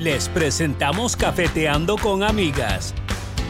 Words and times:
Les 0.00 0.30
presentamos 0.30 1.14
Cafeteando 1.14 1.98
con 1.98 2.22
Amigas, 2.22 2.94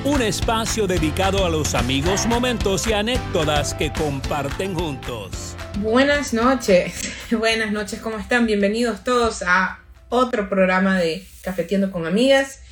un 0.05 0.21
espacio 0.21 0.89
dedicado 0.89 1.47
a 1.47 1.49
los 1.49 1.77
amigos, 1.77 2.27
momentos 2.27 2.89
y 2.89 2.93
anécdotas 2.93 3.73
que 3.73 3.93
comparten 3.93 4.75
juntos. 4.75 5.55
Buenas 5.79 6.35
noches, 6.35 7.13
buenas 7.31 7.71
noches, 7.71 8.01
¿cómo 8.01 8.19
están? 8.19 8.49
Bienvenidos 8.49 9.05
todos 9.05 9.45
a 9.47 9.79
otro 10.09 10.49
programa 10.49 10.99
de 10.99 11.25
Cafeteando 11.45 11.93
con 11.93 12.05
Amigas. 12.05 12.65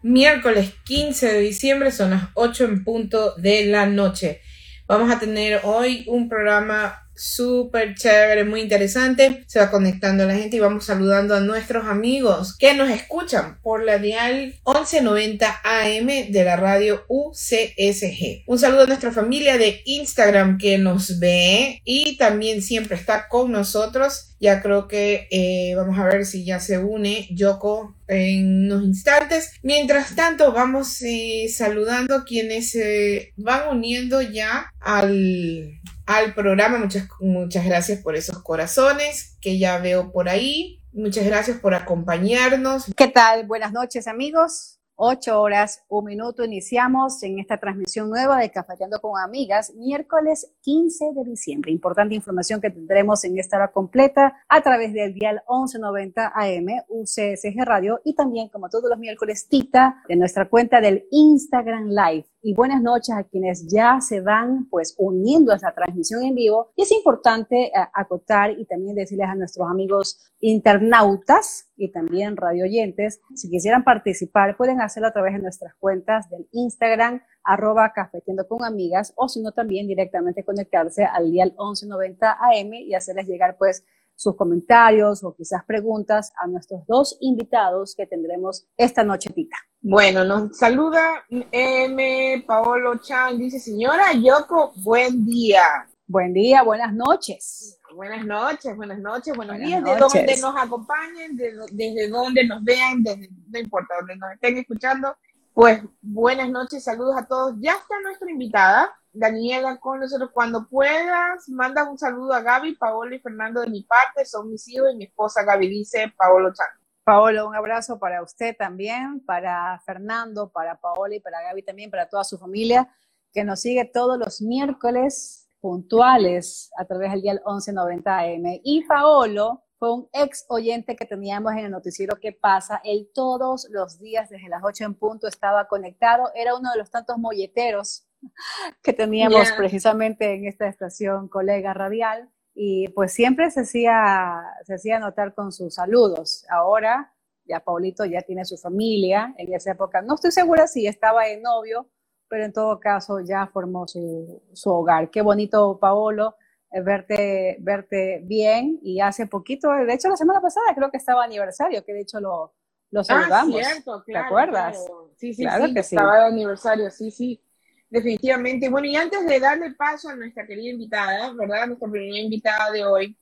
Miércoles 0.00 0.72
15 0.84 1.34
de 1.34 1.40
diciembre 1.40 1.92
son 1.92 2.12
las 2.12 2.22
8 2.32 2.64
en 2.64 2.84
punto 2.84 3.34
de 3.34 3.66
la 3.66 3.84
noche. 3.84 4.40
Vamos 4.86 5.14
a 5.14 5.18
tener 5.18 5.60
hoy 5.64 6.06
un 6.08 6.30
programa 6.30 7.05
súper 7.16 7.94
chévere, 7.94 8.44
muy 8.44 8.60
interesante. 8.60 9.44
Se 9.46 9.58
va 9.58 9.70
conectando 9.70 10.26
la 10.26 10.34
gente 10.34 10.56
y 10.56 10.60
vamos 10.60 10.84
saludando 10.84 11.34
a 11.34 11.40
nuestros 11.40 11.86
amigos 11.86 12.56
que 12.56 12.74
nos 12.74 12.90
escuchan 12.90 13.58
por 13.62 13.82
la 13.84 13.98
dial 13.98 14.54
1190 14.66 15.60
AM 15.64 16.06
de 16.30 16.44
la 16.44 16.56
radio 16.56 17.04
UCSG. 17.08 18.44
Un 18.46 18.58
saludo 18.58 18.82
a 18.82 18.86
nuestra 18.86 19.12
familia 19.12 19.58
de 19.58 19.82
Instagram 19.84 20.58
que 20.58 20.78
nos 20.78 21.18
ve 21.18 21.80
y 21.84 22.16
también 22.16 22.62
siempre 22.62 22.96
está 22.96 23.28
con 23.28 23.52
nosotros. 23.52 24.34
Ya 24.38 24.60
creo 24.60 24.86
que 24.86 25.28
eh, 25.30 25.74
vamos 25.76 25.98
a 25.98 26.04
ver 26.04 26.26
si 26.26 26.44
ya 26.44 26.60
se 26.60 26.78
une 26.78 27.26
Yoko 27.30 27.96
en 28.06 28.66
unos 28.66 28.84
instantes. 28.84 29.52
Mientras 29.62 30.14
tanto, 30.14 30.52
vamos 30.52 31.00
eh, 31.02 31.48
saludando 31.48 32.16
a 32.16 32.24
quienes 32.24 32.70
se 32.70 33.32
van 33.36 33.74
uniendo 33.74 34.20
ya 34.20 34.72
al, 34.80 35.80
al 36.06 36.34
programa. 36.34 36.78
Muchas, 36.78 37.08
muchas 37.20 37.64
gracias 37.64 38.00
por 38.00 38.16
esos 38.16 38.42
corazones 38.42 39.36
que 39.40 39.58
ya 39.58 39.78
veo 39.78 40.12
por 40.12 40.28
ahí. 40.28 40.82
Muchas 40.92 41.26
gracias 41.26 41.58
por 41.58 41.74
acompañarnos. 41.74 42.86
¿Qué 42.96 43.08
tal? 43.08 43.46
Buenas 43.46 43.72
noches 43.72 44.06
amigos. 44.06 44.76
8 44.98 45.40
horas, 45.40 45.84
un 45.88 46.06
minuto, 46.06 46.42
iniciamos 46.42 47.22
en 47.22 47.38
esta 47.38 47.58
transmisión 47.58 48.08
nueva 48.08 48.38
de 48.38 48.50
Cafeteando 48.50 48.98
con 48.98 49.20
Amigas, 49.20 49.74
miércoles 49.74 50.50
15 50.62 51.12
de 51.14 51.24
diciembre. 51.24 51.70
Importante 51.70 52.14
información 52.14 52.62
que 52.62 52.70
tendremos 52.70 53.22
en 53.24 53.38
esta 53.38 53.58
hora 53.58 53.72
completa 53.72 54.34
a 54.48 54.62
través 54.62 54.94
del 54.94 55.12
dial 55.12 55.42
1190 55.48 56.32
AM 56.34 56.66
UCSG 56.88 57.62
Radio 57.64 58.00
y 58.04 58.14
también, 58.14 58.48
como 58.48 58.70
todos 58.70 58.88
los 58.88 58.98
miércoles, 58.98 59.48
Tita 59.48 60.02
de 60.08 60.16
nuestra 60.16 60.48
cuenta 60.48 60.80
del 60.80 61.06
Instagram 61.10 61.90
Live 61.90 62.26
y 62.46 62.54
buenas 62.54 62.80
noches 62.80 63.12
a 63.12 63.24
quienes 63.24 63.66
ya 63.66 64.00
se 64.00 64.20
van 64.20 64.68
pues 64.70 64.94
uniendo 64.98 65.50
a 65.50 65.56
esta 65.56 65.74
transmisión 65.74 66.22
en 66.22 66.36
vivo. 66.36 66.70
Y 66.76 66.82
es 66.82 66.92
importante 66.92 67.64
eh, 67.66 67.72
acotar 67.92 68.52
y 68.52 68.64
también 68.66 68.94
decirles 68.94 69.26
a 69.26 69.34
nuestros 69.34 69.68
amigos 69.68 70.32
internautas 70.38 71.68
y 71.76 71.90
también 71.90 72.36
radioyentes, 72.36 73.20
si 73.34 73.50
quisieran 73.50 73.82
participar, 73.82 74.56
pueden 74.56 74.80
hacerlo 74.80 75.08
a 75.08 75.12
través 75.12 75.32
de 75.32 75.40
nuestras 75.40 75.74
cuentas 75.74 76.30
del 76.30 76.46
Instagram, 76.52 77.20
arroba 77.42 77.92
cafetiendo 77.92 78.46
con 78.46 78.64
amigas, 78.64 79.12
o 79.16 79.28
si 79.28 79.42
no, 79.42 79.50
también 79.50 79.88
directamente 79.88 80.44
conectarse 80.44 81.04
al 81.04 81.32
dial 81.32 81.50
1190 81.58 82.30
AM 82.30 82.74
y 82.74 82.94
hacerles 82.94 83.26
llegar 83.26 83.56
pues 83.58 83.84
sus 84.16 84.34
comentarios 84.34 85.22
o 85.22 85.34
quizás 85.34 85.62
preguntas 85.64 86.32
a 86.42 86.46
nuestros 86.46 86.84
dos 86.86 87.16
invitados 87.20 87.94
que 87.94 88.06
tendremos 88.06 88.66
esta 88.76 89.04
noche, 89.04 89.30
Tita. 89.30 89.56
Bueno, 89.80 90.24
nos 90.24 90.56
saluda 90.56 91.24
M. 91.30 92.42
Paolo 92.46 92.96
Chan, 92.96 93.38
dice 93.38 93.60
señora 93.60 94.12
Yoko, 94.14 94.72
buen 94.76 95.24
día. 95.24 95.86
Buen 96.08 96.32
día, 96.32 96.62
buenas 96.62 96.94
noches. 96.94 97.80
Buenas 97.94 98.24
noches, 98.24 98.76
buenas 98.76 98.98
noches, 98.98 99.36
buenos 99.36 99.58
días, 99.58 99.82
de 99.82 99.96
donde 99.96 100.36
nos 100.36 100.54
acompañen, 100.56 101.36
desde 101.36 102.08
donde 102.08 102.44
nos 102.44 102.62
vean, 102.62 103.02
desde, 103.02 103.28
no 103.48 103.58
importa, 103.58 103.94
donde 103.98 104.16
nos 104.16 104.32
estén 104.32 104.58
escuchando, 104.58 105.16
pues 105.56 105.82
buenas 106.02 106.50
noches, 106.50 106.84
saludos 106.84 107.16
a 107.16 107.26
todos. 107.26 107.54
Ya 107.60 107.72
está 107.72 107.98
nuestra 108.02 108.30
invitada, 108.30 108.94
Daniela, 109.10 109.78
con 109.78 109.98
nosotros. 109.98 110.28
Cuando 110.34 110.68
puedas, 110.68 111.48
manda 111.48 111.88
un 111.88 111.96
saludo 111.96 112.34
a 112.34 112.42
Gaby, 112.42 112.74
Paolo 112.74 113.14
y 113.14 113.20
Fernando 113.20 113.62
de 113.62 113.70
mi 113.70 113.82
parte. 113.82 114.26
Son 114.26 114.50
mis 114.50 114.68
hijos 114.68 114.90
y 114.92 114.96
mi 114.96 115.04
esposa 115.04 115.44
Gaby, 115.44 115.66
dice 115.66 116.12
Paolo 116.14 116.52
Chan. 116.52 116.66
Paolo, 117.04 117.48
un 117.48 117.56
abrazo 117.56 117.98
para 117.98 118.22
usted 118.22 118.54
también, 118.54 119.24
para 119.24 119.80
Fernando, 119.86 120.50
para 120.50 120.78
Paola 120.78 121.14
y 121.14 121.20
para 121.20 121.40
Gaby 121.40 121.62
también, 121.62 121.90
para 121.90 122.06
toda 122.06 122.22
su 122.22 122.36
familia, 122.36 122.94
que 123.32 123.42
nos 123.42 123.60
sigue 123.60 123.86
todos 123.86 124.18
los 124.18 124.42
miércoles 124.42 125.48
puntuales 125.62 126.70
a 126.76 126.84
través 126.84 127.12
del 127.12 127.22
día 127.22 127.32
1190 127.32 128.18
AM. 128.18 128.60
Y 128.62 128.84
Paolo 128.84 129.62
fue 129.78 129.92
un 129.92 130.08
ex 130.12 130.46
oyente 130.48 130.96
que 130.96 131.04
teníamos 131.04 131.52
en 131.52 131.58
el 131.58 131.70
noticiero 131.70 132.16
¿Qué 132.20 132.32
pasa? 132.32 132.80
Él 132.82 133.10
todos 133.14 133.68
los 133.70 133.98
días 133.98 134.30
desde 134.30 134.48
las 134.48 134.62
8 134.64 134.84
en 134.84 134.94
punto 134.94 135.28
estaba 135.28 135.68
conectado. 135.68 136.30
Era 136.34 136.56
uno 136.56 136.70
de 136.72 136.78
los 136.78 136.90
tantos 136.90 137.18
molleteros 137.18 138.06
que 138.82 138.92
teníamos 138.92 139.52
precisamente 139.52 140.34
en 140.34 140.46
esta 140.46 140.66
estación, 140.66 141.28
colega 141.28 141.74
radial, 141.74 142.30
y 142.54 142.88
pues 142.88 143.12
siempre 143.12 143.50
se 143.50 143.60
hacía, 143.60 144.42
se 144.64 144.74
hacía 144.74 144.98
notar 144.98 145.34
con 145.34 145.52
sus 145.52 145.74
saludos. 145.74 146.46
Ahora 146.48 147.12
ya 147.44 147.60
Paulito 147.60 148.04
ya 148.04 148.22
tiene 148.22 148.44
su 148.44 148.56
familia, 148.56 149.34
en 149.36 149.52
esa 149.52 149.72
época 149.72 150.02
no 150.02 150.14
estoy 150.14 150.32
segura 150.32 150.66
si 150.66 150.86
estaba 150.86 151.28
en 151.28 151.42
novio, 151.42 151.88
pero 152.28 152.44
en 152.44 152.52
todo 152.52 152.80
caso 152.80 153.20
ya 153.20 153.46
formó 153.46 153.86
su, 153.86 154.42
su 154.52 154.70
hogar. 154.70 155.10
Qué 155.10 155.22
bonito, 155.22 155.78
Paolo, 155.78 156.36
verte, 156.70 157.56
verte 157.60 158.20
bien 158.24 158.78
y 158.82 159.00
hace 159.00 159.26
poquito, 159.26 159.70
de 159.70 159.94
hecho 159.94 160.08
la 160.08 160.16
semana 160.16 160.40
pasada 160.40 160.74
creo 160.74 160.90
que 160.90 160.96
estaba 160.98 161.24
aniversario, 161.24 161.84
que 161.84 161.92
de 161.92 162.00
hecho 162.00 162.20
lo, 162.20 162.52
lo 162.90 163.00
ah, 163.00 163.04
saludamos. 163.04 163.60
Ah, 163.60 163.70
cierto, 163.72 164.02
¿Te 164.04 164.16
acuerdas? 164.16 164.86
Sí, 165.16 165.34
sí, 165.34 165.42
claro 165.42 165.72
que 165.72 165.80
estaba 165.80 166.20
de 166.20 166.26
aniversario, 166.26 166.90
sí, 166.90 167.10
sí. 167.10 167.40
Definitivamente. 167.88 168.68
Bueno, 168.68 168.88
y 168.88 168.96
antes 168.96 169.24
de 169.26 169.40
darle 169.40 169.70
paso 169.72 170.08
a 170.08 170.16
nuestra 170.16 170.46
querida 170.46 170.70
invitada, 170.70 171.32
¿verdad? 171.32 171.68
Nuestra 171.68 171.88
primera 171.88 172.18
invitada 172.18 172.70
de 172.72 172.84
hoy, 172.84 173.16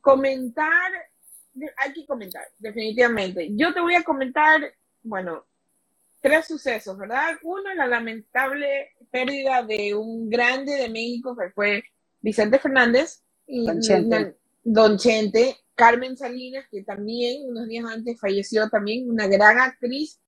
comentar, 0.00 0.92
hay 1.78 1.92
que 1.92 2.06
comentar, 2.06 2.44
definitivamente. 2.58 3.48
Yo 3.52 3.72
te 3.72 3.80
voy 3.80 3.94
a 3.94 4.04
comentar, 4.04 4.60
bueno, 5.02 5.46
tres 6.20 6.46
sucesos, 6.46 6.96
¿verdad? 6.98 7.36
Uno, 7.42 7.74
la 7.74 7.86
lamentable 7.86 8.90
pérdida 9.10 9.62
de 9.62 9.94
un 9.94 10.28
grande 10.28 10.72
de 10.72 10.88
México 10.88 11.36
que 11.36 11.50
fue 11.50 11.84
Vicente 12.24 12.58
Fernández 12.58 13.22
y 13.46 13.66
Don 13.66 13.80
Chente. 13.82 14.38
Don 14.62 14.96
Chente, 14.96 15.58
Carmen 15.74 16.16
Salinas, 16.16 16.66
que 16.70 16.82
también 16.82 17.46
unos 17.50 17.68
días 17.68 17.84
antes 17.84 18.18
falleció 18.18 18.70
también, 18.70 19.10
una 19.10 19.26
gran 19.26 19.58
actriz 19.60 20.22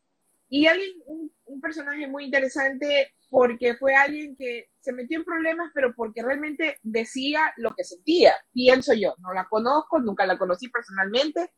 y 0.51 0.67
alguien, 0.67 0.91
un, 1.07 1.33
un 1.47 1.61
personaje 1.63 2.07
muy 2.07 2.25
interesante 2.25 3.15
porque 3.31 3.77
fue 3.77 3.95
alguien 3.95 4.37
que 4.37 4.69
se 4.79 4.93
metió 4.93 5.19
en 5.19 5.25
problemas, 5.25 5.71
pero 5.75 5.95
porque 5.95 6.23
realmente 6.23 6.79
decía 6.83 7.41
lo 7.57 7.75
que 7.75 7.83
sentía, 7.83 8.35
pienso 8.53 8.93
yo. 8.93 9.15
No 9.19 9.33
la 9.33 9.49
conozco, 9.49 9.99
nunca 9.99 10.27
la 10.27 10.37
conocí 10.37 10.69
personalmente. 10.69 11.51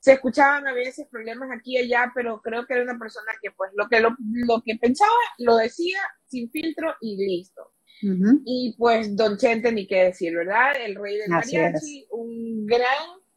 Se 0.00 0.12
escuchaban 0.12 0.68
a 0.68 0.74
veces 0.74 1.08
problemas 1.10 1.48
aquí 1.50 1.76
y 1.76 1.78
allá, 1.78 2.12
pero 2.14 2.42
creo 2.42 2.66
que 2.66 2.74
era 2.74 2.82
una 2.82 2.98
persona 2.98 3.32
que 3.42 3.50
pues 3.52 3.72
lo 3.74 3.88
que, 3.88 4.00
lo, 4.00 4.62
que 4.62 4.76
pensaba 4.76 5.10
lo 5.38 5.56
decía 5.56 5.98
sin 6.26 6.50
filtro 6.50 6.94
y 7.00 7.16
listo. 7.16 7.72
Y 8.00 8.74
pues 8.78 9.16
Don 9.16 9.36
Chente, 9.36 9.72
ni 9.72 9.86
qué 9.86 10.04
decir, 10.04 10.34
¿verdad? 10.34 10.72
El 10.80 10.94
rey 10.94 11.16
del 11.16 11.28
mariachi, 11.28 12.06
un 12.10 12.66
gran, 12.66 12.86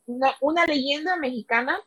una, 0.05 0.33
una 0.41 0.65
leyenda 0.65 1.17
mexicana 1.17 1.79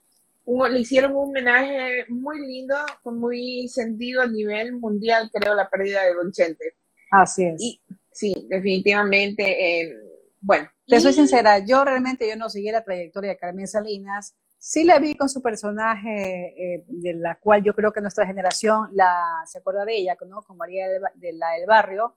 le 0.46 0.80
hicieron 0.80 1.12
un 1.12 1.30
homenaje 1.30 2.04
muy 2.08 2.38
lindo, 2.46 2.76
muy 3.04 3.68
sentido 3.68 4.22
a 4.22 4.26
nivel 4.26 4.74
mundial, 4.74 5.30
creo, 5.32 5.54
la 5.54 5.68
pérdida 5.68 6.02
de 6.02 6.14
Don 6.14 6.32
Chente. 6.32 6.76
Así 7.10 7.44
es. 7.44 7.80
sí, 8.12 8.46
definitivamente. 8.48 9.80
Eh, 9.80 9.96
bueno. 10.40 10.68
Te 10.86 11.00
soy 11.00 11.14
sincera, 11.14 11.64
yo 11.64 11.82
realmente 11.82 12.28
yo 12.28 12.36
no 12.36 12.50
seguí 12.50 12.70
la 12.70 12.84
trayectoria 12.84 13.30
de 13.30 13.38
Carmen 13.38 13.66
Salinas. 13.66 14.34
Sí 14.58 14.84
la 14.84 14.98
vi 14.98 15.14
con 15.14 15.30
su 15.30 15.40
personaje, 15.40 16.54
eh, 16.58 16.84
de 16.86 17.14
la 17.14 17.36
cual 17.36 17.62
yo 17.62 17.74
creo 17.74 17.92
que 17.92 18.02
nuestra 18.02 18.26
generación 18.26 18.88
la, 18.92 19.42
se 19.46 19.58
acuerda 19.58 19.86
de 19.86 19.96
ella, 19.96 20.16
¿no? 20.28 20.42
con 20.42 20.58
María 20.58 20.88
de 20.88 21.32
la 21.32 21.52
del 21.52 21.66
Barrio, 21.66 22.16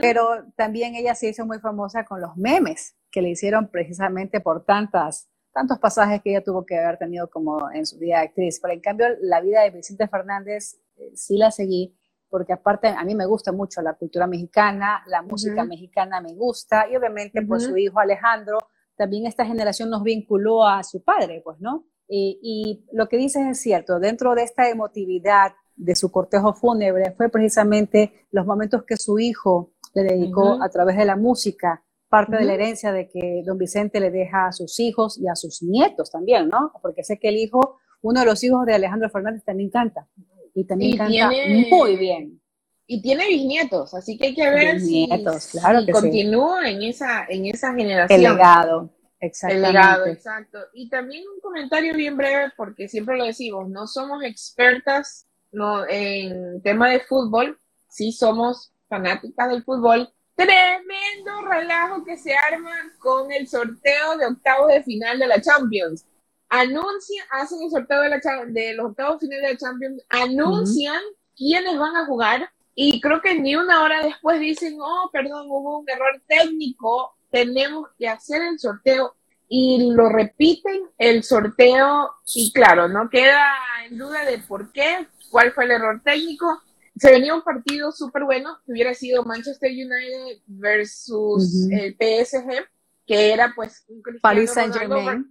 pero 0.00 0.44
también 0.56 0.94
ella 0.94 1.14
se 1.14 1.28
hizo 1.28 1.46
muy 1.46 1.58
famosa 1.58 2.04
con 2.04 2.20
los 2.20 2.36
memes 2.36 2.96
que 3.10 3.22
le 3.22 3.30
hicieron 3.30 3.68
precisamente 3.68 4.40
por 4.40 4.64
tantas 4.64 5.28
tantos 5.52 5.78
pasajes 5.78 6.22
que 6.22 6.30
ella 6.30 6.42
tuvo 6.42 6.64
que 6.64 6.78
haber 6.78 6.98
tenido 6.98 7.28
como 7.28 7.70
en 7.70 7.86
su 7.86 7.98
vida 7.98 8.18
de 8.18 8.24
actriz. 8.24 8.58
Pero 8.60 8.74
en 8.74 8.80
cambio, 8.80 9.06
la 9.20 9.40
vida 9.40 9.62
de 9.62 9.70
Vicente 9.70 10.08
Fernández 10.08 10.80
eh, 10.96 11.12
sí 11.14 11.36
la 11.36 11.50
seguí, 11.50 11.94
porque 12.28 12.54
aparte 12.54 12.88
a 12.88 13.04
mí 13.04 13.14
me 13.14 13.26
gusta 13.26 13.52
mucho 13.52 13.82
la 13.82 13.94
cultura 13.94 14.26
mexicana, 14.26 15.02
la 15.06 15.22
música 15.22 15.64
mexicana 15.64 16.20
me 16.20 16.34
gusta, 16.34 16.88
y 16.90 16.96
obviamente 16.96 17.42
por 17.42 17.60
su 17.60 17.76
hijo 17.76 18.00
Alejandro, 18.00 18.58
también 18.96 19.26
esta 19.26 19.44
generación 19.44 19.90
nos 19.90 20.02
vinculó 20.02 20.66
a 20.66 20.82
su 20.82 21.02
padre, 21.02 21.42
pues, 21.44 21.60
¿no? 21.60 21.86
Y, 22.08 22.84
lo 22.92 23.08
que 23.08 23.16
dices 23.16 23.46
es 23.46 23.60
cierto, 23.60 23.98
dentro 23.98 24.34
de 24.34 24.42
esta 24.42 24.68
emotividad 24.68 25.52
de 25.82 25.96
su 25.96 26.10
cortejo 26.10 26.54
fúnebre 26.54 27.12
fue 27.16 27.28
precisamente 27.28 28.26
los 28.30 28.46
momentos 28.46 28.84
que 28.84 28.96
su 28.96 29.18
hijo 29.18 29.72
le 29.94 30.04
dedicó 30.04 30.62
a 30.62 30.68
través 30.68 30.96
de 30.96 31.04
la 31.04 31.16
música 31.16 31.82
parte 32.08 32.36
de 32.36 32.44
la 32.44 32.54
herencia 32.54 32.92
de 32.92 33.08
que 33.08 33.42
don 33.44 33.56
Vicente 33.56 33.98
le 33.98 34.10
deja 34.10 34.46
a 34.46 34.52
sus 34.52 34.78
hijos 34.80 35.18
y 35.18 35.28
a 35.28 35.34
sus 35.34 35.62
nietos 35.62 36.10
también, 36.10 36.48
¿no? 36.48 36.70
Porque 36.82 37.02
sé 37.04 37.18
que 37.18 37.28
el 37.28 37.36
hijo 37.36 37.78
uno 38.02 38.20
de 38.20 38.26
los 38.26 38.42
hijos 38.44 38.66
de 38.66 38.74
Alejandro 38.74 39.08
Fernández 39.08 39.44
también 39.44 39.70
canta. 39.70 40.06
Y 40.54 40.64
también 40.66 40.96
canta 40.98 41.30
muy 41.70 41.96
bien. 41.96 42.40
Y 42.86 43.00
tiene 43.00 43.26
bisnietos, 43.28 43.94
así 43.94 44.18
que 44.18 44.26
hay 44.26 44.34
que 44.34 44.50
ver 44.50 44.74
bisnietos, 44.74 45.44
si, 45.44 45.58
claro 45.58 45.86
que 45.86 45.92
continúa 45.92 46.68
en 46.68 46.82
esa, 46.82 47.24
en 47.26 47.46
esa 47.46 47.72
generación. 47.72 48.20
El 48.20 48.30
legado, 48.30 48.90
exactamente. 49.18 49.68
El 49.68 49.72
legado, 49.72 50.06
exacto. 50.06 50.58
Y 50.74 50.90
también 50.90 51.22
un 51.32 51.40
comentario 51.40 51.94
bien 51.94 52.16
breve, 52.16 52.52
porque 52.56 52.88
siempre 52.88 53.16
lo 53.16 53.24
decimos, 53.24 53.70
no 53.70 53.86
somos 53.86 54.22
expertas 54.24 55.26
no, 55.52 55.86
en 55.88 56.62
tema 56.62 56.90
de 56.90 57.00
fútbol, 57.00 57.58
sí 57.88 58.12
somos 58.12 58.72
fanáticas 58.88 59.48
del 59.50 59.62
fútbol. 59.64 60.12
Tremendo 60.34 61.42
relajo 61.48 62.04
que 62.04 62.16
se 62.16 62.34
arma 62.34 62.72
con 62.98 63.30
el 63.30 63.46
sorteo 63.46 64.16
de 64.16 64.26
octavos 64.26 64.68
de 64.68 64.82
final 64.82 65.18
de 65.18 65.26
la 65.26 65.40
Champions 65.40 66.06
anuncian, 66.52 67.26
hacen 67.30 67.62
el 67.62 67.70
sorteo 67.70 68.02
de, 68.02 68.10
la, 68.10 68.20
de 68.46 68.74
los 68.74 68.90
octavos 68.90 69.20
finales 69.20 69.42
de 69.42 69.52
la 69.54 69.58
Champions, 69.58 70.02
anuncian 70.10 71.00
quiénes 71.34 71.78
van 71.78 71.96
a 71.96 72.04
jugar 72.04 72.50
y 72.74 73.00
creo 73.00 73.22
que 73.22 73.40
ni 73.40 73.56
una 73.56 73.82
hora 73.82 74.02
después 74.02 74.38
dicen, 74.38 74.76
oh, 74.78 75.08
perdón, 75.10 75.46
hubo 75.48 75.78
un 75.78 75.88
error 75.88 76.22
técnico, 76.26 77.16
tenemos 77.30 77.88
que 77.98 78.06
hacer 78.06 78.42
el 78.42 78.58
sorteo 78.58 79.14
y 79.54 79.92
lo 79.92 80.08
repiten 80.08 80.80
el 80.96 81.22
sorteo 81.22 82.10
y 82.34 82.50
claro, 82.54 82.88
no 82.88 83.10
queda 83.10 83.44
en 83.84 83.98
duda 83.98 84.24
de 84.24 84.38
por 84.38 84.72
qué, 84.72 85.06
cuál 85.30 85.52
fue 85.52 85.64
el 85.64 85.72
error 85.72 86.00
técnico. 86.02 86.62
Se 86.96 87.10
venía 87.10 87.34
un 87.34 87.42
partido 87.42 87.92
súper 87.92 88.24
bueno, 88.24 88.56
que 88.64 88.72
hubiera 88.72 88.94
sido 88.94 89.24
Manchester 89.24 89.70
United 89.70 90.40
versus 90.46 91.68
el 91.70 91.92
PSG, 91.92 92.66
que 93.06 93.34
era 93.34 93.52
pues 93.54 93.84
un 93.88 94.02
Paris 94.22 94.52
Saint 94.52 94.74
Germain 94.74 95.30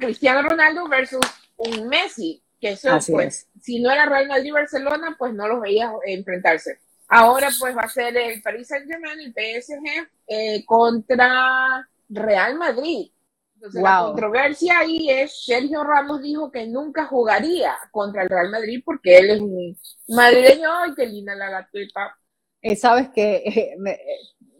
Cristiano 0.00 0.42
Ronaldo 0.42 0.88
versus 0.88 1.24
un 1.58 1.86
Messi, 1.86 2.42
que 2.60 2.70
eso 2.70 2.98
pues, 3.12 3.46
si 3.62 3.80
no 3.80 3.92
era 3.92 4.06
Real 4.06 4.26
Madrid 4.26 4.52
Barcelona, 4.52 5.14
pues 5.16 5.32
no 5.32 5.46
los 5.46 5.60
veía 5.60 5.92
enfrentarse. 6.06 6.80
Ahora 7.06 7.50
pues 7.60 7.76
va 7.76 7.82
a 7.82 7.88
ser 7.88 8.16
el 8.16 8.42
Paris 8.42 8.66
Saint 8.66 8.90
Germain, 8.90 9.20
el 9.20 9.32
PSG, 9.32 10.08
eh, 10.26 10.64
contra 10.66 11.88
Real 12.08 12.56
Madrid. 12.56 13.10
Entonces 13.54 13.82
la 13.82 14.02
controversia 14.04 14.80
ahí 14.80 15.08
es, 15.08 15.44
Sergio 15.44 15.82
Ramos 15.82 16.20
dijo 16.20 16.50
que 16.50 16.66
nunca 16.66 17.06
jugaría 17.06 17.74
contra 17.90 18.22
el 18.22 18.28
Real 18.28 18.50
Madrid 18.50 18.82
porque 18.84 19.16
él 19.16 19.30
es 19.30 19.40
un 19.40 19.78
madrileño, 20.08 20.68
ay, 20.72 20.92
qué 20.94 21.06
linda 21.06 21.34
la 21.34 21.48
gatita. 21.48 22.16
Eh, 22.60 22.76
Sabes 22.76 23.08
que 23.10 23.36
eh, 23.46 23.76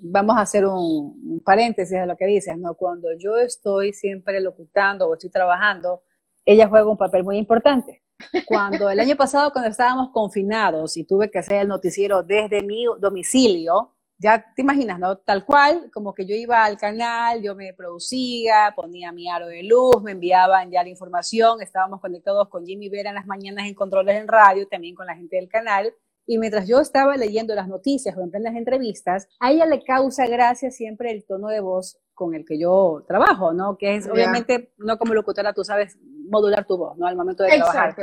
vamos 0.01 0.37
a 0.37 0.41
hacer 0.41 0.65
un, 0.67 1.43
paréntesis 1.45 1.99
de 1.99 2.07
lo 2.07 2.17
que 2.17 2.27
dices, 2.27 2.57
¿no? 2.59 2.75
Cuando 2.75 3.09
yo 3.19 3.37
estoy 3.37 3.93
siempre 3.93 4.41
locutando 4.41 5.09
o 5.09 5.15
estoy 5.15 5.31
trabajando, 5.31 6.03
ella 6.45 6.69
juega 6.69 6.91
un 6.91 6.97
papel 6.97 7.25
muy 7.25 7.37
importante. 7.37 8.03
Cuando 8.47 8.89
el 8.89 8.99
año 8.99 9.15
pasado, 9.17 9.53
cuando 9.53 9.71
estábamos 9.71 10.11
confinados 10.11 10.97
y 10.97 11.05
tuve 11.05 11.31
que 11.31 11.39
hacer 11.39 11.63
el 11.63 11.69
noticiero 11.69 12.23
desde 12.23 12.63
mi 12.63 12.87
domicilio, 12.99 13.96
ya 14.19 14.45
te 14.55 14.63
imaginas, 14.63 14.99
¿no? 14.99 15.19
Tal 15.19 15.45
cual, 15.45 15.91
como 15.93 16.15
que 16.15 16.27
yo 16.27 16.35
iba 16.35 16.65
al 16.65 16.79
canal, 16.79 17.43
yo 17.43 17.55
me 17.55 17.75
producía, 17.75 18.73
ponía 18.75 19.13
mi 19.13 19.29
aro 19.29 19.47
de 19.47 19.63
luz, 19.63 20.03
me 20.03 20.13
enviaban 20.13 20.71
ya 20.71 20.83
la 20.83 20.89
información, 20.89 21.61
estábamos 21.61 22.01
conectados 22.01 22.49
con 22.49 22.65
Jimmy 22.65 22.89
Vera 22.89 23.11
en 23.11 23.17
las 23.17 23.27
mañanas 23.27 23.67
en 23.67 23.75
controles 23.75 24.21
en 24.21 24.29
radio, 24.29 24.67
también 24.69 24.95
con 24.95 25.07
la 25.07 25.15
gente 25.15 25.37
del 25.37 25.49
canal, 25.49 25.93
y 26.27 26.39
mientras 26.39 26.67
yo 26.67 26.81
estaba 26.81 27.17
leyendo 27.17 27.55
las 27.55 27.69
noticias 27.69 28.17
o 28.17 28.21
en 28.21 28.31
plenas 28.31 28.57
entrevistas, 28.57 29.29
a 29.39 29.53
ella 29.53 29.65
le 29.65 29.85
causa 29.85 30.27
gracia 30.27 30.71
siempre 30.71 31.13
el 31.13 31.25
tono 31.25 31.49
de 31.49 31.61
voz 31.61 31.99
con 32.15 32.35
el 32.35 32.45
que 32.45 32.59
yo 32.59 33.05
trabajo, 33.07 33.53
¿no? 33.53 33.79
Que 33.79 33.97
es 33.97 34.09
obviamente, 34.09 34.73
no 34.79 34.99
como 34.99 35.15
locutora, 35.15 35.53
tú 35.53 35.63
sabes 35.63 35.97
modular 36.29 36.67
tu 36.67 36.77
voz, 36.77 36.99
¿no? 36.99 37.07
Al 37.07 37.17
momento 37.17 37.45
de 37.45 37.51
trabajar. 37.51 37.95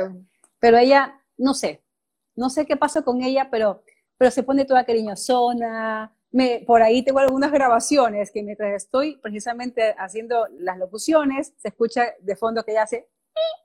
Pero 0.58 0.78
ella, 0.78 1.20
no 1.36 1.52
sé, 1.52 1.84
no 2.34 2.48
sé 2.48 2.64
qué 2.64 2.76
pasa 2.76 3.02
con 3.02 3.22
ella, 3.22 3.48
pero, 3.50 3.82
pero 4.24 4.32
se 4.32 4.42
pone 4.42 4.64
toda 4.64 4.86
cariñosona. 4.86 6.10
Me, 6.30 6.64
por 6.66 6.80
ahí 6.80 7.04
tengo 7.04 7.18
algunas 7.18 7.52
grabaciones 7.52 8.30
que 8.30 8.42
mientras 8.42 8.72
estoy 8.72 9.18
precisamente 9.18 9.94
haciendo 9.98 10.48
las 10.60 10.78
locuciones, 10.78 11.52
se 11.58 11.68
escucha 11.68 12.06
de 12.22 12.34
fondo 12.34 12.64
que 12.64 12.70
ella 12.70 12.84
hace... 12.84 13.06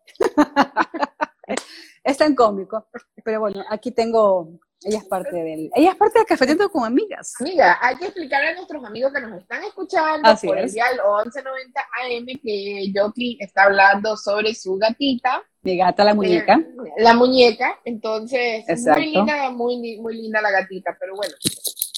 es 2.04 2.18
tan 2.18 2.36
cómico. 2.36 2.90
Pero 3.24 3.40
bueno, 3.40 3.64
aquí 3.70 3.92
tengo, 3.92 4.60
ella 4.82 4.98
es 4.98 5.06
parte 5.06 5.34
del, 5.34 5.72
ella 5.74 5.92
es 5.92 5.96
parte 5.96 6.20
del 6.20 6.28
Cafeteando 6.28 6.70
con 6.70 6.84
Amigas. 6.84 7.36
Mira, 7.40 7.78
hay 7.82 7.96
que 7.96 8.08
explicarle 8.08 8.50
a 8.50 8.56
nuestros 8.56 8.84
amigos 8.84 9.14
que 9.14 9.22
nos 9.22 9.40
están 9.40 9.64
escuchando 9.64 10.30
por 10.44 10.58
el 10.58 10.70
día 10.70 10.88
1190 10.92 11.80
AM 11.80 12.26
que 12.44 12.92
Joki 12.94 13.38
está 13.40 13.64
hablando 13.64 14.18
sobre 14.18 14.54
su 14.54 14.76
gatita. 14.76 15.42
Mi 15.62 15.78
gata, 15.78 16.04
la 16.04 16.14
muñeca. 16.14 16.60
La 16.98 17.14
muñeca, 17.14 17.80
entonces, 17.84 18.64
muy 18.86 19.06
linda, 19.08 19.50
muy, 19.52 20.00
muy 20.00 20.16
linda 20.16 20.42
la 20.42 20.52
gatita, 20.52 20.96
pero 21.00 21.16
bueno. 21.16 21.34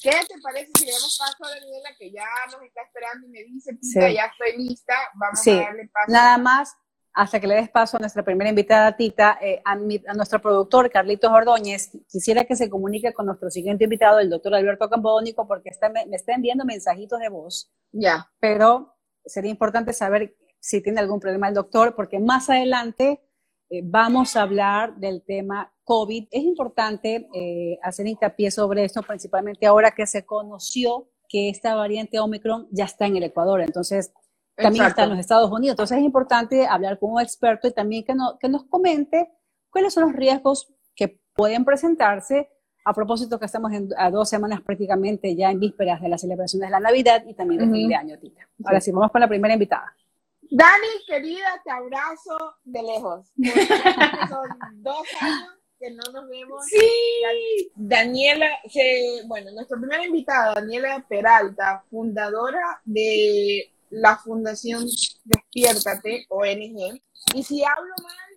¿Qué 0.02 0.10
te 0.10 0.40
parece 0.42 0.72
si 0.76 0.86
le 0.86 0.92
damos 0.92 1.16
paso 1.16 1.44
a 1.44 1.54
Daniela, 1.54 1.90
que 1.96 2.10
ya 2.10 2.24
nos 2.50 2.60
está 2.62 2.82
esperando 2.82 3.24
y 3.26 3.30
me 3.30 3.44
dice, 3.44 3.72
Tita, 3.74 4.10
ya 4.10 4.24
estoy 4.24 4.60
lista, 4.60 4.94
vamos 5.14 5.46
a 5.46 5.50
darle 5.52 5.88
paso? 5.92 6.12
Nada 6.12 6.38
más, 6.38 6.74
hasta 7.14 7.38
que 7.38 7.46
le 7.46 7.54
des 7.54 7.70
paso 7.70 7.96
a 7.96 8.00
nuestra 8.00 8.24
primera 8.24 8.50
invitada, 8.50 8.96
Tita, 8.96 9.38
eh, 9.40 9.62
a, 9.64 9.76
nuestro 9.76 10.42
productor, 10.42 10.90
Carlitos 10.90 11.30
Ordóñez, 11.30 11.92
quisiera 12.08 12.44
que 12.44 12.56
se 12.56 12.68
comunique 12.68 13.12
con 13.12 13.26
nuestro 13.26 13.48
siguiente 13.48 13.84
invitado, 13.84 14.18
el 14.18 14.28
doctor 14.28 14.56
Alberto 14.56 14.90
Campodónico, 14.90 15.46
porque 15.46 15.68
está, 15.68 15.88
me, 15.88 16.04
está 16.10 16.32
enviando 16.32 16.64
mensajitos 16.64 17.20
de 17.20 17.28
voz. 17.28 17.70
Ya. 17.92 18.28
Pero 18.40 18.96
sería 19.24 19.52
importante 19.52 19.92
saber 19.92 20.34
si 20.58 20.82
tiene 20.82 20.98
algún 20.98 21.20
problema 21.20 21.46
el 21.46 21.54
doctor, 21.54 21.94
porque 21.94 22.18
más 22.18 22.50
adelante 22.50 23.20
vamos 23.84 24.36
a 24.36 24.42
hablar 24.42 24.96
del 24.96 25.22
tema 25.22 25.72
COVID. 25.84 26.28
Es 26.30 26.42
importante 26.42 27.28
eh, 27.34 27.78
hacer 27.82 28.06
hincapié 28.06 28.50
sobre 28.50 28.84
esto, 28.84 29.02
principalmente 29.02 29.66
ahora 29.66 29.92
que 29.92 30.06
se 30.06 30.24
conoció 30.24 31.08
que 31.28 31.48
esta 31.48 31.74
variante 31.74 32.20
Omicron 32.20 32.68
ya 32.70 32.84
está 32.84 33.06
en 33.06 33.16
el 33.16 33.22
Ecuador. 33.22 33.62
Entonces, 33.62 34.12
también 34.54 34.86
está 34.86 35.04
en 35.04 35.10
los 35.10 35.18
Estados 35.18 35.50
Unidos. 35.50 35.74
Entonces 35.74 35.98
es 35.98 36.04
importante 36.04 36.66
hablar 36.66 36.98
con 36.98 37.12
un 37.12 37.20
experto 37.20 37.68
y 37.68 37.72
también 37.72 38.04
que, 38.04 38.14
que 38.40 38.48
nos 38.48 38.64
comente 38.64 39.30
cuáles 39.70 39.94
son 39.94 40.04
los 40.04 40.12
riesgos 40.12 40.72
que 40.94 41.20
pueden 41.34 41.64
presentarse 41.64 42.48
a 42.84 42.92
propósito 42.92 43.38
que 43.38 43.46
estamos 43.46 43.72
a 43.96 44.10
dos 44.10 44.28
semanas 44.28 44.60
prácticamente 44.60 45.34
ya 45.36 45.50
en 45.50 45.60
vísperas 45.60 46.00
de 46.00 46.08
las 46.08 46.20
celebraciones 46.20 46.68
de 46.68 46.72
la 46.72 46.80
Navidad 46.80 47.24
y 47.26 47.34
también 47.34 47.60
de 47.60 47.72
fin 47.72 47.88
de 47.88 47.94
año, 47.94 48.18
Tita. 48.18 48.48
Ahora 48.64 48.80
sí, 48.80 48.90
vamos 48.90 49.10
con 49.12 49.20
la 49.20 49.28
primera 49.28 49.54
invitada. 49.54 49.94
Dani, 50.54 50.88
querida, 51.06 51.62
te 51.64 51.70
abrazo 51.70 52.36
de 52.64 52.82
lejos. 52.82 53.26
Son 54.28 54.48
dos 54.82 55.06
años 55.20 55.54
que 55.78 55.90
no 55.92 56.02
nos 56.12 56.28
vemos. 56.28 56.66
Sí. 56.66 57.70
Daniela, 57.74 58.50
bueno, 59.26 59.50
nuestra 59.52 59.78
primera 59.78 60.04
invitada, 60.04 60.52
Daniela 60.54 61.04
Peralta, 61.08 61.82
fundadora 61.90 62.82
de 62.84 63.72
la 63.88 64.18
Fundación 64.18 64.84
Despiértate, 65.24 66.26
ONG. 66.28 67.00
Y 67.34 67.42
si 67.42 67.64
hablo 67.64 67.94
mal 68.02 68.31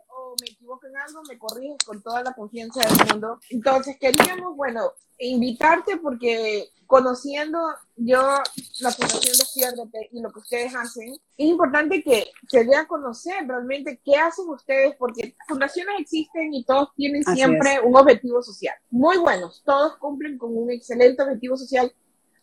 equivoco 0.66 0.88
en 0.88 0.98
algo, 0.98 1.22
me 1.30 1.38
corriges 1.38 1.78
con 1.86 2.02
toda 2.02 2.24
la 2.24 2.34
confianza 2.34 2.82
del 2.82 3.08
mundo. 3.12 3.40
Entonces, 3.50 3.98
queríamos, 4.00 4.56
bueno, 4.56 4.92
invitarte 5.20 5.98
porque 5.98 6.70
conociendo 6.88 7.60
yo 7.96 8.22
la 8.80 8.92
Fundación 8.92 9.34
Despiértate 9.38 10.10
y 10.12 10.22
lo 10.22 10.32
que 10.32 10.40
ustedes 10.40 10.76
hacen, 10.76 11.14
es 11.14 11.48
importante 11.48 12.04
que 12.04 12.32
se 12.48 12.64
dé 12.64 12.76
a 12.76 12.88
conocer 12.88 13.48
realmente 13.48 14.00
qué 14.04 14.16
hacen 14.16 14.50
ustedes, 14.50 14.96
porque 14.98 15.36
fundaciones 15.48 15.96
existen 16.00 16.54
y 16.54 16.64
todos 16.66 16.90
tienen 16.96 17.24
siempre 17.24 17.80
un 17.82 17.96
objetivo 17.96 18.42
social. 18.42 18.76
Muy 18.90 19.18
buenos, 19.18 19.64
todos 19.66 19.98
cumplen 19.98 20.38
con 20.38 20.56
un 20.56 20.72
excelente 20.72 21.24
objetivo 21.24 21.58
social, 21.58 21.92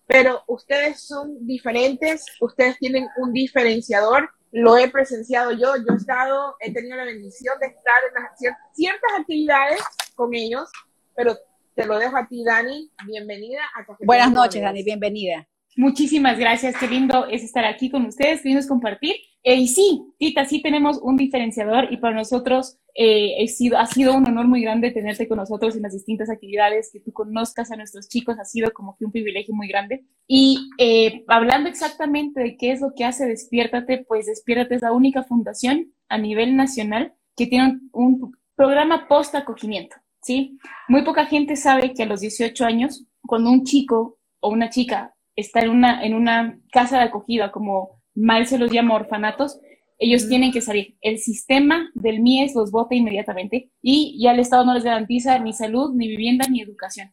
pero 0.07 0.43
ustedes 0.47 1.01
son 1.01 1.47
diferentes, 1.47 2.27
ustedes 2.41 2.79
tienen 2.79 3.07
un 3.19 3.33
diferenciador, 3.33 4.31
lo 4.53 4.77
he 4.77 4.89
presenciado 4.89 5.51
yo, 5.53 5.77
yo 5.77 5.95
he 5.95 5.97
estado, 5.97 6.57
he 6.61 6.73
tenido 6.73 6.97
la 6.97 7.05
bendición 7.05 7.59
de 7.59 7.67
estar 7.69 7.95
en 8.15 8.55
ciertas 8.75 9.11
actividades 9.19 9.81
con 10.15 10.35
ellos, 10.35 10.71
pero 11.17 11.37
te 11.75 11.87
lo 11.87 11.99
dejo 11.99 12.17
a 12.19 12.29
ti, 12.29 12.45
Dani, 12.45 12.93
bienvenida 13.07 13.63
a 13.75 13.85
Café 13.87 14.05
Buenas 14.05 14.31
noches, 14.31 14.61
Dani, 14.61 14.85
bienvenida. 14.85 15.49
Muchísimas 15.77 16.39
gracias, 16.39 16.77
qué 16.79 16.87
lindo 16.87 17.27
es 17.29 17.43
estar 17.43 17.65
aquí 17.65 17.91
con 17.91 18.05
ustedes, 18.05 18.43
queremos 18.43 18.67
compartir. 18.67 19.17
Eh, 19.43 19.57
y 19.57 19.69
sí, 19.69 20.03
Tita, 20.19 20.45
sí 20.45 20.63
tenemos 20.63 21.01
un 21.03 21.17
diferenciador 21.17 21.93
y 21.93 21.97
para 21.97 22.15
nosotros 22.15 22.79
eh, 22.95 23.49
sido, 23.49 23.79
ha 23.79 23.87
sido 23.87 24.15
un 24.15 24.27
honor 24.29 24.47
muy 24.47 24.63
grande 24.63 24.91
tenerte 24.91 25.27
con 25.27 25.39
nosotros 25.39 25.75
en 25.75 25.83
las 25.83 25.95
distintas 25.95 26.31
actividades, 26.31 26.91
que 26.93 27.01
tú 27.01 27.13
conozcas 27.13 27.73
a 27.73 27.77
nuestros 27.77 28.09
chicos, 28.09 28.39
ha 28.39 28.45
sido 28.45 28.71
como 28.73 28.97
que 28.97 29.07
un 29.07 29.13
privilegio 29.13 29.55
muy 29.55 29.67
grande. 29.67 30.05
Y 30.29 30.71
eh, 30.79 31.25
hablando 31.27 31.69
exactamente 31.71 32.41
de 32.41 32.57
qué 32.57 32.73
es 32.73 32.81
lo 32.81 32.93
que 32.95 33.05
hace 33.05 33.27
Despiértate, 33.27 34.05
pues 34.07 34.27
Despiértate 34.27 34.77
es 34.77 34.83
la 34.83 34.93
única 34.93 35.25
fundación 35.25 35.93
a 36.09 36.19
nivel 36.19 36.55
nacional 36.55 37.15
que 37.35 37.47
tiene 37.47 37.67
un, 37.67 37.91
un 37.93 38.37
programa 38.55 39.09
post-acogimiento, 39.09 39.97
¿sí? 40.21 40.59
Muy 40.87 41.03
poca 41.03 41.25
gente 41.25 41.57
sabe 41.57 41.95
que 41.95 42.03
a 42.03 42.07
los 42.07 42.21
18 42.21 42.65
años, 42.65 43.07
cuando 43.27 43.51
un 43.51 43.65
chico 43.65 44.19
o 44.41 44.51
una 44.51 44.69
chica 44.69 45.12
está 45.37 45.61
en 45.61 45.71
una, 45.71 46.05
en 46.05 46.15
una 46.15 46.59
casa 46.71 46.99
de 46.99 47.05
acogida, 47.05 47.53
como 47.53 48.03
mal 48.15 48.47
se 48.47 48.59
los 48.59 48.71
llama 48.71 48.95
orfanatos, 48.95 49.61
ellos 49.99 50.29
tienen 50.29 50.53
que 50.53 50.61
salir. 50.61 50.97
El 51.01 51.19
sistema 51.19 51.91
del 51.95 52.21
MIES 52.21 52.55
los 52.55 52.71
vota 52.71 52.95
inmediatamente 52.95 53.71
y 53.81 54.19
ya 54.21 54.33
el 54.33 54.41
Estado 54.41 54.65
no 54.65 54.75
les 54.75 54.85
garantiza 54.85 55.39
ni 55.39 55.53
salud, 55.53 55.95
ni 55.95 56.09
vivienda, 56.09 56.47
ni 56.49 56.61
educación. 56.61 57.13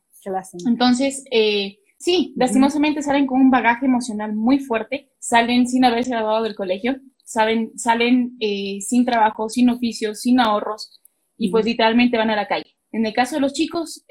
Entonces, 0.67 1.23
eh, 1.31 1.77
sí, 1.97 2.33
lastimosamente 2.35 3.01
salen 3.01 3.25
con 3.25 3.39
un 3.39 3.51
bagaje 3.51 3.85
emocional 3.85 4.35
muy 4.35 4.59
fuerte, 4.59 5.11
salen 5.19 5.67
sin 5.67 5.85
haberse 5.85 6.11
graduado 6.11 6.43
del 6.43 6.55
colegio, 6.55 6.97
saben, 7.23 7.71
salen 7.77 8.35
eh, 8.39 8.79
sin 8.81 9.05
trabajo, 9.05 9.49
sin 9.49 9.69
oficio, 9.69 10.15
sin 10.15 10.39
ahorros 10.39 10.99
y 11.37 11.49
pues 11.49 11.65
literalmente 11.65 12.17
van 12.17 12.31
a 12.31 12.35
la 12.35 12.47
calle. 12.47 12.75
En 12.91 13.05
el 13.05 13.13
caso 13.13 13.35
de 13.35 13.41
los 13.41 13.53
chicos, 13.53 14.03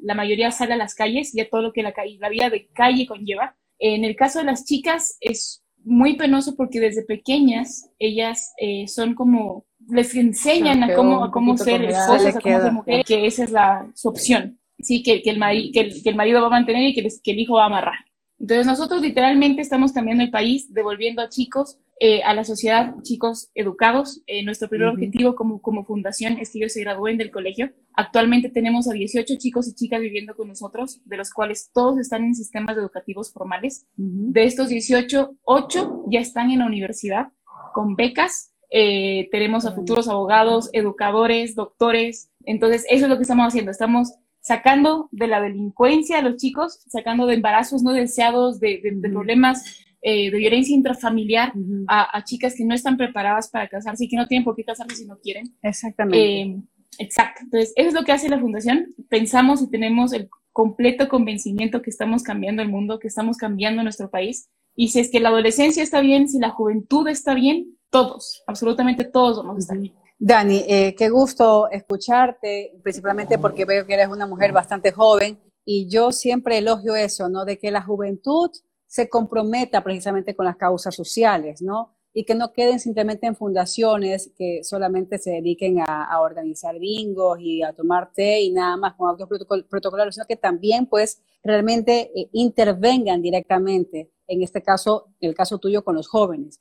la 0.00 0.14
mayoría 0.14 0.50
sale 0.50 0.74
a 0.74 0.78
las 0.78 0.94
calles 0.94 1.34
y 1.34 1.40
a 1.40 1.48
todo 1.48 1.62
lo 1.62 1.72
que 1.72 1.82
la, 1.82 1.92
la 2.18 2.28
vida 2.28 2.50
de 2.50 2.68
calle 2.68 3.06
conlleva. 3.06 3.56
En 3.78 4.04
el 4.04 4.16
caso 4.16 4.38
de 4.38 4.46
las 4.46 4.64
chicas 4.64 5.18
es 5.20 5.64
muy 5.84 6.16
penoso 6.16 6.56
porque 6.56 6.80
desde 6.80 7.04
pequeñas 7.04 7.90
ellas 7.98 8.54
eh, 8.58 8.88
son 8.88 9.14
como, 9.14 9.66
les 9.88 10.14
enseñan 10.14 10.82
a 10.82 10.94
cómo, 10.94 11.24
a 11.24 11.30
cómo 11.30 11.56
ser 11.56 11.84
esposas, 11.84 12.36
a 12.36 12.40
cómo 12.40 12.60
ser 12.60 12.72
mujeres, 12.72 13.04
que 13.06 13.26
esa 13.26 13.44
es 13.44 13.50
la 13.50 13.90
su 13.94 14.08
opción, 14.08 14.58
¿sí? 14.78 15.02
Que, 15.02 15.22
que, 15.22 15.30
el 15.30 15.40
que, 15.72 15.80
el, 15.80 16.02
que, 16.02 16.08
el, 16.08 16.16
marido 16.16 16.40
va 16.40 16.46
a 16.46 16.50
mantener 16.50 16.88
y 16.88 16.94
que, 16.94 17.06
que 17.22 17.30
el 17.32 17.38
hijo 17.38 17.54
va 17.54 17.64
a 17.64 17.66
amarrar. 17.66 17.98
Entonces 18.38 18.66
nosotros 18.66 19.00
literalmente 19.00 19.62
estamos 19.62 19.92
cambiando 19.92 20.24
el 20.24 20.30
país, 20.30 20.72
devolviendo 20.72 21.22
a 21.22 21.28
chicos 21.28 21.78
eh, 22.00 22.22
a 22.24 22.34
la 22.34 22.44
sociedad, 22.44 22.94
chicos 23.02 23.50
educados. 23.54 24.22
Eh, 24.26 24.44
nuestro 24.44 24.68
primer 24.68 24.88
objetivo 24.88 25.36
como, 25.36 25.62
como 25.62 25.84
fundación 25.84 26.38
es 26.38 26.50
que 26.50 26.58
ellos 26.58 26.72
se 26.72 26.80
gradúen 26.80 27.18
del 27.18 27.30
colegio. 27.30 27.72
Actualmente 27.94 28.48
tenemos 28.48 28.88
a 28.88 28.92
18 28.92 29.36
chicos 29.38 29.68
y 29.68 29.74
chicas 29.74 30.00
viviendo 30.00 30.34
con 30.34 30.48
nosotros, 30.48 31.00
de 31.04 31.16
los 31.16 31.30
cuales 31.30 31.70
todos 31.72 31.98
están 31.98 32.24
en 32.24 32.34
sistemas 32.34 32.76
educativos 32.76 33.32
formales. 33.32 33.86
De 33.96 34.44
estos 34.44 34.68
18, 34.68 35.36
8 35.44 36.04
ya 36.10 36.20
están 36.20 36.50
en 36.50 36.58
la 36.58 36.66
universidad 36.66 37.28
con 37.72 37.94
becas. 37.94 38.52
Eh, 38.70 39.28
tenemos 39.30 39.64
a 39.64 39.72
futuros 39.72 40.08
abogados, 40.08 40.70
educadores, 40.72 41.54
doctores. 41.54 42.30
Entonces, 42.44 42.84
eso 42.90 43.04
es 43.04 43.08
lo 43.08 43.16
que 43.16 43.22
estamos 43.22 43.46
haciendo. 43.46 43.70
Estamos 43.70 44.14
sacando 44.44 45.08
de 45.10 45.26
la 45.26 45.40
delincuencia 45.40 46.18
a 46.18 46.22
los 46.22 46.36
chicos, 46.36 46.84
sacando 46.88 47.24
de 47.26 47.34
embarazos 47.34 47.82
no 47.82 47.92
deseados, 47.92 48.60
de, 48.60 48.78
de 48.82 49.08
problemas 49.08 49.82
eh, 50.06 50.30
de 50.30 50.36
violencia 50.36 50.76
intrafamiliar 50.76 51.54
a, 51.88 52.22
chicas 52.24 52.54
que 52.54 52.62
no 52.66 52.74
están 52.74 52.98
preparadas 52.98 53.48
para 53.48 53.70
casarse 53.70 54.04
y 54.04 54.08
que 54.08 54.18
no 54.18 54.26
tienen 54.26 54.44
por 54.44 54.54
qué 54.54 54.62
casarse 54.62 54.96
si 54.96 55.06
no 55.06 55.16
quieren. 55.16 55.56
Exactamente. 55.62 56.42
Eh, 56.42 56.60
exacto. 56.98 57.40
Entonces, 57.44 57.72
eso 57.74 57.88
es 57.88 57.94
lo 57.94 58.04
que 58.04 58.12
hace 58.12 58.28
la 58.28 58.38
Fundación. 58.38 58.94
Pensamos 59.08 59.62
y 59.62 59.70
tenemos 59.70 60.12
el 60.12 60.28
completo 60.52 61.08
convencimiento 61.08 61.80
que 61.80 61.88
estamos 61.88 62.22
cambiando 62.22 62.60
el 62.60 62.68
mundo, 62.68 62.98
que 62.98 63.08
estamos 63.08 63.38
cambiando 63.38 63.82
nuestro 63.82 64.10
país. 64.10 64.50
Y 64.76 64.88
si 64.88 65.00
es 65.00 65.10
que 65.10 65.20
la 65.20 65.30
adolescencia 65.30 65.82
está 65.82 66.02
bien, 66.02 66.28
si 66.28 66.38
la 66.38 66.50
juventud 66.50 67.08
está 67.08 67.32
bien, 67.32 67.78
todos, 67.88 68.42
absolutamente 68.46 69.04
todos 69.04 69.38
vamos 69.38 69.56
a 69.56 69.60
estar 69.60 69.78
bien. 69.78 69.94
Dani, 70.18 70.64
eh, 70.68 70.94
qué 70.96 71.08
gusto 71.08 71.68
escucharte, 71.70 72.78
principalmente 72.82 73.38
porque 73.38 73.64
veo 73.64 73.84
que 73.84 73.94
eres 73.94 74.08
una 74.08 74.26
mujer 74.26 74.52
bastante 74.52 74.92
joven 74.92 75.38
y 75.64 75.88
yo 75.88 76.12
siempre 76.12 76.58
elogio 76.58 76.94
eso, 76.94 77.28
¿no? 77.28 77.44
De 77.44 77.58
que 77.58 77.70
la 77.70 77.82
juventud 77.82 78.50
se 78.86 79.08
comprometa 79.08 79.82
precisamente 79.82 80.36
con 80.36 80.46
las 80.46 80.56
causas 80.56 80.94
sociales, 80.94 81.62
¿no? 81.62 81.96
Y 82.12 82.24
que 82.24 82.36
no 82.36 82.52
queden 82.52 82.78
simplemente 82.78 83.26
en 83.26 83.34
fundaciones 83.34 84.30
que 84.36 84.62
solamente 84.62 85.18
se 85.18 85.32
dediquen 85.32 85.80
a, 85.80 86.20
organizar 86.20 86.78
bingos 86.78 87.40
y 87.40 87.62
a 87.62 87.72
tomar 87.72 88.12
té 88.12 88.40
y 88.42 88.52
nada 88.52 88.76
más 88.76 88.94
con 88.94 89.08
autos 89.08 89.28
protocolarios, 89.68 90.14
sino 90.14 90.26
que 90.26 90.36
también, 90.36 90.86
pues, 90.86 91.20
realmente 91.42 92.12
eh, 92.14 92.28
intervengan 92.32 93.20
directamente, 93.20 94.12
en 94.28 94.42
este 94.44 94.62
caso, 94.62 95.08
el 95.20 95.34
caso 95.34 95.58
tuyo, 95.58 95.82
con 95.82 95.96
los 95.96 96.06
jóvenes. 96.06 96.58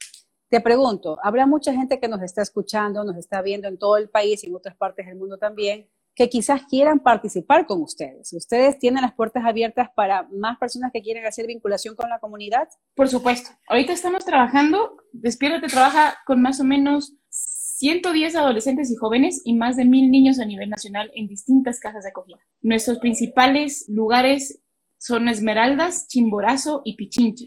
Te 0.53 0.62
pregunto, 0.62 1.17
habrá 1.24 1.48
mucha 1.48 1.74
gente 1.74 2.00
que 2.00 2.07
nos 2.07 2.22
está 2.22 2.43
escuchando, 2.43 3.03
nos 3.03 3.17
está 3.17 3.41
viendo 3.41 3.67
en 3.67 3.79
todo 3.79 3.98
el 3.98 4.07
país 4.07 4.43
y 4.43 4.50
en 4.50 4.55
otras 4.55 4.75
partes 4.75 5.07
del 5.07 5.15
mundo 5.15 5.39
también, 5.39 5.89
que 6.13 6.29
quizás 6.29 6.62
quieran 6.69 7.00
participar 7.00 7.65
con 7.65 7.81
ustedes. 7.81 8.31
¿Ustedes 8.33 8.77
tienen 8.77 9.01
las 9.01 9.15
puertas 9.15 9.45
abiertas 9.45 9.89
para 9.95 10.27
más 10.31 10.60
personas 10.60 10.91
que 10.93 11.01
quieren 11.01 11.25
hacer 11.25 11.48
vinculación 11.48 11.95
con 11.95 12.07
la 12.07 12.19
comunidad? 12.19 12.67
Por 12.93 13.10
supuesto. 13.10 13.50
Ahorita 13.67 13.93
estamos 13.93 14.25
trabajando, 14.25 14.98
Despiértate 15.12 15.65
trabaja 15.69 16.17
con 16.27 16.39
más 16.39 16.60
o 16.60 16.63
menos 16.63 17.15
110 17.29 18.36
adolescentes 18.36 18.91
y 18.91 18.95
jóvenes 18.95 19.41
y 19.43 19.55
más 19.55 19.75
de 19.75 19.86
mil 19.86 20.12
niños 20.12 20.38
a 20.38 20.45
nivel 20.45 20.69
nacional 20.69 21.10
en 21.15 21.25
distintas 21.27 21.79
casas 21.79 22.03
de 22.03 22.10
acogida. 22.10 22.38
Nuestros 22.62 23.00
principales 23.00 23.86
lugares 23.88 24.62
son 25.00 25.29
Esmeraldas, 25.29 26.07
Chimborazo 26.07 26.83
y 26.86 26.95
Pichincha. 26.95 27.45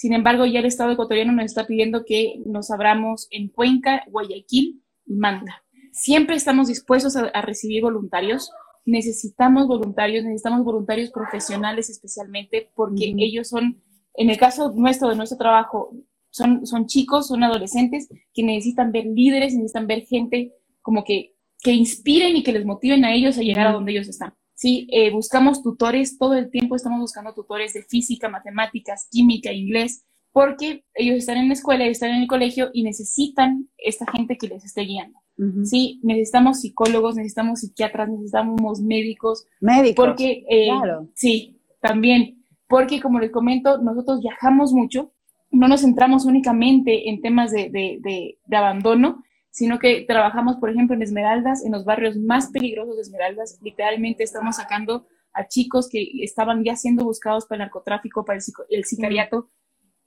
Sin 0.00 0.14
embargo, 0.14 0.46
ya 0.46 0.60
el 0.60 0.66
Estado 0.66 0.92
ecuatoriano 0.92 1.32
nos 1.32 1.44
está 1.44 1.66
pidiendo 1.66 2.04
que 2.04 2.40
nos 2.46 2.70
abramos 2.70 3.28
en 3.30 3.48
Cuenca, 3.48 4.02
Guayaquil 4.08 4.82
y 5.06 5.14
Manta 5.14 5.62
siempre 5.92 6.36
estamos 6.36 6.68
dispuestos 6.68 7.16
a, 7.16 7.42
recibir 7.42 7.82
voluntarios. 7.82 8.50
Necesitamos 8.84 9.66
voluntarios, 9.66 10.24
necesitamos 10.24 10.64
voluntarios 10.64 11.10
profesionales 11.10 11.90
especialmente 11.90 12.70
porque 12.74 13.14
ellos 13.18 13.48
son, 13.48 13.82
en 14.14 14.30
el 14.30 14.38
caso 14.38 14.72
nuestro, 14.74 15.08
de 15.08 15.16
nuestro 15.16 15.38
trabajo, 15.38 15.94
son, 16.30 16.66
son 16.66 16.86
chicos, 16.86 17.28
son 17.28 17.42
adolescentes 17.42 18.08
que 18.32 18.42
necesitan 18.42 18.92
ver 18.92 19.06
líderes, 19.06 19.54
necesitan 19.54 19.86
ver 19.86 20.06
gente 20.06 20.54
como 20.80 21.04
que, 21.04 21.34
que 21.62 21.72
inspiren 21.72 22.36
y 22.36 22.42
que 22.42 22.52
les 22.52 22.64
motiven 22.64 23.04
a 23.04 23.12
ellos 23.12 23.36
a 23.36 23.42
llegar 23.42 23.66
a 23.66 23.72
donde 23.72 23.92
ellos 23.92 24.08
están. 24.08 24.34
Sí, 24.60 24.86
eh, 24.92 25.10
buscamos 25.10 25.62
tutores, 25.62 26.18
todo 26.18 26.34
el 26.34 26.50
tiempo 26.50 26.76
estamos 26.76 27.00
buscando 27.00 27.32
tutores 27.32 27.72
de 27.72 27.82
física, 27.82 28.28
matemáticas, 28.28 29.08
química, 29.10 29.50
inglés, 29.54 30.04
porque 30.32 30.84
ellos 30.92 31.16
están 31.16 31.38
en 31.38 31.48
la 31.48 31.54
escuela, 31.54 31.86
están 31.86 32.10
en 32.10 32.20
el 32.20 32.28
colegio 32.28 32.68
y 32.74 32.82
necesitan 32.82 33.70
esta 33.78 34.04
gente 34.12 34.36
que 34.36 34.48
les 34.48 34.62
esté 34.62 34.82
guiando. 34.82 35.18
Sí, 35.64 35.98
necesitamos 36.02 36.60
psicólogos, 36.60 37.16
necesitamos 37.16 37.60
psiquiatras, 37.60 38.10
necesitamos 38.10 38.82
médicos. 38.82 39.46
Médicos. 39.62 39.94
Porque, 39.94 40.44
eh, 40.50 40.68
claro. 40.68 41.08
sí, 41.14 41.58
también, 41.80 42.44
porque 42.68 43.00
como 43.00 43.18
les 43.18 43.30
comento, 43.30 43.78
nosotros 43.78 44.20
viajamos 44.20 44.74
mucho, 44.74 45.14
no 45.50 45.68
nos 45.68 45.80
centramos 45.80 46.26
únicamente 46.26 47.08
en 47.08 47.22
temas 47.22 47.50
de, 47.50 47.70
de, 47.70 48.36
de, 48.46 48.56
abandono, 48.58 49.24
sino 49.50 49.78
que 49.78 50.02
trabajamos, 50.02 50.56
por 50.56 50.70
ejemplo, 50.70 50.94
en 50.94 51.02
Esmeraldas, 51.02 51.64
en 51.64 51.72
los 51.72 51.84
barrios 51.84 52.16
más 52.16 52.50
peligrosos 52.50 52.96
de 52.96 53.02
Esmeraldas. 53.02 53.58
Literalmente 53.62 54.22
estamos 54.22 54.56
sacando 54.56 55.06
a 55.32 55.48
chicos 55.48 55.88
que 55.88 56.08
estaban 56.22 56.64
ya 56.64 56.76
siendo 56.76 57.04
buscados 57.04 57.46
para 57.46 57.56
el 57.56 57.66
narcotráfico, 57.66 58.24
para 58.24 58.38
el, 58.68 58.84
sicariato, 58.84 59.50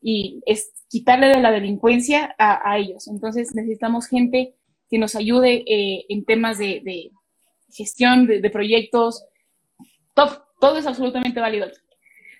y 0.01 0.41
es 0.45 0.71
quitarle 0.89 1.27
de 1.27 1.41
la 1.41 1.51
delincuencia 1.51 2.35
a, 2.37 2.77
ellos. 2.77 3.07
Entonces 3.07 3.53
necesitamos 3.53 4.07
gente 4.07 4.55
que 4.89 4.97
nos 4.97 5.15
ayude 5.15 5.63
eh, 5.65 6.05
en 6.09 6.25
temas 6.25 6.57
de, 6.57 7.11
gestión, 7.71 8.27
de, 8.27 8.49
proyectos. 8.49 9.25
Todo 10.13 10.77
es 10.77 10.85
absolutamente 10.85 11.39
válido. 11.39 11.67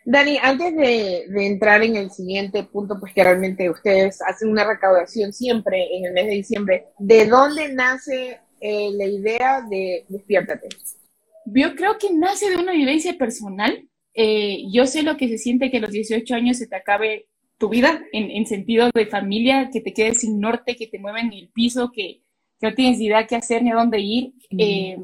Dani, 0.06 0.38
antes 0.42 0.76
de, 0.76 1.26
entrar 1.46 1.84
en 1.84 1.96
el 1.96 2.12
siguiente 2.12 2.64
punto, 2.64 3.00
pues 3.00 3.14
que 3.14 3.24
realmente 3.24 3.70
ustedes 3.70 4.22
hacen 4.22 4.50
una 4.50 4.66
recaudación 4.66 5.34
siempre 5.34 5.96
en 5.96 6.06
el 6.06 6.14
mes 6.14 6.26
de 6.26 6.34
diciembre, 6.34 6.86
¿de 7.00 7.28
dónde 7.28 7.74
nace 7.74 8.40
eh, 8.60 8.90
la 8.94 9.06
idea 9.06 9.66
de 9.70 10.06
Despiértate? 10.10 10.70
Yo 11.46 11.76
creo 11.76 11.98
que 11.98 12.14
nace 12.14 12.50
de 12.50 12.58
una 12.58 12.74
vivencia 12.74 13.14
personal. 13.18 13.88
Eh, 14.14 14.64
yo 14.72 14.86
sé 14.86 15.04
lo 15.04 15.18
que 15.18 15.28
se 15.28 15.38
siente 15.38 15.72
que 15.72 15.78
a 15.78 15.82
los 15.82 15.92
18 15.92 16.36
años 16.36 16.58
se 16.58 16.68
te 16.68 16.76
acabe 16.76 17.28
tu 17.58 17.70
vida 17.70 18.04
en, 18.12 18.30
en, 18.30 18.46
sentido 18.46 18.90
de 18.94 19.06
familia, 19.06 19.70
que 19.72 19.82
te 19.82 19.94
quedes 19.94 20.20
sin 20.20 20.40
norte, 20.40 20.76
que 20.76 20.88
te 20.88 21.00
mueven 21.00 21.28
en 21.28 21.34
el 21.34 21.50
piso, 21.50 21.92
que, 21.92 22.24
no 22.64 22.74
tienes 22.74 23.00
idea 23.00 23.28
qué 23.28 23.36
hacer 23.36 23.62
ni 23.62 23.72
a 23.72 23.76
dónde 23.76 24.00
ir. 24.00 24.34
Eh, 24.58 24.98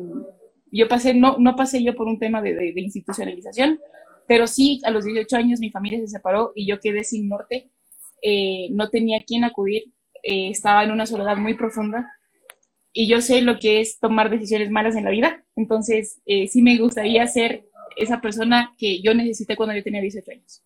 yo 0.71 0.87
pasé, 0.87 1.13
no, 1.13 1.37
no 1.39 1.55
pasé 1.55 1.83
yo 1.83 1.93
por 1.93 2.07
un 2.07 2.17
tema 2.17 2.41
de, 2.41 2.73
institucionalización, 2.75 3.79
pero 4.29 4.45
sí 4.45 4.79
a 4.85 4.91
los 4.91 5.05
18 5.05 5.35
años 5.35 5.59
mi 5.59 5.71
familia 5.71 5.99
se 5.99 6.07
separó 6.07 6.51
y 6.53 6.67
yo 6.67 6.79
quedé 6.79 7.03
sin 7.03 7.27
norte, 7.27 7.71
eh, 8.21 8.67
no 8.69 8.89
tenía 8.89 9.17
a 9.17 9.23
quién 9.25 9.43
acudir, 9.43 9.91
eh, 10.21 10.51
estaba 10.51 10.83
en 10.83 10.91
una 10.91 11.07
soledad 11.07 11.35
muy 11.35 11.55
profunda. 11.55 12.07
Y 12.93 13.07
yo 13.07 13.21
sé 13.21 13.41
lo 13.41 13.57
que 13.57 13.81
es 13.81 13.97
tomar 13.99 14.29
decisiones 14.29 14.69
malas 14.69 14.95
en 14.95 15.05
la 15.05 15.09
vida, 15.09 15.43
entonces 15.55 16.21
sí 16.25 16.61
me 16.61 16.77
gustaría 16.77 17.25
ser 17.25 17.65
esa 17.97 18.21
persona 18.21 18.75
que 18.77 19.01
yo 19.01 19.15
necesité 19.15 19.55
cuando 19.55 19.75
yo 19.75 19.83
tenía 19.83 20.01
18 20.01 20.31
años. 20.31 20.63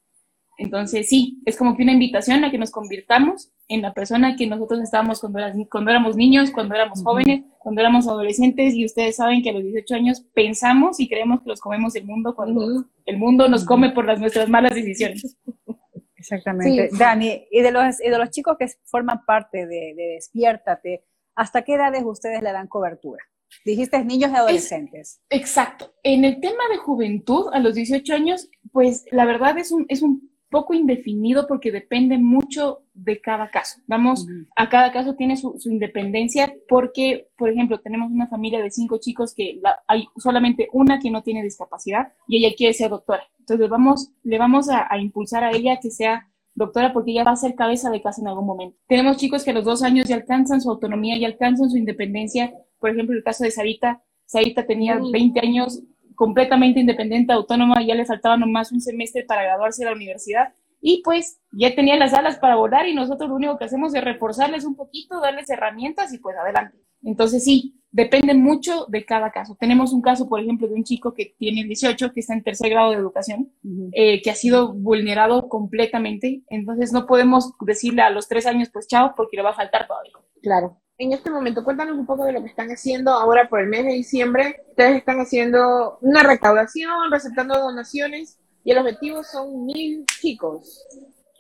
Entonces, 0.57 1.09
sí, 1.09 1.41
es 1.45 1.57
como 1.57 1.75
que 1.75 1.83
una 1.83 1.93
invitación 1.93 2.43
a 2.43 2.51
que 2.51 2.57
nos 2.57 2.71
convirtamos 2.71 3.51
en 3.67 3.81
la 3.81 3.93
persona 3.93 4.35
que 4.35 4.45
nosotros 4.45 4.81
estábamos 4.81 5.19
cuando, 5.19 5.39
cuando 5.69 5.91
éramos 5.91 6.15
niños, 6.15 6.51
cuando 6.51 6.75
éramos 6.75 7.01
jóvenes, 7.01 7.43
cuando 7.59 7.81
éramos 7.81 8.07
adolescentes, 8.07 8.73
y 8.75 8.85
ustedes 8.85 9.15
saben 9.15 9.41
que 9.41 9.49
a 9.49 9.53
los 9.53 9.63
18 9.63 9.95
años 9.95 10.21
pensamos 10.33 10.99
y 10.99 11.07
creemos 11.07 11.41
que 11.41 11.49
los 11.49 11.59
comemos 11.59 11.95
el 11.95 12.05
mundo 12.05 12.35
cuando 12.35 12.85
el 13.05 13.17
mundo 13.17 13.47
nos 13.47 13.65
come 13.65 13.91
por 13.91 14.05
las 14.05 14.19
nuestras 14.19 14.49
malas 14.49 14.75
decisiones. 14.75 15.37
Exactamente. 16.15 16.89
Dani, 16.97 17.45
y 17.51 17.61
de, 17.61 17.71
los, 17.71 18.01
y 18.01 18.09
de 18.09 18.17
los 18.17 18.29
chicos 18.29 18.55
que 18.57 18.67
forman 18.85 19.25
parte 19.25 19.65
de, 19.65 19.93
Despiértate, 19.95 21.03
¿hasta 21.35 21.63
qué 21.63 21.73
edades 21.73 22.03
ustedes 22.05 22.41
le 22.41 22.51
dan 22.51 22.67
cobertura? 22.67 23.21
Dijiste 23.65 24.03
niños 24.03 24.31
y 24.31 24.35
adolescentes. 24.35 25.21
exacto. 25.29 25.93
En 26.01 26.25
el 26.25 26.39
tema 26.39 26.63
de 26.71 26.77
juventud, 26.77 27.49
a 27.53 27.59
los 27.59 27.75
18 27.75 28.13
años, 28.13 28.49
pues 28.71 29.05
la 29.11 29.25
verdad 29.25 29.57
es 29.57 29.71
un, 29.71 29.85
es 29.89 30.01
un 30.01 30.32
poco 30.53 30.75
indefinido 30.75 31.47
porque 31.47 31.71
depende 31.71 32.19
mucho 32.19 32.83
de 32.93 33.19
cada 33.19 33.49
caso. 33.49 33.81
Vamos, 33.87 34.27
a 34.55 34.69
cada 34.69 34.91
caso 34.91 35.15
tiene 35.15 35.35
su, 35.35 35.57
independencia 35.65 36.53
porque, 36.69 37.27
por 37.35 37.49
ejemplo, 37.49 37.79
tenemos 37.79 38.11
una 38.11 38.27
familia 38.27 38.61
de 38.61 38.69
cinco 38.69 38.99
chicos 38.99 39.33
que 39.33 39.59
hay 39.87 40.05
solamente 40.15 40.69
una 40.71 40.99
que 40.99 41.09
no 41.09 41.23
tiene 41.23 41.41
discapacidad 41.41 42.13
y 42.27 42.37
ella 42.37 42.55
quiere 42.55 42.75
ser 42.75 42.91
doctora. 42.91 43.23
Entonces 43.39 43.67
vamos, 43.67 44.11
le 44.21 44.37
vamos 44.37 44.69
a, 44.69 44.87
impulsar 44.99 45.43
a 45.43 45.51
ella 45.51 45.79
que 45.81 45.89
sea 45.89 46.29
doctora 46.53 46.93
porque 46.93 47.11
ella 47.11 47.23
va 47.23 47.31
a 47.31 47.35
ser 47.35 47.55
cabeza 47.55 47.89
de 47.89 48.03
casa 48.03 48.21
en 48.21 48.27
algún 48.27 48.45
momento. 48.45 48.77
Tenemos 48.87 49.17
chicos 49.17 49.43
que 49.43 49.49
a 49.49 49.55
los 49.55 49.65
dos 49.65 49.81
años 49.81 50.07
ya 50.07 50.15
alcanzan 50.15 50.61
su 50.61 50.69
autonomía, 50.69 51.17
ya 51.17 51.25
alcanzan 51.25 51.71
su 51.71 51.77
independencia. 51.77 52.53
Por 52.77 52.91
ejemplo, 52.91 53.17
el 53.17 53.23
caso 53.23 53.43
de 53.43 53.49
Sarita, 53.49 54.03
Sarita 54.25 54.67
tenía 54.67 54.99
20 55.11 55.39
años, 55.39 55.81
completamente 56.15 56.79
independiente, 56.79 57.33
autónoma, 57.33 57.83
ya 57.85 57.95
le 57.95 58.05
faltaba 58.05 58.37
nomás 58.37 58.71
un 58.71 58.81
semestre 58.81 59.23
para 59.23 59.43
graduarse 59.43 59.83
de 59.83 59.89
la 59.89 59.95
universidad 59.95 60.53
y 60.85 61.01
pues 61.01 61.39
ya 61.51 61.73
tenía 61.73 61.95
las 61.95 62.13
alas 62.13 62.37
para 62.37 62.57
volar 62.57 62.87
y 62.87 62.93
nosotros 62.93 63.29
lo 63.29 63.37
único 63.37 63.57
que 63.57 63.65
hacemos 63.65 63.95
es 63.95 64.03
reforzarles 64.03 64.65
un 64.65 64.75
poquito, 64.75 65.21
darles 65.21 65.49
herramientas 65.49 66.13
y 66.13 66.17
pues 66.17 66.35
adelante. 66.35 66.77
Entonces 67.03 67.43
sí, 67.43 67.81
depende 67.89 68.33
mucho 68.33 68.85
de 68.89 69.05
cada 69.05 69.31
caso. 69.31 69.55
Tenemos 69.57 69.93
un 69.93 70.01
caso, 70.01 70.27
por 70.27 70.41
ejemplo, 70.41 70.67
de 70.67 70.73
un 70.73 70.83
chico 70.83 71.13
que 71.13 71.35
tiene 71.37 71.63
18, 71.63 72.11
que 72.11 72.19
está 72.19 72.33
en 72.33 72.43
tercer 72.43 72.69
grado 72.69 72.91
de 72.91 72.97
educación, 72.97 73.53
eh, 73.93 74.21
que 74.21 74.29
ha 74.29 74.35
sido 74.35 74.73
vulnerado 74.73 75.47
completamente. 75.47 76.43
Entonces 76.49 76.91
no 76.91 77.05
podemos 77.05 77.53
decirle 77.61 78.01
a 78.01 78.09
los 78.09 78.27
tres 78.27 78.45
años, 78.45 78.69
pues 78.71 78.87
chao, 78.87 79.13
porque 79.15 79.37
le 79.37 79.43
va 79.43 79.51
a 79.51 79.55
faltar 79.55 79.87
todavía. 79.87 80.13
Claro 80.41 80.82
en 80.97 81.11
este 81.11 81.29
momento, 81.29 81.63
cuéntanos 81.63 81.97
un 81.97 82.05
poco 82.05 82.25
de 82.25 82.33
lo 82.33 82.41
que 82.41 82.49
están 82.49 82.69
haciendo 82.69 83.11
ahora 83.11 83.49
por 83.49 83.59
el 83.59 83.67
mes 83.67 83.85
de 83.85 83.93
diciembre. 83.93 84.61
Ustedes 84.69 84.97
están 84.97 85.19
haciendo 85.19 85.97
una 86.01 86.23
recaudación, 86.23 87.11
receptando 87.11 87.59
donaciones 87.59 88.39
y 88.63 88.71
el 88.71 88.77
objetivo 88.77 89.23
son 89.23 89.65
mil 89.65 90.05
chicos. 90.21 90.85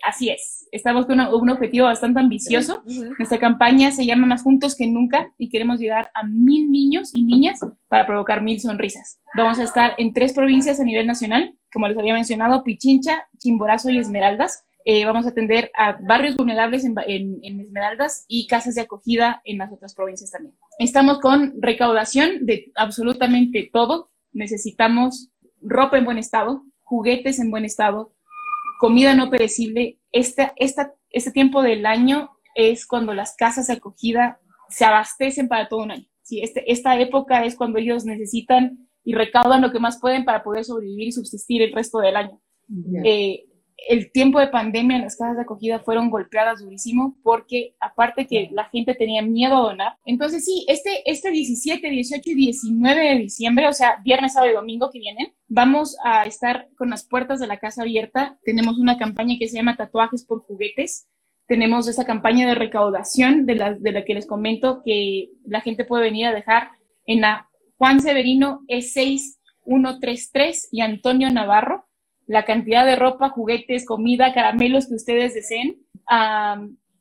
Así 0.05 0.29
es, 0.29 0.67
estamos 0.73 1.05
con 1.05 1.17
un 1.21 1.49
objetivo 1.49 1.85
bastante 1.85 2.19
ambicioso. 2.19 2.83
Nuestra 3.17 3.39
campaña 3.39 3.89
se 3.91 4.05
llama 4.05 4.27
Más 4.27 4.43
Juntos 4.43 4.75
que 4.75 4.85
Nunca 4.85 5.31
y 5.37 5.49
queremos 5.49 5.79
llegar 5.79 6.11
a 6.13 6.23
mil 6.23 6.69
niños 6.69 7.11
y 7.13 7.23
niñas 7.23 7.61
para 7.87 8.05
provocar 8.05 8.41
mil 8.41 8.59
sonrisas. 8.59 9.21
Vamos 9.33 9.59
a 9.59 9.63
estar 9.63 9.93
en 9.97 10.11
tres 10.11 10.33
provincias 10.33 10.81
a 10.81 10.83
nivel 10.83 11.07
nacional, 11.07 11.57
como 11.71 11.87
les 11.87 11.97
había 11.97 12.13
mencionado, 12.13 12.65
Pichincha, 12.65 13.29
Chimborazo 13.37 13.91
y 13.91 13.97
Esmeraldas. 13.97 14.65
Eh, 14.85 15.05
vamos 15.05 15.25
a 15.25 15.29
atender 15.29 15.71
a 15.75 15.97
barrios 16.01 16.35
vulnerables 16.35 16.83
en, 16.83 16.95
Esmeraldas 17.43 18.25
y 18.27 18.47
casas 18.47 18.75
de 18.75 18.81
acogida 18.81 19.41
en 19.45 19.57
las 19.59 19.71
otras 19.71 19.95
provincias 19.95 20.31
también. 20.31 20.55
Estamos 20.77 21.19
con 21.19 21.53
recaudación 21.61 22.45
de 22.45 22.71
absolutamente 22.75 23.69
todo. 23.71 24.11
Necesitamos 24.33 25.29
ropa 25.61 25.97
en 25.97 26.05
buen 26.05 26.17
estado, 26.17 26.63
juguetes 26.81 27.39
en 27.39 27.49
buen 27.49 27.63
estado, 27.63 28.13
comida 28.79 29.15
no 29.15 29.29
perecible. 29.29 29.99
Este, 30.11 30.51
esta, 30.57 30.93
este 31.09 31.31
tiempo 31.31 31.61
del 31.61 31.85
año 31.85 32.31
es 32.55 32.85
cuando 32.85 33.13
las 33.13 33.35
casas 33.35 33.67
de 33.67 33.73
acogida 33.73 34.39
se 34.69 34.83
abastecen 34.83 35.47
para 35.47 35.69
todo 35.69 35.83
un 35.83 35.91
año. 35.91 36.07
¿sí? 36.23 36.41
Este, 36.41 36.69
esta 36.71 36.99
época 36.99 37.45
es 37.45 37.55
cuando 37.55 37.79
ellos 37.79 38.03
necesitan 38.03 38.89
y 39.05 39.13
recaudan 39.13 39.61
lo 39.61 39.71
que 39.71 39.79
más 39.79 39.99
pueden 39.99 40.25
para 40.25 40.43
poder 40.43 40.65
sobrevivir 40.65 41.07
y 41.07 41.11
subsistir 41.13 41.61
el 41.61 41.73
resto 41.73 41.99
del 41.99 42.17
año 42.17 42.41
el 43.87 44.11
tiempo 44.11 44.39
de 44.39 44.47
pandemia 44.47 44.97
en 44.97 45.03
las 45.03 45.15
casas 45.17 45.35
de 45.35 45.43
acogida 45.43 45.79
fueron 45.79 46.09
golpeadas 46.09 46.61
durísimo 46.61 47.15
porque 47.23 47.75
aparte 47.79 48.25
que 48.27 48.49
la 48.51 48.65
gente 48.65 48.95
tenía 48.95 49.21
miedo 49.21 49.55
a 49.57 49.61
donar. 49.61 49.97
Entonces 50.05 50.43
sí, 50.45 50.65
este, 50.67 51.09
este 51.09 51.31
17, 51.31 51.89
18 51.89 52.29
y 52.29 52.35
19 52.35 53.01
de 53.01 53.15
diciembre, 53.15 53.67
o 53.67 53.73
sea, 53.73 53.99
viernes, 54.03 54.33
sábado 54.33 54.51
y 54.51 54.55
domingo 54.55 54.89
que 54.91 54.99
vienen, 54.99 55.33
vamos 55.47 55.97
a 56.03 56.23
estar 56.23 56.67
con 56.77 56.89
las 56.89 57.05
puertas 57.05 57.39
de 57.39 57.47
la 57.47 57.57
casa 57.57 57.83
abierta. 57.83 58.37
Tenemos 58.43 58.79
una 58.79 58.97
campaña 58.97 59.35
que 59.39 59.47
se 59.47 59.57
llama 59.57 59.75
Tatuajes 59.75 60.25
por 60.25 60.43
Juguetes. 60.43 61.07
Tenemos 61.47 61.87
esa 61.87 62.05
campaña 62.05 62.47
de 62.47 62.55
recaudación 62.55 63.45
de 63.45 63.55
la, 63.55 63.73
de 63.73 63.91
la 63.91 64.05
que 64.05 64.13
les 64.13 64.27
comento 64.27 64.81
que 64.83 65.29
la 65.45 65.61
gente 65.61 65.85
puede 65.85 66.03
venir 66.03 66.27
a 66.27 66.33
dejar 66.33 66.69
en 67.05 67.21
la 67.21 67.49
Juan 67.77 67.99
Severino 67.99 68.61
E6133 68.69 70.69
y 70.71 70.81
Antonio 70.81 71.29
Navarro 71.29 71.82
la 72.27 72.45
cantidad 72.45 72.85
de 72.85 72.95
ropa, 72.95 73.29
juguetes, 73.29 73.85
comida, 73.85 74.33
caramelos 74.33 74.87
que 74.87 74.95
ustedes 74.95 75.33
deseen. 75.33 75.77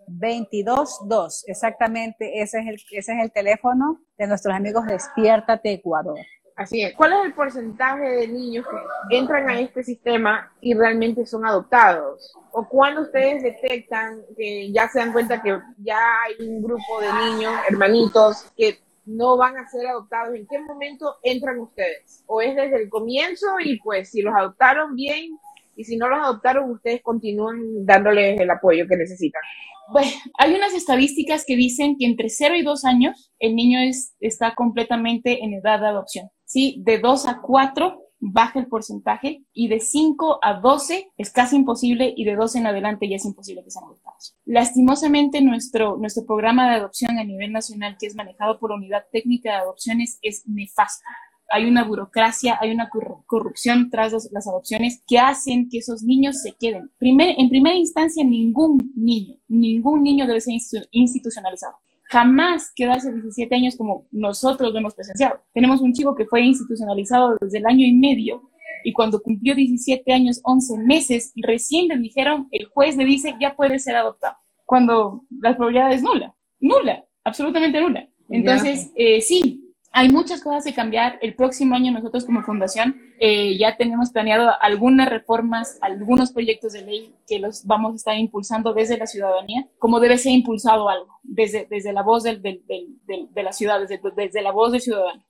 22 0.07 0.99
2. 1.07 1.43
Exactamente, 1.47 2.41
ese 2.41 2.59
es, 2.59 2.67
el, 2.67 2.75
ese 2.91 3.13
es 3.13 3.23
el 3.23 3.31
teléfono 3.31 4.01
de 4.17 4.27
nuestros 4.27 4.55
amigos 4.55 4.85
Despiértate 4.85 5.73
Ecuador. 5.73 6.19
Así 6.55 6.83
es. 6.83 6.93
¿Cuál 6.95 7.13
es 7.13 7.25
el 7.25 7.33
porcentaje 7.33 8.03
de 8.03 8.27
niños 8.27 8.65
que 9.09 9.17
entran 9.17 9.49
a 9.49 9.59
este 9.59 9.83
sistema 9.83 10.51
y 10.59 10.73
realmente 10.73 11.25
son 11.25 11.45
adoptados? 11.45 12.33
¿O 12.51 12.67
cuando 12.67 13.01
ustedes 13.01 13.41
detectan 13.41 14.21
que 14.37 14.71
ya 14.71 14.87
se 14.89 14.99
dan 14.99 15.13
cuenta 15.13 15.41
que 15.41 15.57
ya 15.77 15.99
hay 16.23 16.47
un 16.47 16.61
grupo 16.61 16.99
de 16.99 17.07
niños, 17.13 17.53
hermanitos, 17.69 18.45
que 18.55 18.79
no 19.05 19.37
van 19.37 19.57
a 19.57 19.67
ser 19.67 19.87
adoptados, 19.87 20.35
¿en 20.35 20.47
qué 20.47 20.59
momento 20.59 21.15
entran 21.23 21.59
ustedes? 21.59 22.23
¿O 22.27 22.41
es 22.41 22.55
desde 22.55 22.83
el 22.83 22.89
comienzo 22.89 23.47
y 23.59 23.79
pues 23.79 24.11
si 24.11 24.21
los 24.21 24.33
adoptaron 24.35 24.95
bien 24.95 25.37
y 25.75 25.83
si 25.83 25.97
no 25.97 26.09
los 26.09 26.19
adoptaron, 26.19 26.71
ustedes 26.71 27.01
continúan 27.01 27.85
dándoles 27.85 28.39
el 28.39 28.49
apoyo 28.49 28.87
que 28.87 28.97
necesitan? 28.97 29.41
Pues 29.91 30.15
hay 30.37 30.53
unas 30.53 30.73
estadísticas 30.73 31.43
que 31.45 31.55
dicen 31.55 31.97
que 31.97 32.05
entre 32.05 32.29
0 32.29 32.55
y 32.55 32.63
2 32.63 32.85
años 32.85 33.31
el 33.39 33.55
niño 33.55 33.79
es, 33.79 34.15
está 34.19 34.55
completamente 34.55 35.43
en 35.43 35.53
edad 35.53 35.79
de 35.79 35.87
adopción. 35.87 36.29
¿sí? 36.45 36.81
De 36.85 36.99
2 36.99 37.27
a 37.27 37.41
4 37.41 38.01
baja 38.21 38.59
el 38.59 38.67
porcentaje 38.67 39.43
y 39.51 39.67
de 39.67 39.79
5 39.79 40.39
a 40.43 40.59
12 40.61 41.11
es 41.17 41.31
casi 41.31 41.55
imposible 41.55 42.13
y 42.15 42.23
de 42.23 42.35
12 42.35 42.59
en 42.59 42.67
adelante 42.67 43.09
ya 43.09 43.15
es 43.15 43.25
imposible 43.25 43.63
que 43.63 43.71
sean 43.71 43.85
adoptados. 43.85 44.37
Lastimosamente 44.45 45.41
nuestro, 45.41 45.97
nuestro 45.97 46.25
programa 46.25 46.69
de 46.69 46.77
adopción 46.77 47.17
a 47.17 47.23
nivel 47.23 47.51
nacional 47.51 47.97
que 47.99 48.05
es 48.05 48.15
manejado 48.15 48.59
por 48.59 48.71
Unidad 48.71 49.05
Técnica 49.11 49.51
de 49.51 49.57
Adopciones 49.57 50.19
es 50.21 50.43
nefasto. 50.47 51.03
Hay 51.51 51.65
una 51.65 51.83
burocracia, 51.83 52.57
hay 52.61 52.71
una 52.71 52.89
corrupción 53.25 53.89
tras 53.89 54.29
las 54.31 54.47
adopciones 54.47 55.03
que 55.07 55.19
hacen 55.19 55.69
que 55.69 55.79
esos 55.79 56.03
niños 56.03 56.41
se 56.41 56.53
queden. 56.53 56.89
Primer, 56.97 57.35
en 57.37 57.49
primera 57.49 57.75
instancia, 57.75 58.23
ningún 58.23 58.91
niño, 58.95 59.35
ningún 59.47 60.03
niño 60.03 60.27
debe 60.27 60.41
ser 60.41 60.55
institucionalizado 60.91 61.75
jamás 62.11 62.73
quedarse 62.75 63.09
17 63.09 63.55
años 63.55 63.77
como 63.77 64.05
nosotros 64.11 64.73
lo 64.73 64.79
hemos 64.79 64.93
presenciado. 64.93 65.39
Tenemos 65.53 65.79
un 65.79 65.93
chico 65.93 66.13
que 66.13 66.25
fue 66.25 66.41
institucionalizado 66.41 67.37
desde 67.39 67.59
el 67.59 67.65
año 67.65 67.87
y 67.87 67.93
medio 67.93 68.51
y 68.83 68.91
cuando 68.91 69.21
cumplió 69.21 69.55
17 69.55 70.11
años, 70.11 70.41
11 70.43 70.79
meses, 70.79 71.31
recién 71.37 71.87
le 71.87 71.97
dijeron, 71.97 72.47
el 72.51 72.65
juez 72.65 72.97
le 72.97 73.05
dice, 73.05 73.35
ya 73.39 73.55
puede 73.55 73.79
ser 73.79 73.95
adoptado, 73.95 74.35
cuando 74.65 75.23
la 75.39 75.55
probabilidad 75.55 75.93
es 75.93 76.03
nula, 76.03 76.35
nula, 76.59 77.05
absolutamente 77.23 77.79
nula. 77.79 78.07
Entonces, 78.29 78.91
eh, 78.95 79.21
sí, 79.21 79.60
hay 79.91 80.09
muchas 80.09 80.41
cosas 80.41 80.63
que 80.63 80.73
cambiar. 80.73 81.19
El 81.21 81.35
próximo 81.35 81.75
año 81.75 81.91
nosotros 81.91 82.25
como 82.25 82.43
fundación 82.43 82.95
eh, 83.19 83.57
ya 83.57 83.75
tenemos 83.75 84.11
planeado 84.11 84.51
algunas 84.61 85.09
reformas, 85.09 85.77
algunos 85.81 86.31
proyectos 86.31 86.73
de 86.73 86.81
ley 86.83 87.13
que 87.27 87.39
los 87.39 87.65
vamos 87.65 87.93
a 87.93 87.95
estar 87.95 88.17
impulsando 88.17 88.73
desde 88.73 88.97
la 88.97 89.05
ciudadanía, 89.05 89.67
como 89.79 89.99
debe 89.99 90.17
ser 90.17 90.31
impulsado 90.31 90.89
algo, 90.89 91.19
desde, 91.23 91.67
desde 91.69 91.93
la 91.93 92.03
voz 92.03 92.23
del, 92.23 92.41
del, 92.41 92.61
del, 92.67 93.27
de 93.33 93.43
la 93.43 93.51
ciudad, 93.51 93.79
desde, 93.79 93.99
desde 94.15 94.41
la 94.41 94.51
voz 94.51 94.71
del 94.71 94.81
ciudadano. 94.81 95.23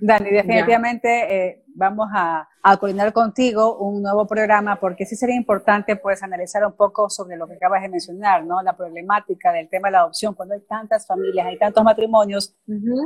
Dani, 0.00 0.30
definitivamente 0.30 1.08
eh, 1.48 1.62
vamos 1.78 2.08
a, 2.12 2.48
a, 2.62 2.76
coordinar 2.76 3.12
contigo 3.12 3.78
un 3.78 4.02
nuevo 4.02 4.26
programa 4.26 4.80
porque 4.80 5.06
sí 5.06 5.14
sería 5.14 5.36
importante 5.36 5.96
pues 5.96 6.22
analizar 6.22 6.64
un 6.64 6.72
poco 6.72 7.08
sobre 7.08 7.36
lo 7.36 7.46
que 7.46 7.54
acabas 7.54 7.82
de 7.82 7.88
mencionar, 7.88 8.44
¿no? 8.44 8.60
La 8.62 8.76
problemática 8.76 9.52
del 9.52 9.68
tema 9.68 9.88
de 9.88 9.92
la 9.92 10.00
adopción, 10.00 10.34
cuando 10.34 10.54
hay 10.54 10.60
tantas 10.68 11.06
familias, 11.06 11.46
hay 11.46 11.56
tantos 11.56 11.84
matrimonios 11.84 12.54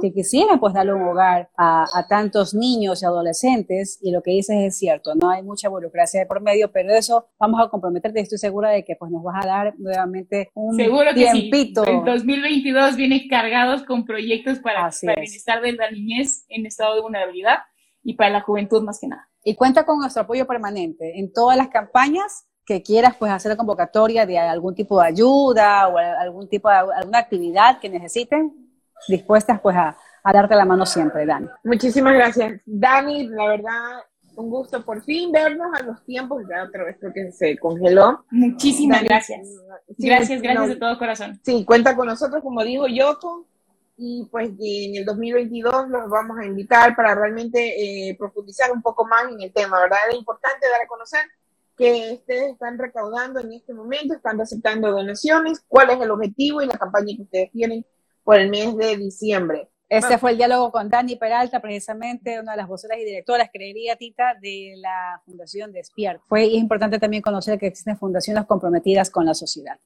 que 0.00 0.12
quisieran 0.12 0.58
pues 0.58 0.72
darle 0.72 0.94
un 0.94 1.02
hogar 1.02 1.50
a, 1.56 1.84
a, 1.92 2.08
tantos 2.08 2.54
niños 2.54 3.02
y 3.02 3.06
adolescentes 3.06 3.98
y 4.00 4.10
lo 4.10 4.22
que 4.22 4.30
dices 4.32 4.56
es 4.58 4.78
cierto, 4.78 5.14
no 5.14 5.28
hay 5.30 5.42
mucha 5.42 5.68
burocracia 5.68 6.20
de 6.20 6.26
por 6.26 6.40
medio, 6.40 6.72
pero 6.72 6.92
eso 6.92 7.26
vamos 7.38 7.60
a 7.60 7.68
comprometerte 7.68 8.20
y 8.20 8.22
estoy 8.22 8.38
segura 8.38 8.70
de 8.70 8.84
que 8.84 8.96
pues 8.96 9.10
nos 9.10 9.22
vas 9.22 9.44
a 9.44 9.46
dar 9.46 9.74
nuevamente 9.78 10.50
un 10.54 10.76
Seguro 10.76 11.10
que 11.14 11.30
tiempito. 11.30 11.84
Sí. 11.84 11.90
El 11.90 12.04
2022 12.04 12.96
viene 12.96 13.28
cargados 13.28 13.82
con 13.82 14.06
proyectos 14.06 14.58
para, 14.60 14.88
para 15.02 15.12
el 15.14 15.20
bienestar 15.20 15.60
de 15.60 15.72
la 15.72 15.90
niñez 15.90 16.46
en 16.48 16.64
estado 16.64 16.94
de 16.94 17.02
vulnerabilidad 17.02 17.58
y 18.02 18.14
para 18.14 18.30
la 18.30 18.40
juventud 18.40 18.82
más 18.82 19.00
que 19.00 19.08
nada. 19.08 19.28
Y 19.44 19.54
cuenta 19.54 19.84
con 19.84 19.98
nuestro 19.98 20.22
apoyo 20.22 20.46
permanente 20.46 21.18
en 21.18 21.32
todas 21.32 21.56
las 21.56 21.68
campañas 21.68 22.46
que 22.64 22.82
quieras 22.82 23.16
pues 23.18 23.32
hacer 23.32 23.56
convocatoria 23.56 24.24
de 24.24 24.38
algún 24.38 24.74
tipo 24.74 25.00
de 25.00 25.08
ayuda 25.08 25.88
o 25.88 25.98
algún 25.98 26.48
tipo 26.48 26.68
de 26.68 26.76
alguna 26.76 27.18
actividad 27.18 27.80
que 27.80 27.88
necesiten, 27.88 28.52
dispuestas 29.08 29.60
pues 29.60 29.76
a, 29.76 29.96
a 30.22 30.32
darte 30.32 30.54
la 30.54 30.64
mano 30.64 30.86
siempre, 30.86 31.26
Dani. 31.26 31.48
Muchísimas 31.64 32.14
gracias. 32.14 32.60
Dani, 32.64 33.26
la 33.28 33.48
verdad, 33.48 34.04
un 34.36 34.50
gusto 34.50 34.84
por 34.84 35.02
fin 35.02 35.32
vernos 35.32 35.68
a 35.74 35.82
los 35.82 36.04
tiempos, 36.04 36.42
ya 36.48 36.64
otra 36.64 36.84
vez 36.84 36.96
creo 36.98 37.12
que 37.12 37.32
se 37.32 37.58
congeló. 37.58 38.24
Muchísimas 38.30 39.02
gracias. 39.02 39.40
gracias, 39.98 40.40
gracias 40.40 40.68
de 40.68 40.76
todo 40.76 40.98
corazón. 40.98 41.40
Sí, 41.44 41.64
cuenta 41.64 41.96
con 41.96 42.06
nosotros, 42.06 42.42
como 42.42 42.62
dijo 42.62 42.86
Yoko, 42.86 43.46
y 43.96 44.26
pues 44.30 44.50
en 44.50 44.96
el 44.96 45.04
2022 45.04 45.88
los 45.88 46.08
vamos 46.08 46.38
a 46.38 46.44
invitar 46.44 46.96
para 46.96 47.14
realmente 47.14 48.08
eh, 48.08 48.16
profundizar 48.16 48.72
un 48.72 48.82
poco 48.82 49.06
más 49.06 49.30
en 49.30 49.40
el 49.40 49.52
tema, 49.52 49.80
¿verdad? 49.80 49.98
Es 50.10 50.16
importante 50.16 50.68
dar 50.68 50.82
a 50.82 50.86
conocer 50.86 51.20
que 51.76 52.12
ustedes 52.14 52.52
están 52.52 52.78
recaudando 52.78 53.40
en 53.40 53.52
este 53.52 53.74
momento, 53.74 54.14
están 54.14 54.40
aceptando 54.40 54.90
donaciones, 54.90 55.64
cuál 55.68 55.90
es 55.90 56.00
el 56.00 56.10
objetivo 56.10 56.62
y 56.62 56.66
la 56.66 56.78
campaña 56.78 57.16
que 57.16 57.22
ustedes 57.22 57.50
tienen 57.52 57.84
por 58.24 58.36
el 58.36 58.50
mes 58.50 58.76
de 58.76 58.96
diciembre. 58.96 59.68
Este 59.88 60.16
fue 60.16 60.30
el 60.30 60.38
diálogo 60.38 60.72
con 60.72 60.88
Dani 60.88 61.16
Peralta, 61.16 61.60
precisamente 61.60 62.40
una 62.40 62.52
de 62.52 62.56
las 62.56 62.66
voceras 62.66 62.98
y 62.98 63.04
directoras, 63.04 63.50
creería 63.52 63.94
Tita, 63.96 64.34
de 64.40 64.72
la 64.78 65.20
Fundación 65.26 65.70
Despierta. 65.70 66.24
Fue 66.28 66.46
importante 66.46 66.98
también 66.98 67.22
conocer 67.22 67.58
que 67.58 67.66
existen 67.66 67.98
fundaciones 67.98 68.46
comprometidas 68.46 69.10
con 69.10 69.26
la 69.26 69.34
sociedad. 69.34 69.78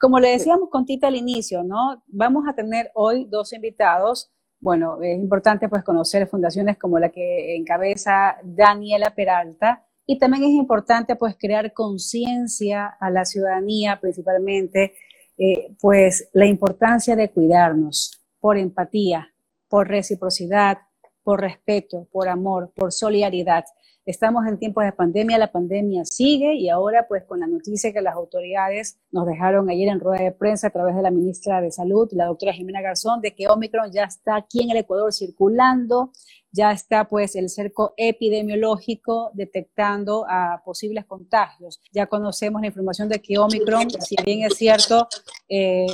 Como 0.00 0.18
le 0.18 0.30
decíamos 0.30 0.70
con 0.70 0.86
Tita 0.86 1.08
al 1.08 1.14
inicio, 1.16 1.62
¿no? 1.62 2.02
Vamos 2.06 2.44
a 2.48 2.54
tener 2.54 2.90
hoy 2.94 3.26
dos 3.26 3.52
invitados. 3.52 4.32
Bueno, 4.58 4.98
es 5.02 5.18
importante 5.18 5.68
pues 5.68 5.84
conocer 5.84 6.26
fundaciones 6.26 6.78
como 6.78 6.98
la 6.98 7.10
que 7.10 7.54
encabeza 7.54 8.38
Daniela 8.42 9.14
Peralta 9.14 9.86
y 10.06 10.18
también 10.18 10.44
es 10.44 10.52
importante 10.52 11.16
pues 11.16 11.36
crear 11.38 11.74
conciencia 11.74 12.96
a 12.98 13.10
la 13.10 13.26
ciudadanía 13.26 14.00
principalmente 14.00 14.94
eh, 15.36 15.76
pues 15.78 16.30
la 16.32 16.46
importancia 16.46 17.14
de 17.14 17.30
cuidarnos 17.30 18.22
por 18.40 18.56
empatía, 18.56 19.34
por 19.68 19.86
reciprocidad, 19.88 20.78
por 21.22 21.42
respeto, 21.42 22.08
por 22.10 22.26
amor, 22.30 22.72
por 22.74 22.90
solidaridad. 22.90 23.64
Estamos 24.06 24.46
en 24.46 24.58
tiempos 24.58 24.82
de 24.84 24.92
pandemia, 24.92 25.36
la 25.36 25.52
pandemia 25.52 26.06
sigue 26.06 26.54
y 26.54 26.70
ahora 26.70 27.06
pues 27.06 27.24
con 27.24 27.40
la 27.40 27.46
noticia 27.46 27.92
que 27.92 28.00
las 28.00 28.14
autoridades 28.14 28.98
nos 29.12 29.26
dejaron 29.26 29.68
ayer 29.68 29.88
en 29.88 30.00
rueda 30.00 30.24
de 30.24 30.32
prensa 30.32 30.68
a 30.68 30.70
través 30.70 30.96
de 30.96 31.02
la 31.02 31.10
ministra 31.10 31.60
de 31.60 31.70
Salud, 31.70 32.08
la 32.12 32.24
doctora 32.24 32.54
Jimena 32.54 32.80
Garzón, 32.80 33.20
de 33.20 33.34
que 33.34 33.46
Omicron 33.46 33.92
ya 33.92 34.04
está 34.04 34.36
aquí 34.36 34.62
en 34.62 34.70
el 34.70 34.78
Ecuador 34.78 35.12
circulando, 35.12 36.12
ya 36.52 36.72
está 36.72 37.08
pues 37.08 37.36
el 37.36 37.48
cerco 37.48 37.94
epidemiológico 37.96 39.30
detectando 39.34 40.26
posibles 40.64 41.04
contagios. 41.06 41.80
Ya 41.92 42.06
conocemos 42.06 42.60
la 42.60 42.68
información 42.68 43.08
de 43.08 43.20
que 43.20 43.38
Omicron, 43.38 43.90
si 43.90 44.16
bien 44.24 44.42
es 44.44 44.54
cierto, 44.54 45.08
eh, 45.48 45.86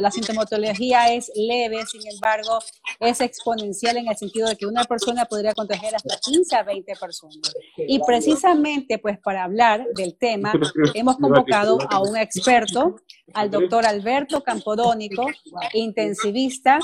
la 0.00 0.10
sintomatología 0.10 1.12
es 1.12 1.30
leve, 1.34 1.84
sin 1.86 2.06
embargo, 2.06 2.58
es 3.00 3.20
exponencial 3.20 3.96
en 3.96 4.08
el 4.08 4.16
sentido 4.16 4.48
de 4.48 4.56
que 4.56 4.66
una 4.66 4.84
persona 4.84 5.24
podría 5.26 5.52
contagiar 5.52 5.94
hasta 5.94 6.16
15 6.18 6.56
a 6.56 6.62
20 6.62 6.92
personas. 6.96 7.54
Y 7.76 8.00
precisamente 8.00 8.98
pues 8.98 9.18
para 9.18 9.44
hablar 9.44 9.86
del 9.94 10.16
tema, 10.16 10.52
hemos 10.94 11.16
convocado 11.16 11.78
a 11.90 12.00
un 12.00 12.16
experto, 12.16 12.96
al 13.34 13.50
doctor 13.50 13.84
Alberto 13.86 14.42
Campodónico, 14.42 15.26
intensivista, 15.74 16.78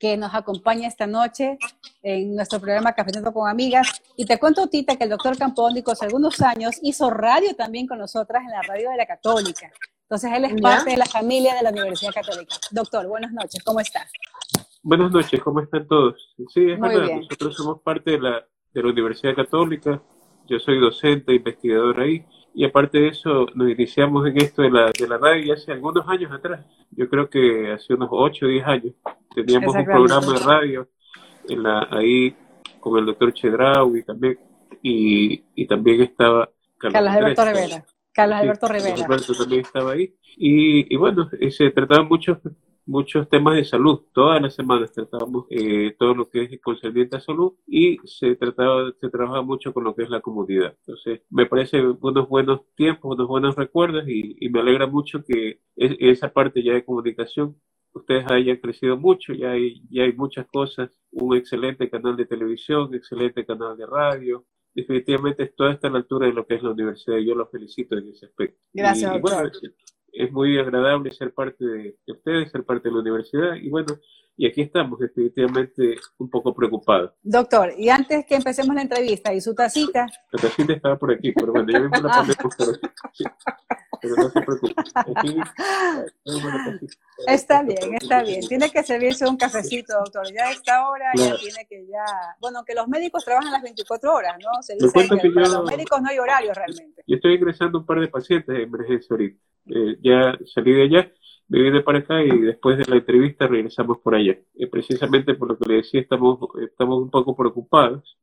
que 0.00 0.16
nos 0.16 0.34
acompaña 0.34 0.88
esta 0.88 1.06
noche 1.06 1.58
en 2.02 2.34
nuestro 2.34 2.58
programa 2.58 2.94
Cafetando 2.94 3.32
con 3.32 3.48
Amigas. 3.48 4.02
Y 4.16 4.24
te 4.24 4.38
cuento, 4.38 4.66
Tita, 4.66 4.96
que 4.96 5.04
el 5.04 5.10
doctor 5.10 5.36
Campónico 5.36 5.92
hace 5.92 6.06
algunos 6.06 6.40
años 6.40 6.76
hizo 6.82 7.10
radio 7.10 7.54
también 7.54 7.86
con 7.86 7.98
nosotras 7.98 8.42
en 8.42 8.50
la 8.50 8.62
radio 8.62 8.90
de 8.90 8.96
la 8.96 9.06
Católica. 9.06 9.70
Entonces, 10.04 10.32
él 10.34 10.46
es 10.46 10.60
parte 10.60 10.90
de 10.90 10.96
la 10.96 11.04
familia 11.04 11.54
de 11.54 11.62
la 11.62 11.70
Universidad 11.70 12.14
Católica. 12.14 12.56
Doctor, 12.70 13.06
buenas 13.06 13.30
noches, 13.32 13.62
¿cómo 13.62 13.78
está? 13.78 14.06
Buenas 14.82 15.12
noches, 15.12 15.38
¿cómo 15.42 15.60
están 15.60 15.86
todos? 15.86 16.34
Sí, 16.48 16.70
es 16.70 16.80
verdad, 16.80 17.16
nosotros 17.16 17.54
somos 17.54 17.82
parte 17.82 18.12
de 18.12 18.20
la, 18.20 18.46
de 18.72 18.82
la 18.82 18.88
Universidad 18.88 19.36
Católica. 19.36 20.02
Yo 20.48 20.58
soy 20.58 20.80
docente, 20.80 21.34
investigador 21.34 22.00
ahí 22.00 22.24
y 22.54 22.64
aparte 22.64 22.98
de 22.98 23.08
eso, 23.08 23.46
nos 23.54 23.70
iniciamos 23.70 24.26
en 24.26 24.38
esto 24.38 24.62
de 24.62 24.70
la, 24.70 24.90
de 24.90 25.06
la 25.06 25.18
radio 25.18 25.54
hace 25.54 25.72
algunos 25.72 26.06
años 26.08 26.32
atrás. 26.32 26.64
Yo 26.90 27.08
creo 27.08 27.28
que 27.28 27.72
hace 27.72 27.94
unos 27.94 28.08
8 28.10 28.46
o 28.46 28.48
10 28.48 28.66
años. 28.66 28.94
Teníamos 29.34 29.74
un 29.74 29.84
programa 29.84 30.32
de 30.32 30.38
radio 30.38 30.88
en 31.48 31.62
la, 31.62 31.88
ahí 31.90 32.34
con 32.80 32.98
el 32.98 33.06
doctor 33.06 33.32
Chedraui 33.32 34.02
también. 34.02 34.38
Y, 34.82 35.44
y 35.54 35.66
también 35.66 36.00
estaba 36.02 36.50
Carlos, 36.78 37.12
Alberto 37.12 37.44
Rivera. 37.44 37.84
Carlos 38.12 38.38
Alberto 38.40 38.68
Rivera. 38.68 39.04
Alberto 39.04 39.34
también 39.34 39.60
estaba 39.60 39.92
ahí. 39.92 40.14
Y, 40.36 40.92
y 40.92 40.96
bueno, 40.96 41.28
se 41.50 41.70
trataban 41.70 42.08
muchos 42.08 42.38
muchos 42.90 43.28
temas 43.28 43.54
de 43.54 43.64
salud. 43.64 44.02
Todas 44.12 44.42
las 44.42 44.54
semanas 44.54 44.92
tratábamos 44.92 45.46
eh, 45.48 45.94
todo 45.98 46.14
lo 46.14 46.28
que 46.28 46.42
es 46.42 46.60
concerniente 46.60 47.16
a 47.16 47.20
salud 47.20 47.54
y 47.66 47.98
se 48.04 48.34
trataba, 48.34 48.92
se 49.00 49.08
trabaja 49.08 49.42
mucho 49.42 49.72
con 49.72 49.84
lo 49.84 49.94
que 49.94 50.02
es 50.02 50.10
la 50.10 50.20
comunidad. 50.20 50.74
Entonces, 50.80 51.20
me 51.30 51.46
parece 51.46 51.80
unos 51.80 52.28
buenos 52.28 52.62
tiempos, 52.74 53.14
unos 53.14 53.28
buenos 53.28 53.54
recuerdos 53.54 54.08
y, 54.08 54.36
y 54.44 54.50
me 54.50 54.60
alegra 54.60 54.86
mucho 54.86 55.24
que 55.24 55.60
esa 55.76 56.32
parte 56.32 56.62
ya 56.62 56.74
de 56.74 56.84
comunicación 56.84 57.56
ustedes 57.92 58.24
hayan 58.30 58.56
crecido 58.56 58.96
mucho, 58.96 59.32
ya 59.32 59.52
hay, 59.52 59.82
ya 59.90 60.04
hay 60.04 60.12
muchas 60.12 60.46
cosas, 60.46 60.90
un 61.12 61.36
excelente 61.36 61.88
canal 61.90 62.16
de 62.16 62.26
televisión, 62.26 62.94
excelente 62.94 63.44
canal 63.44 63.76
de 63.76 63.86
radio, 63.86 64.44
definitivamente 64.74 65.44
esto 65.44 65.68
está 65.68 65.88
a 65.88 65.90
la 65.90 65.98
altura 65.98 66.26
de 66.26 66.32
lo 66.32 66.46
que 66.46 66.54
es 66.54 66.62
la 66.62 66.70
universidad 66.70 67.18
y 67.18 67.26
yo 67.26 67.34
los 67.34 67.50
felicito 67.50 67.96
en 67.96 68.08
ese 68.08 68.26
aspecto. 68.26 68.60
Gracias, 68.72 69.20
es 70.12 70.32
muy 70.32 70.58
agradable 70.58 71.10
ser 71.12 71.32
parte 71.32 71.64
de, 71.64 71.96
ustedes, 72.06 72.50
ser 72.50 72.64
parte 72.64 72.88
de 72.88 72.94
la 72.94 73.00
universidad 73.00 73.54
y 73.54 73.68
bueno, 73.68 73.98
y 74.40 74.46
aquí 74.46 74.62
estamos 74.62 74.98
definitivamente 74.98 75.96
un 76.16 76.30
poco 76.30 76.54
preocupados. 76.54 77.12
Doctor, 77.22 77.74
y 77.76 77.90
antes 77.90 78.24
que 78.24 78.36
empecemos 78.36 78.74
la 78.74 78.80
entrevista, 78.80 79.34
¿y 79.34 79.40
su 79.42 79.54
tacita? 79.54 80.06
La 80.32 80.40
tacita 80.40 80.72
estaba 80.72 80.96
por 80.98 81.12
aquí, 81.12 81.30
pero 81.32 81.52
bueno, 81.52 81.70
ya 81.70 81.78
mismo 81.80 82.08
la 82.08 82.20
ponemos, 82.20 82.54
pero, 82.56 82.72
sí, 83.12 83.24
pero 84.00 84.16
no 84.16 84.30
se 84.30 84.40
preocupe. 84.40 84.74
Aquí, 84.94 85.36
está 87.26 87.62
bien, 87.62 87.94
está 88.00 88.22
bien. 88.22 88.40
Tiene 88.48 88.70
que 88.70 88.82
servirse 88.82 89.28
un 89.28 89.36
cafecito, 89.36 89.92
doctor. 89.98 90.32
Ya 90.32 90.46
a 90.46 90.52
esta 90.52 90.88
hora 90.88 91.12
ya 91.16 91.36
tiene 91.36 91.66
que 91.68 91.86
ya... 91.86 92.06
Bueno, 92.40 92.64
que 92.64 92.74
los 92.74 92.88
médicos 92.88 93.22
trabajan 93.22 93.52
las 93.52 93.62
24 93.62 94.14
horas, 94.14 94.38
¿no? 94.42 94.62
Se 94.62 94.74
dice 94.74 95.06
que, 95.06 95.18
que 95.18 95.30
para 95.32 95.48
los 95.48 95.70
médicos 95.70 96.00
no 96.00 96.08
hay 96.08 96.18
horario 96.18 96.54
realmente. 96.54 97.04
Yo 97.06 97.16
estoy 97.16 97.34
ingresando 97.34 97.80
un 97.80 97.84
par 97.84 98.00
de 98.00 98.08
pacientes 98.08 98.56
de 98.56 98.62
emergencia 98.62 99.08
ahorita. 99.10 99.38
Eh, 99.66 99.98
ya 100.02 100.38
salí 100.46 100.72
de 100.72 100.82
allá 100.84 101.12
vine 101.58 101.80
para 101.82 101.98
acá 101.98 102.22
y 102.22 102.30
después 102.40 102.78
de 102.78 102.86
la 102.86 102.96
entrevista 102.96 103.46
regresamos 103.46 103.98
por 103.98 104.14
allá. 104.14 104.38
Eh, 104.54 104.66
precisamente 104.68 105.34
por 105.34 105.48
lo 105.48 105.58
que 105.58 105.68
le 105.68 105.74
decía, 105.76 106.00
estamos, 106.00 106.38
estamos 106.62 107.02
un 107.02 107.10
poco 107.10 107.36
preocupados 107.36 108.16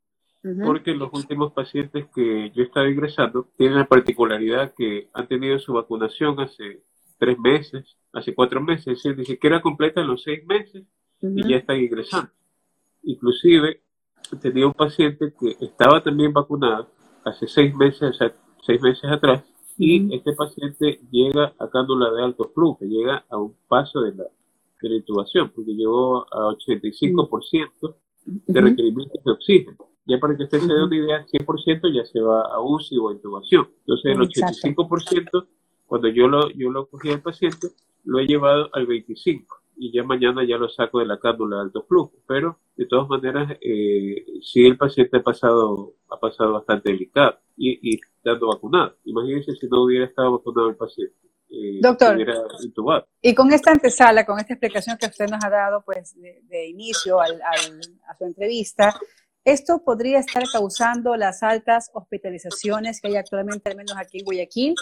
porque 0.63 0.94
los 0.94 1.10
últimos 1.13 1.52
pacientes 1.52 2.06
que 2.16 2.52
yo 2.52 2.62
he 2.62 2.66
estado 2.66 2.88
ingresando 2.88 3.50
tienen 3.58 3.80
la 3.80 3.88
particularidad 3.88 4.74
que 4.78 5.10
han 5.13 5.28
tenido 5.28 5.60
su 5.60 5.74
vacunación 5.74 6.40
hace 6.40 6.84
tres 7.18 7.38
meses, 7.40 7.98
hace 8.13 8.34
cuatro 8.34 8.62
meses, 8.62 8.88
es 8.88 9.04
decir, 9.04 9.18
ni 9.18 9.26
siquiera 9.26 9.62
completan 9.62 10.08
los 10.08 10.24
seis 10.24 10.46
meses 10.46 10.84
y 11.22 11.50
ya 11.50 11.58
están 11.58 11.78
ingresando. 11.82 12.32
Inclusive, 13.04 13.82
tenía 14.42 14.68
un 14.68 14.74
paciente 14.74 15.34
que 15.38 15.58
estaba 15.66 16.02
también 16.02 16.32
vacunado 16.32 16.92
hace 17.26 17.48
seis 17.48 17.76
meses, 17.76 18.02
o 18.04 18.13
sea, 18.13 18.34
seis 18.62 18.82
meses 18.82 19.12
atrás, 19.12 19.44
y 19.78 20.13
este 20.16 20.34
paciente 20.34 21.00
llega 21.12 21.54
a 21.60 21.70
cánula 21.70 22.12
de 22.12 22.24
alto 22.24 22.52
flujo, 22.54 22.80
llega 22.86 23.26
a 23.30 23.38
un 23.38 23.56
paso 23.68 24.02
de 24.02 24.16
la, 24.16 24.24
de 24.82 24.90
la 24.90 24.96
intubación, 24.96 25.52
porque 25.54 25.74
llegó 25.74 26.26
a 26.34 26.56
85% 26.56 27.96
de 28.26 28.62
requerimiento 28.62 29.20
de 29.24 29.32
oxígeno. 29.32 29.78
Ya 30.06 30.20
para 30.20 30.36
que 30.36 30.44
usted 30.44 30.62
se 30.62 30.74
dé 30.74 30.84
una 30.84 30.96
idea, 30.96 31.26
100% 31.26 31.94
ya 31.94 32.06
se 32.06 32.22
va 32.22 32.42
a 32.42 32.62
UCI 32.62 32.98
o 32.98 33.10
a 33.10 33.13
intubación. 33.13 33.68
Entonces, 33.80 34.12
el 34.13 34.20
85%, 34.20 35.48
cuando 35.86 36.08
yo 36.08 36.28
lo, 36.28 36.50
yo 36.52 36.72
lo 36.72 36.88
cogí 36.88 37.12
al 37.12 37.22
paciente, 37.22 37.68
lo 38.06 38.20
he 38.20 38.26
llevado 38.26 38.70
al 38.74 38.88
25% 38.88 39.46
y 39.78 39.92
ya 39.92 40.04
mañana 40.04 40.44
ya 40.48 40.58
lo 40.58 40.70
saco 40.70 41.00
de 41.00 41.06
la 41.06 41.20
cánula 41.20 41.58
de 41.58 41.62
alto 41.63 41.84
flujo. 41.84 42.13
Pero, 42.28 42.60
de 42.76 42.86
todas 42.86 43.08
maneras, 43.08 43.58
eh, 43.62 44.26
sí 44.42 44.66
el 44.66 44.78
paciente 44.78 45.18
ha 45.18 45.24
pasado, 45.24 45.94
ha 46.10 46.20
pasado 46.20 46.54
bastante 46.54 46.92
delicado 46.92 47.38
y, 47.56 47.92
y 47.92 48.00
estando 48.00 48.48
vacunado. 48.48 48.96
Imagínense 49.06 49.56
si 49.56 49.68
no 49.68 49.84
hubiera 49.84 50.06
estado 50.06 50.38
vacunado 50.38 50.70
el 50.70 50.76
paciente. 50.76 51.16
Eh, 51.50 51.80
Doctor, 51.82 52.18
y 53.22 53.34
con 53.34 53.54
esta 53.54 53.72
antesala, 53.72 54.26
con 54.26 54.38
esta 54.38 54.54
explicación 54.54 54.98
que 54.98 55.06
usted 55.06 55.30
nos 55.30 55.44
ha 55.44 55.50
dado 55.50 55.82
pues 55.86 56.13
de, 56.16 56.68
inicio 56.68 57.22
al, 57.22 57.42
a 57.42 58.18
su 58.18 58.26
entrevista, 58.26 58.94
¿esto 59.46 59.82
podría 59.84 60.20
estar 60.20 60.44
causando 60.52 61.16
las 61.16 61.44
altas 61.44 61.90
hospitalizaciones 61.94 63.00
que 63.00 63.08
hay 63.08 63.16
actualmente, 63.16 63.70
al 63.70 63.78
menos 63.78 63.96
aquí 63.98 64.20
en 64.20 64.26
Guayaquil? 64.26 64.76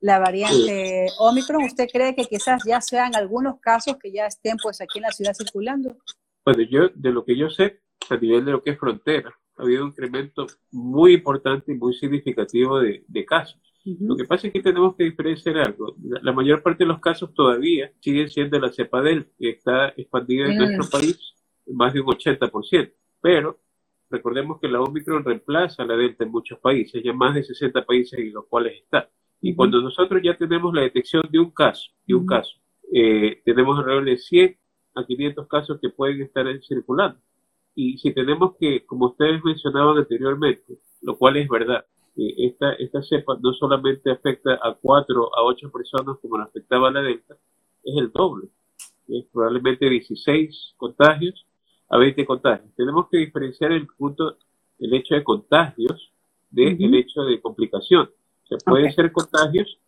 La 0.00 0.18
variante 0.18 1.06
Omicron, 1.18 1.64
¿usted 1.64 1.86
cree 1.92 2.14
que 2.14 2.24
quizás 2.24 2.62
ya 2.66 2.80
sean 2.80 3.14
algunos 3.14 3.60
casos 3.60 3.96
que 3.98 4.10
ya 4.10 4.26
estén 4.26 4.56
pues 4.62 4.80
aquí 4.80 4.98
en 4.98 5.02
la 5.02 5.12
ciudad 5.12 5.34
circulando? 5.34 5.96
Bueno, 6.44 6.62
yo, 6.62 6.88
de 6.94 7.12
lo 7.12 7.24
que 7.24 7.36
yo 7.36 7.50
sé, 7.50 7.80
a 8.08 8.16
nivel 8.16 8.44
de 8.46 8.52
lo 8.52 8.62
que 8.62 8.70
es 8.70 8.78
frontera, 8.78 9.30
ha 9.56 9.62
habido 9.62 9.84
un 9.84 9.90
incremento 9.90 10.46
muy 10.70 11.14
importante 11.14 11.72
y 11.72 11.76
muy 11.76 11.92
significativo 11.94 12.80
de, 12.80 13.04
casos. 13.26 13.60
Lo 13.84 14.16
que 14.16 14.24
pasa 14.24 14.46
es 14.46 14.52
que 14.52 14.62
tenemos 14.62 14.96
que 14.96 15.04
diferenciar 15.04 15.58
algo. 15.58 15.94
La, 16.02 16.32
mayor 16.32 16.62
parte 16.62 16.84
de 16.84 16.88
los 16.88 17.00
casos 17.00 17.34
todavía 17.34 17.92
siguen 18.00 18.30
siendo 18.30 18.58
la 18.58 18.72
cepa 18.72 19.02
del, 19.02 19.26
que 19.38 19.50
está 19.50 19.88
expandida 19.96 20.46
en 20.46 20.56
nuestro 20.56 20.88
país 20.88 21.18
más 21.66 21.92
de 21.92 22.00
un 22.00 22.06
80%. 22.06 22.92
Pero 23.20 23.60
recordemos 24.08 24.58
que 24.60 24.68
la 24.68 24.80
Omicron 24.80 25.24
reemplaza 25.24 25.82
a 25.82 25.86
la 25.86 25.96
Delta 25.96 26.24
en 26.24 26.30
muchos 26.30 26.58
países, 26.58 27.02
ya 27.02 27.12
más 27.12 27.34
de 27.34 27.44
60 27.44 27.84
países 27.84 28.18
en 28.18 28.32
los 28.32 28.46
cuales 28.46 28.82
está. 28.82 29.10
Y 29.40 29.54
cuando 29.54 29.80
nosotros 29.80 30.20
ya 30.22 30.36
tenemos 30.36 30.74
la 30.74 30.82
detección 30.82 31.22
de 31.30 31.38
un 31.38 31.50
caso, 31.50 31.90
de 32.06 32.14
un 32.14 32.26
caso, 32.26 32.52
eh, 32.92 33.40
tenemos 33.44 33.78
alrededor 33.78 34.04
de 34.04 34.18
100 34.18 34.56
a 34.94 35.06
500 35.06 35.48
casos 35.48 35.78
que 35.80 35.90
pueden 35.90 36.22
estar 36.22 36.46
circulando. 36.62 37.18
Y 37.74 37.98
si 37.98 38.12
tenemos 38.12 38.56
que, 38.58 38.84
como 38.84 39.06
ustedes 39.06 39.42
mencionaban 39.44 39.96
anteriormente, 39.98 40.78
lo 41.02 41.16
cual 41.16 41.36
es 41.36 41.48
verdad, 41.48 41.84
esta, 42.16 42.72
esta 42.74 43.02
cepa 43.02 43.38
no 43.40 43.52
solamente 43.54 44.10
afecta 44.10 44.58
a 44.62 44.74
4 44.74 45.36
a 45.36 45.42
8 45.42 45.70
personas 45.70 46.16
como 46.20 46.36
la 46.36 46.44
afectaba 46.44 46.90
la 46.90 47.00
Delta, 47.00 47.36
es 47.84 47.96
el 47.96 48.10
doble. 48.12 48.48
Es 49.08 49.24
probablemente 49.32 49.88
16 49.88 50.74
contagios 50.76 51.46
a 51.88 51.98
20 51.98 52.26
contagios. 52.26 52.74
Tenemos 52.76 53.08
que 53.10 53.18
diferenciar 53.18 53.72
el 53.72 53.86
punto, 53.86 54.36
el 54.78 54.94
hecho 54.94 55.14
de 55.14 55.24
contagios 55.24 56.12
del 56.50 56.94
hecho 56.94 57.22
de 57.22 57.40
complicación. 57.40 58.10
Se 58.50 58.56
pueden 58.64 58.92
ser 58.92 59.12
contagios, 59.12 59.78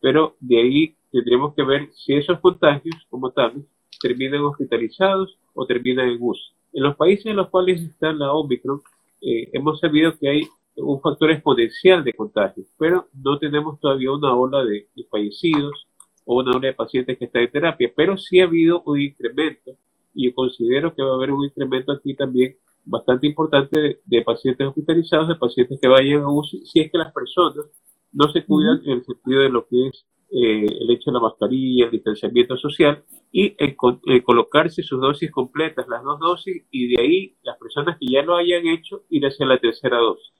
pero 0.00 0.36
de 0.40 0.58
ahí 0.58 0.96
tendremos 1.12 1.54
que 1.54 1.62
ver 1.62 1.90
si 1.92 2.14
esos 2.14 2.40
contagios 2.40 2.96
como 3.10 3.30
tales 3.30 3.62
terminan 4.00 4.40
hospitalizados 4.40 5.38
o 5.52 5.66
terminan 5.66 6.08
en 6.08 6.16
uso. 6.18 6.54
En 6.72 6.82
los 6.82 6.96
países 6.96 7.26
en 7.26 7.36
los 7.36 7.50
cuales 7.50 7.82
está 7.82 8.12
la 8.12 8.32
Omicron, 8.32 8.80
eh, 9.20 9.50
hemos 9.52 9.80
sabido 9.80 10.16
que 10.18 10.30
hay 10.30 10.48
un 10.76 10.98
factor 11.00 11.30
exponencial 11.30 12.02
de 12.04 12.14
contagio, 12.14 12.64
pero 12.78 13.08
no 13.22 13.38
tenemos 13.38 13.78
todavía 13.80 14.12
una 14.12 14.34
ola 14.34 14.64
de, 14.64 14.88
fallecidos 15.10 15.86
o 16.24 16.38
una 16.38 16.52
ola 16.52 16.68
de 16.68 16.74
pacientes 16.74 17.18
que 17.18 17.26
están 17.26 17.42
en 17.42 17.50
terapia, 17.50 17.92
pero 17.94 18.16
sí 18.16 18.40
ha 18.40 18.44
habido 18.44 18.82
un 18.86 18.98
incremento 18.98 19.72
y 20.14 20.28
yo 20.28 20.34
considero 20.34 20.94
que 20.94 21.02
va 21.02 21.12
a 21.12 21.16
haber 21.16 21.32
un 21.32 21.44
incremento 21.44 21.92
aquí 21.92 22.14
también 22.14 22.56
bastante 22.84 23.26
importante 23.26 24.00
de, 24.02 24.22
pacientes 24.22 24.66
hospitalizados, 24.66 25.28
de 25.28 25.34
pacientes 25.34 25.78
que 25.80 25.88
vayan 25.88 26.22
a 26.22 26.28
UCI, 26.30 26.64
si 26.64 26.80
es 26.80 26.90
que 26.90 26.98
las 26.98 27.12
personas 27.12 27.66
no 28.16 28.32
se 28.32 28.44
cuidan 28.44 28.80
en 28.84 28.92
el 28.92 29.04
sentido 29.04 29.42
de 29.42 29.50
lo 29.50 29.66
que 29.66 29.88
es 29.88 30.06
eh, 30.30 30.66
el 30.80 30.90
hecho 30.90 31.10
de 31.10 31.12
la 31.12 31.20
mascarilla, 31.20 31.84
el 31.84 31.90
distanciamiento 31.90 32.56
social 32.56 33.04
y 33.30 33.54
el, 33.58 33.76
colocarse 34.24 34.82
sus 34.82 35.00
dosis 35.00 35.30
completas, 35.30 35.86
las 35.86 36.02
dos 36.02 36.18
dosis, 36.18 36.64
y 36.70 36.94
de 36.94 37.02
ahí 37.02 37.36
las 37.42 37.58
personas 37.58 37.98
que 38.00 38.06
ya 38.10 38.22
lo 38.22 38.34
hayan 38.34 38.66
hecho 38.66 39.04
ir 39.10 39.26
hacia 39.26 39.46
la 39.46 39.58
tercera 39.58 39.98
dosis. 39.98 40.32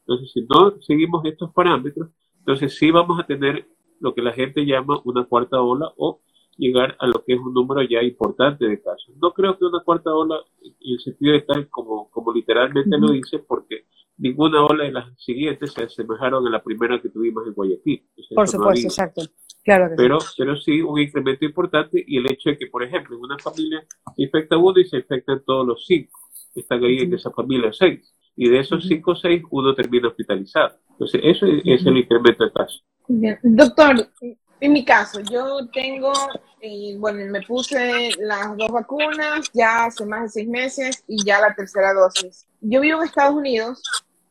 Entonces, 0.00 0.30
si 0.32 0.42
no 0.42 0.80
seguimos 0.82 1.24
estos 1.24 1.52
parámetros, 1.52 2.10
entonces 2.38 2.76
sí 2.76 2.90
vamos 2.90 3.18
a 3.18 3.26
tener 3.26 3.66
lo 3.98 4.14
que 4.14 4.20
la 4.20 4.32
gente 4.32 4.66
llama 4.66 5.00
una 5.04 5.24
cuarta 5.24 5.62
ola 5.62 5.90
o 5.96 6.20
llegar 6.58 6.96
a 7.00 7.06
lo 7.06 7.24
que 7.24 7.32
es 7.32 7.40
un 7.40 7.54
número 7.54 7.82
ya 7.82 8.02
importante 8.02 8.66
de 8.66 8.82
casos. 8.82 9.16
No 9.22 9.32
creo 9.32 9.56
que 9.56 9.64
una 9.64 9.80
cuarta 9.80 10.14
ola, 10.14 10.36
en 10.62 10.74
el 10.82 11.00
sentido 11.00 11.32
de 11.32 11.40
tal 11.40 11.68
como, 11.70 12.10
como 12.10 12.32
literalmente 12.32 12.98
lo 12.98 13.10
dice, 13.12 13.38
porque 13.38 13.86
ninguna 14.18 14.64
ola 14.64 14.84
de 14.84 14.92
las 14.92 15.06
siguientes 15.18 15.72
se 15.72 15.84
asemejaron 15.84 16.46
a 16.46 16.50
la 16.50 16.62
primera 16.62 17.00
que 17.00 17.08
tuvimos 17.08 17.46
en 17.46 17.54
Guayaquil. 17.54 18.06
Por 18.34 18.48
supuesto, 18.48 18.86
exacto. 18.86 19.22
Claro 19.64 19.94
pero, 19.96 20.18
sí. 20.18 20.34
pero 20.38 20.56
sí 20.56 20.82
un 20.82 20.98
incremento 20.98 21.44
importante 21.44 22.02
y 22.04 22.18
el 22.18 22.30
hecho 22.32 22.50
de 22.50 22.58
que, 22.58 22.66
por 22.66 22.82
ejemplo, 22.82 23.16
en 23.16 23.22
una 23.22 23.38
familia 23.38 23.84
se 24.16 24.22
infecta 24.22 24.56
uno 24.56 24.80
y 24.80 24.84
se 24.86 24.96
infectan 24.96 25.40
todos 25.44 25.64
los 25.64 25.86
cinco 25.86 26.18
están 26.60 26.84
ahí 26.84 26.98
en 26.98 27.14
esa 27.14 27.30
familia, 27.30 27.72
seis. 27.72 28.12
Y 28.36 28.48
de 28.48 28.60
esos 28.60 28.86
cinco 28.86 29.12
o 29.12 29.16
seis, 29.16 29.42
uno 29.50 29.74
termina 29.74 30.08
hospitalizado. 30.08 30.76
Entonces, 30.90 31.20
eso 31.24 31.46
es, 31.46 31.86
el 31.86 31.98
incremento 31.98 32.44
de 32.44 32.52
casos. 32.52 32.84
Doctor, 33.42 34.08
en 34.62 34.72
mi 34.72 34.84
caso, 34.84 35.18
yo 35.20 35.66
tengo, 35.72 36.12
eh, 36.60 36.94
bueno, 36.96 37.18
me 37.32 37.42
puse 37.42 38.10
las 38.20 38.56
dos 38.56 38.70
vacunas 38.70 39.50
ya 39.52 39.86
hace 39.86 40.06
más 40.06 40.22
de 40.22 40.28
seis 40.28 40.48
meses 40.48 41.04
y 41.08 41.24
ya 41.24 41.40
la 41.40 41.52
tercera 41.52 41.92
dosis. 41.92 42.46
Yo 42.60 42.80
vivo 42.80 43.00
en 43.00 43.08
Estados 43.08 43.34
Unidos 43.34 43.82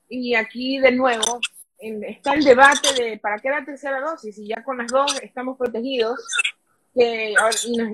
y 0.08 0.36
aquí 0.36 0.80
de 0.80 0.94
nuevo 0.94 1.42
está 1.80 2.34
el 2.36 2.46
debate 2.46 2.94
de 2.94 3.18
para 3.18 3.40
qué 3.40 3.50
la 3.50 3.66
tercera 3.66 4.00
dosis 4.00 4.38
y 4.38 4.48
ya 4.48 4.64
con 4.64 4.78
las 4.78 4.90
dos 4.90 5.20
estamos 5.22 5.58
protegidos 5.58 6.26
que, 6.94 7.34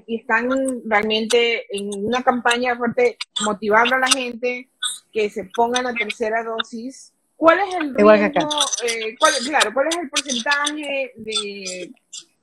y, 0.05 0.15
están 0.15 0.47
realmente 0.85 1.65
en 1.75 2.05
una 2.05 2.21
campaña 2.21 2.77
fuerte 2.77 3.17
motivando 3.45 3.95
a 3.95 3.99
la 3.99 4.07
gente 4.09 4.69
que 5.11 5.31
se 5.31 5.45
ponga 5.55 5.81
la 5.81 5.93
tercera 5.95 6.43
dosis. 6.43 7.13
¿Cuál 7.35 7.59
es 7.61 7.75
el 7.75 7.95
riesgo? 7.95 8.49
Eh, 8.83 9.15
claro, 9.47 9.73
¿cuál 9.73 9.87
es 9.87 9.97
el 9.97 10.09
porcentaje 10.09 11.13
de 11.15 11.91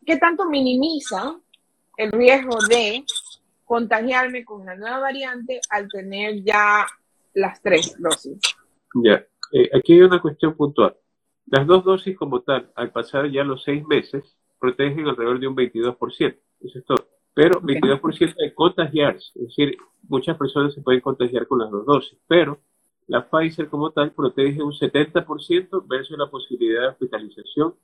qué 0.04 0.16
tanto 0.16 0.48
minimiza 0.48 1.38
el 1.96 2.12
riesgo 2.12 2.58
de 2.68 3.04
contagiarme 3.64 4.44
con 4.44 4.62
una 4.62 4.74
nueva 4.74 4.98
variante 4.98 5.60
al 5.70 5.88
tener 5.88 6.42
ya 6.42 6.86
las 7.34 7.60
tres 7.62 7.96
dosis? 7.98 8.38
Ya, 9.02 9.24
eh, 9.52 9.70
aquí 9.74 9.94
hay 9.94 10.02
una 10.02 10.20
cuestión 10.20 10.56
puntual. 10.56 10.96
Las 11.46 11.66
dos 11.66 11.84
dosis 11.84 12.16
como 12.16 12.40
tal, 12.42 12.70
al 12.74 12.90
pasar 12.90 13.30
ya 13.30 13.44
los 13.44 13.62
seis 13.64 13.84
meses, 13.86 14.24
protegen 14.58 15.06
alrededor 15.06 15.40
de 15.40 15.48
un 15.48 15.56
22%. 15.56 16.36
Eso 16.60 16.78
es 16.78 16.84
todo. 16.84 17.08
Pero 17.34 17.60
22% 17.60 18.34
de 18.36 18.54
contagiarse. 18.54 19.32
Es 19.34 19.48
decir, 19.48 19.76
muchas 20.08 20.36
personas 20.38 20.72
se 20.72 20.80
pueden 20.80 21.00
contagiar 21.00 21.46
con 21.46 21.58
las 21.58 21.70
dos 21.70 21.84
dosis. 21.84 22.18
Pero 22.26 22.60
la 23.06 23.28
Pfizer 23.28 23.68
como 23.68 23.90
tal 23.90 24.12
protege 24.12 24.62
un 24.62 24.72
70% 24.72 25.86
versus 25.86 26.16
la 26.16 26.30
posibilidad 26.30 26.82
de 26.82 26.88
hospitalización 26.88 27.74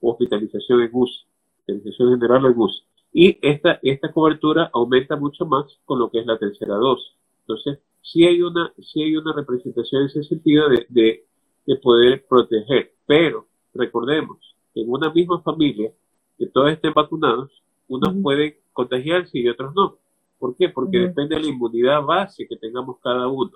o 0.00 0.10
hospitalización 0.10 0.82
en 0.82 0.90
UCI, 0.92 1.26
hospitalización 1.66 2.18
general 2.18 2.46
en 2.46 2.58
UCI. 2.58 2.82
Y 3.12 3.38
esta, 3.42 3.78
esta 3.82 4.12
cobertura 4.12 4.70
aumenta 4.72 5.16
mucho 5.16 5.46
más 5.46 5.78
con 5.84 5.98
lo 5.98 6.10
que 6.10 6.20
es 6.20 6.26
la 6.26 6.38
tercera 6.38 6.74
dosis. 6.74 7.14
Entonces, 7.40 7.78
sí 8.02 8.24
hay 8.26 8.42
una, 8.42 8.72
sí 8.82 9.02
hay 9.02 9.16
una 9.16 9.32
representación 9.32 10.02
en 10.02 10.08
ese 10.08 10.22
sentido 10.24 10.68
de, 10.68 10.86
de, 10.88 11.24
de 11.66 11.76
poder 11.76 12.24
proteger. 12.28 12.92
Pero 13.06 13.46
recordemos, 13.74 14.38
en 14.74 14.90
una 14.90 15.10
misma 15.10 15.40
familia, 15.42 15.90
que 16.38 16.46
todos 16.46 16.70
estén 16.70 16.92
vacunados, 16.92 17.50
unos 17.88 18.14
pueden 18.22 18.56
contagiarse 18.72 19.38
y 19.38 19.48
otros 19.48 19.74
no. 19.74 19.96
¿Por 20.38 20.54
qué? 20.56 20.68
Porque 20.68 20.98
depende 20.98 21.36
de 21.36 21.42
la 21.42 21.48
inmunidad 21.48 22.02
base 22.02 22.46
que 22.46 22.56
tengamos 22.56 22.98
cada 23.02 23.26
uno. 23.28 23.52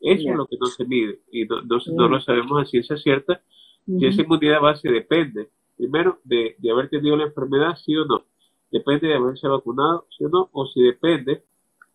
Eso 0.00 0.28
es 0.28 0.36
lo 0.36 0.46
que 0.46 0.56
no 0.58 0.66
se 0.66 0.84
mide 0.84 1.20
y 1.30 1.44
no, 1.44 1.62
no, 1.62 2.08
lo 2.08 2.20
sabemos 2.20 2.60
a 2.60 2.64
ciencia 2.64 2.96
cierta. 2.96 3.40
Y 3.86 4.06
esa 4.06 4.22
inmunidad 4.22 4.60
base 4.60 4.90
depende, 4.90 5.48
primero, 5.78 6.18
de, 6.24 6.56
de, 6.58 6.70
haber 6.70 6.90
tenido 6.90 7.16
la 7.16 7.24
enfermedad, 7.24 7.76
sí 7.84 7.96
o 7.96 8.04
no. 8.04 8.24
Depende 8.70 9.08
de 9.08 9.14
haberse 9.14 9.48
vacunado, 9.48 10.06
sí 10.16 10.24
o 10.24 10.28
no. 10.28 10.50
O 10.52 10.66
si 10.66 10.82
depende 10.82 11.44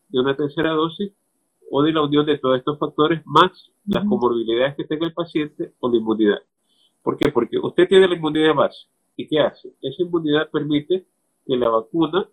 de 0.10 0.20
una 0.20 0.36
tercera 0.36 0.72
dosis 0.72 1.12
o 1.70 1.84
de 1.84 1.92
la 1.92 2.02
unión 2.02 2.26
de 2.26 2.38
todos 2.38 2.58
estos 2.58 2.80
factores 2.80 3.22
más 3.26 3.52
las 3.86 4.06
comorbilidades 4.06 4.76
que 4.76 4.86
tenga 4.86 5.06
el 5.06 5.14
paciente 5.14 5.74
o 5.80 5.90
la 5.90 5.98
inmunidad. 5.98 6.40
¿Por 7.02 7.18
qué? 7.18 7.32
Porque 7.32 7.58
usted 7.60 7.88
tiene 7.88 8.08
la 8.08 8.16
inmunidad 8.16 8.56
base. 8.56 8.88
¿Y 9.18 9.28
qué 9.28 9.40
hace? 9.40 9.74
Esa 9.82 10.02
inmunidad 10.02 10.50
permite 10.50 11.06
que 11.46 11.58
la 11.58 11.70
vacuna 11.70 12.28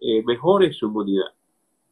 eh, 0.00 0.22
mejore 0.24 0.72
su 0.72 0.86
inmunidad. 0.86 1.28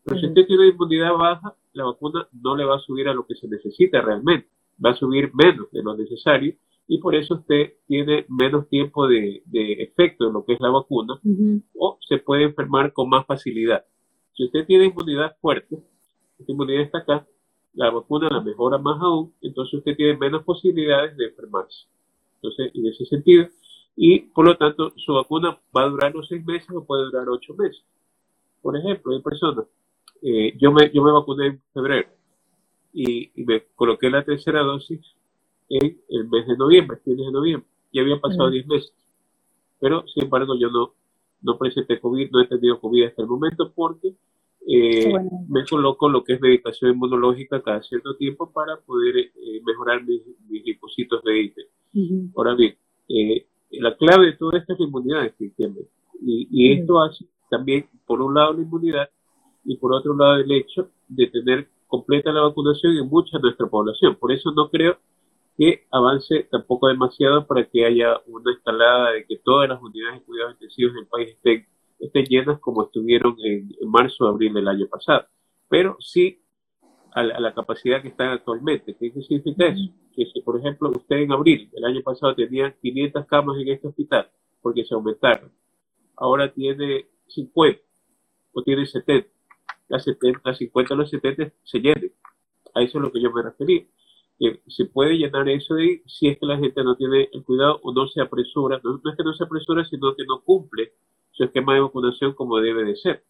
Pero 0.04 0.18
si 0.18 0.26
usted 0.26 0.46
tiene 0.46 0.68
inmunidad 0.68 1.12
baja, 1.14 1.54
la 1.74 1.84
vacuna 1.84 2.26
no 2.32 2.56
le 2.56 2.64
va 2.64 2.76
a 2.76 2.80
subir 2.80 3.08
a 3.08 3.14
lo 3.14 3.26
que 3.26 3.34
se 3.34 3.46
necesita 3.46 4.00
realmente. 4.00 4.48
Va 4.84 4.90
a 4.90 4.96
subir 4.96 5.30
menos 5.34 5.70
de 5.70 5.82
lo 5.82 5.96
necesario 5.96 6.54
y 6.88 6.98
por 6.98 7.14
eso 7.14 7.34
usted 7.34 7.74
tiene 7.86 8.24
menos 8.28 8.68
tiempo 8.68 9.06
de, 9.06 9.42
efecto 9.52 10.26
en 10.26 10.32
lo 10.32 10.44
que 10.44 10.54
es 10.54 10.60
la 10.60 10.70
vacuna 10.70 11.20
o 11.76 11.98
se 12.00 12.18
puede 12.18 12.44
enfermar 12.44 12.92
con 12.94 13.10
más 13.10 13.26
facilidad. 13.26 13.84
Si 14.34 14.44
usted 14.44 14.66
tiene 14.66 14.86
inmunidad 14.86 15.36
fuerte, 15.40 15.78
esta 16.38 16.50
inmunidad 16.50 16.82
está 16.82 16.98
acá, 16.98 17.26
la 17.74 17.90
vacuna 17.90 18.28
la 18.30 18.40
mejora 18.40 18.78
más 18.78 19.00
aún, 19.02 19.34
entonces 19.42 19.74
usted 19.74 19.96
tiene 19.96 20.16
menos 20.16 20.44
posibilidades 20.44 21.16
de 21.16 21.26
enfermarse. 21.26 21.86
Entonces, 22.36 22.70
en 22.74 22.86
ese 22.86 23.04
sentido, 23.04 23.46
y 23.94 24.20
por 24.20 24.46
lo 24.46 24.56
tanto, 24.56 24.92
su 24.96 25.12
vacuna 25.12 25.60
va 25.76 25.82
a 25.82 25.88
durar 25.88 26.14
los 26.14 26.26
seis 26.26 26.44
meses 26.44 26.70
o 26.70 26.84
puede 26.84 27.04
durar 27.04 27.28
ocho 27.28 27.54
meses. 27.54 27.84
Por 28.62 28.76
ejemplo, 28.76 29.12
hay 29.12 29.20
personas, 29.20 29.66
eh, 30.22 30.56
yo, 30.58 30.72
me, 30.72 30.90
yo 30.90 31.02
me 31.02 31.12
vacuné 31.12 31.46
en 31.48 31.62
febrero 31.74 32.08
y, 32.92 33.30
me 33.44 33.64
coloqué 33.74 34.08
la 34.08 34.24
tercera 34.24 34.62
dosis 34.62 35.00
en 35.68 36.00
el 36.08 36.28
mes 36.28 36.46
de 36.46 36.56
noviembre, 36.56 36.98
fines 37.04 37.26
de 37.26 37.32
noviembre. 37.32 37.68
Ya 37.92 38.02
habían 38.02 38.20
pasado 38.20 38.50
diez 38.50 38.66
meses. 38.66 38.92
Pero, 39.80 40.04
sin 40.08 40.24
embargo, 40.24 40.54
yo 40.58 40.70
no, 40.70 40.92
no 41.42 41.58
presenté 41.58 42.00
COVID, 42.00 42.30
no 42.30 42.40
he 42.40 42.46
tenido 42.46 42.80
COVID 42.80 43.06
hasta 43.06 43.22
el 43.22 43.28
momento 43.28 43.72
porque 43.74 44.14
eh, 44.66 45.12
me 45.48 45.64
coloco 45.64 46.08
lo 46.08 46.22
que 46.24 46.34
es 46.34 46.40
medicación 46.40 46.92
inmunológica 46.92 47.62
cada 47.62 47.82
cierto 47.82 48.16
tiempo 48.16 48.50
para 48.50 48.76
poder 48.76 49.16
eh, 49.16 49.32
mejorar 49.64 50.04
mis, 50.04 50.22
mis 50.48 50.64
linfocitos 50.64 51.22
de 51.22 51.42
IT. 51.42 51.56
Ahora 52.36 52.54
bien, 52.54 52.76
eh, 53.08 53.46
la 53.72 53.96
clave 53.96 54.26
de 54.26 54.32
todo 54.34 54.52
esto 54.52 54.72
es 54.72 54.78
la 54.78 54.86
inmunidad, 54.86 55.24
efectivamente. 55.24 55.90
Y, 56.20 56.48
y 56.50 56.72
esto 56.72 57.00
hace 57.00 57.24
también, 57.48 57.86
por 58.06 58.20
un 58.20 58.34
lado, 58.34 58.52
la 58.52 58.62
inmunidad 58.62 59.08
y 59.64 59.76
por 59.76 59.94
otro 59.94 60.14
lado, 60.16 60.36
el 60.36 60.50
hecho 60.50 60.90
de 61.08 61.26
tener 61.28 61.68
completa 61.86 62.32
la 62.32 62.42
vacunación 62.42 62.96
en 62.96 63.08
mucha 63.08 63.38
de 63.38 63.42
nuestra 63.42 63.66
población. 63.66 64.16
Por 64.16 64.32
eso 64.32 64.52
no 64.52 64.68
creo 64.70 64.98
que 65.58 65.88
avance 65.90 66.44
tampoco 66.44 66.86
demasiado 66.86 67.44
para 67.44 67.68
que 67.68 67.84
haya 67.84 68.20
una 68.28 68.52
escalada 68.52 69.10
de 69.10 69.26
que 69.26 69.38
todas 69.38 69.68
las 69.68 69.82
unidades 69.82 70.20
de 70.20 70.24
cuidados 70.24 70.52
intensivos 70.52 70.94
del 70.94 71.06
país 71.08 71.30
estén, 71.30 71.66
estén 71.98 72.24
llenas 72.26 72.60
como 72.60 72.84
estuvieron 72.84 73.34
en, 73.42 73.68
marzo 73.88 74.24
o 74.24 74.28
abril 74.28 74.54
del 74.54 74.68
año 74.68 74.86
pasado. 74.86 75.26
Pero 75.68 75.96
sí 75.98 76.40
a 77.12 77.24
la, 77.24 77.52
capacidad 77.52 78.00
que 78.00 78.08
están 78.08 78.28
actualmente. 78.28 78.94
¿Qué 78.94 79.10
significa 79.10 79.66
eso? 79.66 79.90
Que 80.14 80.26
si, 80.26 80.40
por 80.42 80.60
ejemplo, 80.60 80.90
usted 80.90 81.16
en 81.16 81.32
abril 81.32 81.68
del 81.72 81.84
año 81.84 82.02
pasado 82.02 82.36
tenía 82.36 82.70
500 82.80 83.26
camas 83.26 83.58
en 83.58 83.68
este 83.68 83.88
hospital, 83.88 84.30
porque 84.62 84.84
se 84.84 84.94
aumentaron, 84.94 85.50
ahora 86.16 86.52
tiene 86.52 87.06
50 87.26 87.80
o 88.52 88.62
tiene 88.62 88.86
70, 88.86 89.28
las, 89.88 90.04
70, 90.04 90.40
las 90.44 90.58
50 90.58 90.94
o 90.94 90.96
los 90.96 91.10
70 91.10 91.52
se 91.64 91.80
llenen. 91.80 92.12
A 92.74 92.82
eso 92.82 92.98
es 92.98 93.02
lo 93.02 93.10
que 93.10 93.20
yo 93.20 93.32
me 93.32 93.42
refería. 93.42 93.84
Que 94.38 94.60
se 94.68 94.84
puede 94.84 95.18
llenar 95.18 95.48
eso 95.48 95.74
de 95.74 96.02
si 96.06 96.28
es 96.28 96.38
que 96.38 96.46
la 96.46 96.58
gente 96.58 96.82
no 96.84 96.96
tiene 96.96 97.28
el 97.32 97.44
cuidado 97.44 97.80
o 97.82 97.92
no 97.92 98.06
se 98.08 98.20
apresura. 98.20 98.80
No, 98.82 98.96
es 98.96 99.16
que 99.16 99.24
no 99.24 99.34
se 99.34 99.44
apresura, 99.44 99.84
sino 99.84 100.14
que 100.14 100.24
no 100.24 100.40
cumple 100.42 100.92
su 101.32 101.44
esquema 101.44 101.74
de 101.74 101.80
vacunación 101.80 102.34
como 102.34 102.58
debe 102.58 102.84
de 102.84 102.96
ser 102.96 103.24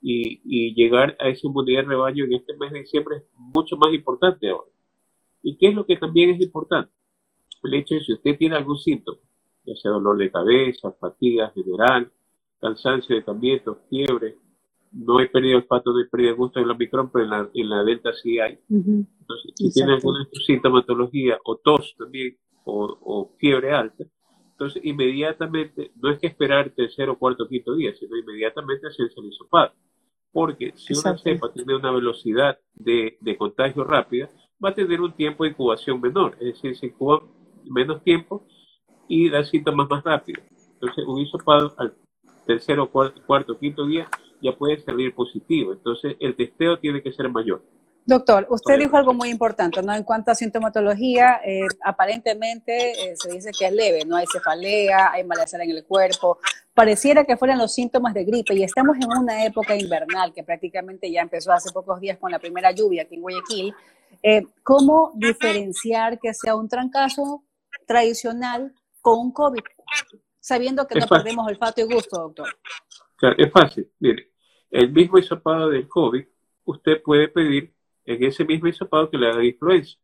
y, 0.00 0.74
llegar 0.74 1.16
a 1.18 1.28
esa 1.28 1.46
inmunidad 1.46 1.82
de 1.82 1.88
rebaño 1.88 2.24
en 2.24 2.34
este 2.34 2.56
mes 2.56 2.72
de 2.72 2.80
diciembre 2.80 3.16
es 3.16 3.24
mucho 3.36 3.76
más 3.76 3.92
importante 3.92 4.48
ahora. 4.48 4.70
¿Y 5.42 5.56
qué 5.56 5.68
es 5.68 5.74
lo 5.74 5.86
que 5.86 5.96
también 5.96 6.30
es 6.30 6.40
importante? 6.40 6.92
El 7.62 7.74
hecho 7.74 7.94
de 7.94 8.00
si 8.02 8.12
usted 8.12 8.36
tiene 8.38 8.56
algún 8.56 8.78
síntoma, 8.78 9.18
ya 9.64 9.74
sea 9.76 9.90
dolor 9.90 10.18
de 10.18 10.30
cabeza, 10.30 10.92
fatiga 10.92 11.50
general, 11.50 12.10
cansancio 12.60 13.16
de 13.16 13.22
tamiento, 13.22 13.80
fiebre, 13.88 14.36
no 14.96 15.18
hay 15.18 15.28
pérdida 15.28 15.50
de 15.50 15.56
olfato, 15.56 15.92
no 15.92 15.98
hay 15.98 16.08
pérdida 16.08 16.30
de 16.30 16.36
gusto 16.36 16.58
en 16.58 16.68
la 16.68 16.74
micrón, 16.74 17.10
pero 17.12 17.24
en 17.24 17.30
la, 17.30 17.50
en 17.52 17.68
la 17.68 17.84
delta 17.84 18.12
sí 18.14 18.38
hay. 18.38 18.58
Entonces, 18.68 19.52
si 19.54 19.70
tiene 19.70 19.94
alguna 19.94 20.26
sintomatología 20.46 21.38
o 21.44 21.56
tos 21.56 21.94
también, 21.98 22.36
o, 22.64 22.98
o, 23.00 23.30
fiebre 23.38 23.72
alta, 23.72 24.04
entonces 24.52 24.82
inmediatamente, 24.84 25.92
no 25.96 26.10
es 26.10 26.18
que 26.18 26.28
esperar 26.28 26.70
tercer 26.70 27.10
o 27.10 27.18
cuarto 27.18 27.44
o 27.44 27.48
quinto 27.48 27.74
día, 27.76 27.94
sino 27.94 28.16
inmediatamente 28.16 28.88
hacerse 28.88 29.20
el 29.20 29.26
hisopado. 29.26 29.72
Porque 30.32 30.72
si 30.76 30.94
una 30.94 31.16
cepa 31.18 31.52
tiene 31.52 31.76
una 31.76 31.92
velocidad 31.92 32.58
de, 32.74 33.18
contagio 33.38 33.84
rápida, 33.84 34.30
va 34.64 34.70
a 34.70 34.74
tener 34.74 35.00
un 35.00 35.12
tiempo 35.12 35.44
de 35.44 35.50
incubación 35.50 36.00
menor, 36.00 36.36
es 36.40 36.54
decir, 36.54 36.76
se 36.76 36.86
incuba 36.86 37.22
menos 37.64 38.02
tiempo 38.02 38.46
y 39.08 39.28
da 39.28 39.44
síntomas 39.44 39.88
más 39.90 40.02
rápido. 40.02 40.42
Entonces, 40.74 41.04
un 41.06 41.20
hisopado 41.20 41.74
al 41.76 41.94
tercero, 42.46 42.90
cuarto, 42.90 43.20
cuarto, 43.26 43.58
quinto 43.58 43.86
día 43.86 44.08
ya 44.40 44.52
puede 44.56 44.80
salir 44.80 45.14
positivo. 45.14 45.72
Entonces, 45.72 46.16
el 46.20 46.36
testeo 46.36 46.78
tiene 46.78 47.02
que 47.02 47.12
ser 47.12 47.28
mayor. 47.28 47.62
Doctor, 48.08 48.46
usted 48.50 48.78
dijo 48.78 48.96
algo 48.96 49.12
muy 49.12 49.30
importante, 49.30 49.82
¿no? 49.82 49.92
En 49.92 50.04
cuanto 50.04 50.30
a 50.30 50.36
sintomatología, 50.36 51.40
eh, 51.44 51.66
aparentemente 51.84 52.92
eh, 52.92 53.16
se 53.16 53.32
dice 53.32 53.50
que 53.50 53.66
es 53.66 53.72
leve, 53.72 54.04
no 54.06 54.14
hay 54.14 54.26
cefalea, 54.32 55.10
hay 55.10 55.24
malestar 55.24 55.60
en 55.62 55.70
el 55.70 55.84
cuerpo, 55.84 56.38
pareciera 56.72 57.24
que 57.24 57.36
fueran 57.36 57.58
los 57.58 57.74
síntomas 57.74 58.14
de 58.14 58.24
gripe 58.24 58.54
y 58.54 58.62
estamos 58.62 58.96
en 58.98 59.10
una 59.10 59.44
época 59.44 59.74
invernal 59.74 60.32
que 60.32 60.44
prácticamente 60.44 61.10
ya 61.10 61.22
empezó 61.22 61.52
hace 61.52 61.72
pocos 61.72 61.98
días 61.98 62.16
con 62.18 62.30
la 62.30 62.38
primera 62.38 62.70
lluvia 62.70 63.02
aquí 63.02 63.16
en 63.16 63.22
Guayaquil. 63.22 63.74
Eh, 64.22 64.42
¿Cómo 64.62 65.10
diferenciar 65.16 66.20
que 66.20 66.32
sea 66.32 66.54
un 66.54 66.68
trancazo 66.68 67.42
tradicional 67.88 68.72
con 69.00 69.18
un 69.18 69.32
COVID, 69.32 69.62
sabiendo 70.38 70.86
que 70.86 71.00
no 71.00 71.08
perdemos 71.08 71.44
olfato 71.48 71.80
y 71.80 71.92
gusto, 71.92 72.20
doctor? 72.20 72.48
Es 73.36 73.52
fácil, 73.52 73.88
mire, 73.98 74.30
el 74.70 74.92
mismo 74.92 75.18
hisopado 75.18 75.70
del 75.70 75.88
COVID, 75.88 76.24
usted 76.64 77.02
puede 77.02 77.28
pedir 77.28 77.72
en 78.04 78.24
ese 78.24 78.44
mismo 78.44 78.68
hisopado 78.68 79.10
que 79.10 79.18
le 79.18 79.28
haga 79.28 79.44
influenza. 79.44 79.98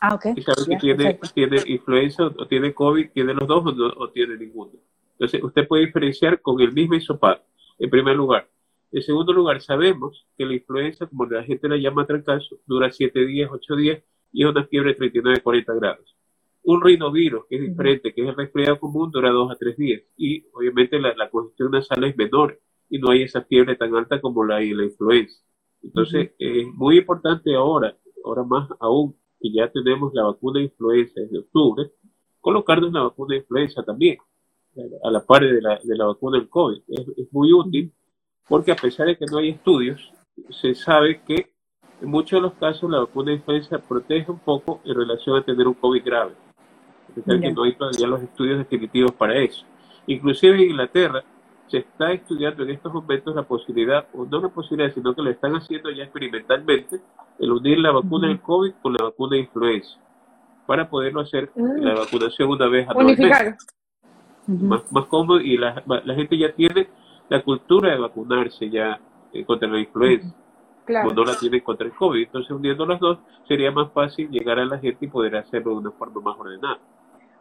Ah, 0.00 0.14
ok. 0.14 0.26
Y 0.36 0.42
sabe 0.42 0.66
que 0.68 0.76
tiene, 0.76 1.20
tiene, 1.34 1.62
influenza 1.66 2.24
o 2.24 2.46
tiene 2.46 2.74
COVID, 2.74 3.10
tiene 3.12 3.34
los 3.34 3.46
dos 3.46 3.64
o, 3.96 4.10
tiene 4.10 4.36
ninguno. 4.36 4.72
Entonces, 5.12 5.42
usted 5.42 5.66
puede 5.68 5.86
diferenciar 5.86 6.40
con 6.40 6.60
el 6.60 6.72
mismo 6.72 6.94
hisopado, 6.94 7.42
en 7.78 7.88
primer 7.90 8.16
lugar. 8.16 8.48
En 8.90 9.02
segundo 9.02 9.32
lugar, 9.32 9.60
sabemos 9.62 10.26
que 10.36 10.44
la 10.44 10.54
influenza, 10.54 11.06
como 11.06 11.26
la 11.26 11.42
gente 11.44 11.68
la 11.68 11.76
llama 11.76 12.06
trancazo, 12.06 12.58
dura 12.66 12.90
7 12.90 13.26
días, 13.26 13.48
8 13.50 13.76
días 13.76 14.02
y 14.32 14.44
es 14.44 14.50
una 14.50 14.64
fiebre 14.64 14.94
de 14.94 15.12
39-40 15.12 15.76
grados. 15.78 16.16
Un 16.64 16.80
rinovirus, 16.80 17.46
que 17.48 17.56
es 17.56 17.62
diferente, 17.62 18.14
que 18.14 18.22
es 18.22 18.28
el 18.28 18.36
resfriado 18.36 18.78
común, 18.78 19.10
dura 19.10 19.30
2 19.30 19.50
a 19.50 19.56
3 19.56 19.76
días. 19.76 20.02
Y 20.16 20.44
obviamente 20.52 20.98
la, 21.00 21.14
la 21.14 21.28
congestión 21.30 21.72
nasal 21.72 22.04
es 22.04 22.16
menor 22.16 22.60
y 22.88 22.98
no 22.98 23.10
hay 23.10 23.22
esa 23.22 23.42
fiebre 23.42 23.74
tan 23.76 23.94
alta 23.96 24.20
como 24.20 24.44
la 24.44 24.60
la 24.60 24.84
influenza. 24.84 25.42
Entonces, 25.82 26.32
es 26.38 26.66
muy 26.74 26.98
importante 26.98 27.54
ahora, 27.54 27.96
ahora 28.24 28.44
más 28.44 28.68
aún, 28.80 29.16
que 29.40 29.52
ya 29.52 29.68
tenemos 29.70 30.12
la 30.14 30.24
vacuna 30.24 30.60
de 30.60 30.66
influenza 30.66 31.20
desde 31.20 31.38
octubre, 31.38 31.90
colocarnos 32.40 32.92
la 32.92 33.02
vacuna 33.02 33.34
de 33.34 33.40
influenza 33.40 33.82
también, 33.82 34.18
a 35.02 35.10
la 35.10 35.24
par 35.24 35.42
de 35.42 35.60
la, 35.60 35.78
de 35.82 35.96
la 35.96 36.06
vacuna 36.06 36.38
del 36.38 36.48
COVID. 36.48 36.82
Es, 36.88 37.32
muy 37.32 37.52
útil 37.52 37.92
porque 38.48 38.72
a 38.72 38.76
pesar 38.76 39.06
de 39.06 39.16
que 39.16 39.26
no 39.26 39.38
hay 39.38 39.50
estudios, 39.50 40.12
se 40.50 40.74
sabe 40.74 41.22
que 41.22 41.52
en 42.00 42.08
muchos 42.08 42.38
de 42.38 42.42
los 42.42 42.54
casos 42.54 42.90
la 42.90 43.00
vacuna 43.00 43.30
de 43.30 43.38
influenza 43.38 43.78
protege 43.78 44.30
un 44.30 44.40
poco 44.40 44.80
en 44.84 44.94
relación 44.94 45.36
a 45.36 45.44
tener 45.44 45.66
un 45.66 45.74
COVID 45.74 46.04
grave. 46.04 46.32
Que 47.14 47.52
no 47.52 47.64
hay 47.64 47.74
todavía 47.74 48.06
los 48.06 48.22
estudios 48.22 48.58
definitivos 48.58 49.12
para 49.12 49.36
eso. 49.36 49.64
Inclusive 50.06 50.54
en 50.54 50.70
Inglaterra, 50.70 51.22
se 51.72 51.78
está 51.78 52.12
estudiando 52.12 52.64
en 52.64 52.70
estos 52.70 52.92
momentos 52.92 53.34
la 53.34 53.44
posibilidad, 53.44 54.06
o 54.12 54.26
no 54.26 54.40
la 54.40 54.48
posibilidad, 54.50 54.92
sino 54.92 55.14
que 55.14 55.22
lo 55.22 55.30
están 55.30 55.54
haciendo 55.54 55.90
ya 55.90 56.04
experimentalmente, 56.04 57.00
el 57.38 57.50
unir 57.50 57.78
la 57.78 57.92
vacuna 57.92 58.28
del 58.28 58.40
COVID 58.40 58.72
con 58.82 58.92
la 58.92 59.04
vacuna 59.04 59.36
de 59.36 59.42
influenza, 59.42 59.98
para 60.66 60.90
poderlo 60.90 61.22
hacer 61.22 61.50
mm. 61.54 61.82
la 61.82 61.94
vacunación 61.94 62.50
una 62.50 62.68
vez 62.68 62.86
a 62.88 62.94
meses. 62.94 63.56
Más, 64.46 64.92
más 64.92 65.06
cómodo 65.06 65.40
y 65.40 65.56
la, 65.56 65.82
la, 65.86 66.14
gente 66.14 66.36
ya 66.36 66.52
tiene 66.52 66.88
la 67.28 67.42
cultura 67.42 67.92
de 67.92 67.98
vacunarse 67.98 68.68
ya 68.68 69.00
eh, 69.32 69.44
contra 69.44 69.68
la 69.68 69.78
influenza. 69.78 70.34
Claro. 70.84 71.14
no 71.14 71.24
la 71.24 71.38
tienen 71.38 71.60
contra 71.60 71.86
el 71.86 71.92
COVID. 71.92 72.24
Entonces, 72.24 72.50
uniendo 72.50 72.84
las 72.84 72.98
dos, 72.98 73.18
sería 73.46 73.70
más 73.70 73.92
fácil 73.92 74.28
llegar 74.30 74.58
a 74.58 74.64
la 74.64 74.78
gente 74.78 75.04
y 75.04 75.08
poder 75.08 75.36
hacerlo 75.36 75.70
de 75.70 75.76
una 75.76 75.90
forma 75.92 76.20
más 76.20 76.36
ordenada. 76.36 76.80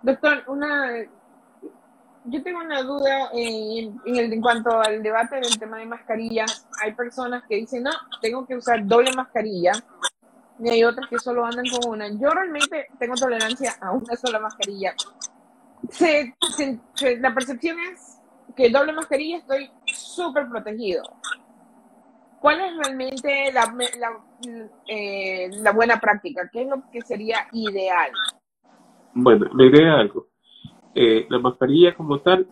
Doctor, 0.04 0.44
una, 0.48 0.90
yo 2.26 2.44
tengo 2.44 2.60
una 2.60 2.82
duda 2.82 3.30
en, 3.34 4.00
en, 4.06 4.42
cuanto 4.42 4.80
al 4.80 5.02
debate 5.04 5.36
del 5.36 5.60
tema 5.60 5.78
de 5.78 5.86
mascarillas. 5.86 6.68
Hay 6.82 6.94
personas 6.94 7.44
que 7.48 7.56
dicen, 7.56 7.84
no, 7.84 7.92
tengo 8.22 8.46
que 8.46 8.56
usar 8.56 8.86
doble 8.86 9.12
mascarilla. 9.14 9.72
Y 10.60 10.70
hay 10.70 10.84
otras 10.84 11.10
que 11.10 11.18
solo 11.18 11.46
andan 11.46 11.66
con 11.68 11.92
una. 11.92 12.08
Yo 12.10 12.30
realmente 12.30 12.88
tengo 13.00 13.16
tolerancia 13.16 13.76
a 13.82 13.92
una 13.92 14.16
sola 14.16 14.40
mascarilla. 14.40 14.94
la 17.20 17.34
percepción 17.34 17.80
es 17.80 18.20
que 18.56 18.70
doble 18.70 18.94
mascarilla 18.94 19.38
estoy 19.38 19.72
súper 19.86 20.48
protegido. 20.50 21.04
¿Cuál 22.40 22.60
es 22.62 22.78
realmente 22.78 23.52
la, 23.54 23.74
eh, 24.88 25.50
la 25.54 25.72
buena 25.72 26.00
práctica? 26.00 26.50
¿Qué 26.52 26.64
es 26.64 26.68
lo 26.68 26.84
que 26.92 27.02
sería 27.02 27.48
ideal? 27.52 28.12
Bueno, 29.14 29.48
la 29.54 29.66
idea 29.66 29.96
algo. 29.96 30.28
Eh, 30.96 31.26
la 31.30 31.40
mascarilla 31.40 31.94
como 31.96 32.20
tal, 32.20 32.48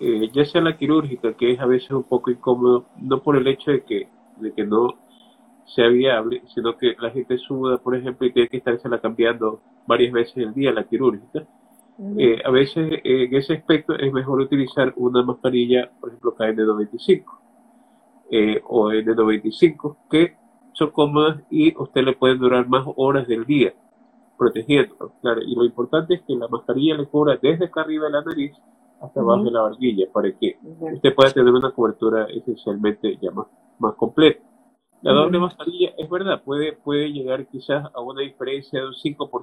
eh, 0.00 0.28
ya 0.32 0.44
sea 0.44 0.60
la 0.60 0.76
quirúrgica, 0.76 1.34
que 1.34 1.52
es 1.52 1.60
a 1.60 1.66
veces 1.66 1.90
un 1.92 2.04
poco 2.04 2.30
incómodo, 2.30 2.86
no 3.00 3.22
por 3.22 3.36
el 3.36 3.46
hecho 3.46 3.70
de 3.70 3.84
que, 3.84 4.08
de 4.38 4.52
que 4.52 4.64
no 4.64 4.94
sea 5.66 5.88
viable, 5.88 6.42
sino 6.54 6.76
que 6.76 6.96
la 6.98 7.10
gente 7.10 7.38
suda, 7.38 7.78
por 7.78 7.94
ejemplo, 7.94 8.26
y 8.26 8.32
tiene 8.32 8.48
que 8.48 8.62
la 8.88 9.00
cambiando 9.00 9.60
varias 9.86 10.12
veces 10.12 10.46
al 10.46 10.54
día, 10.54 10.72
la 10.72 10.84
quirúrgica. 10.84 11.46
Eh, 12.16 12.40
a 12.44 12.50
veces 12.50 13.00
en 13.02 13.34
ese 13.34 13.54
aspecto 13.54 13.94
es 13.94 14.12
mejor 14.12 14.40
utilizar 14.40 14.92
una 14.96 15.22
mascarilla, 15.22 15.90
por 16.00 16.10
ejemplo, 16.10 16.34
KN95 16.36 17.24
o 18.64 18.90
N95, 18.92 19.96
que 20.10 20.36
son 20.72 20.90
cómodas 20.90 21.42
y 21.50 21.76
usted 21.76 22.02
le 22.02 22.12
puede 22.12 22.36
durar 22.36 22.68
más 22.68 22.84
horas 22.96 23.26
del 23.26 23.44
día 23.44 23.74
protegiendo. 24.38 25.12
Claro, 25.20 25.42
y 25.42 25.54
lo 25.54 25.64
importante 25.64 26.14
es 26.14 26.22
que 26.22 26.34
la 26.34 26.48
mascarilla 26.48 26.96
le 26.96 27.06
cubra 27.06 27.38
desde 27.40 27.66
acá 27.66 27.82
arriba 27.82 28.06
de 28.06 28.12
la 28.12 28.22
nariz 28.22 28.52
hasta 29.00 29.20
abajo 29.20 29.44
de 29.44 29.50
la 29.50 29.62
barbilla 29.62 30.06
para 30.12 30.32
que 30.32 30.58
usted 30.92 31.14
pueda 31.14 31.32
tener 31.32 31.52
una 31.52 31.70
cobertura 31.72 32.26
esencialmente 32.26 33.18
ya 33.20 33.30
más, 33.30 33.46
más 33.78 33.94
completa. 33.94 34.40
La 35.02 35.12
doble 35.12 35.38
mascarilla, 35.38 35.92
es 35.96 36.10
verdad, 36.10 36.42
puede, 36.42 36.72
puede 36.72 37.12
llegar 37.12 37.46
quizás 37.46 37.84
a 37.94 38.00
una 38.00 38.22
diferencia 38.22 38.80
de 38.80 38.88
un 38.88 38.94
5%. 38.94 39.30
O 39.30 39.40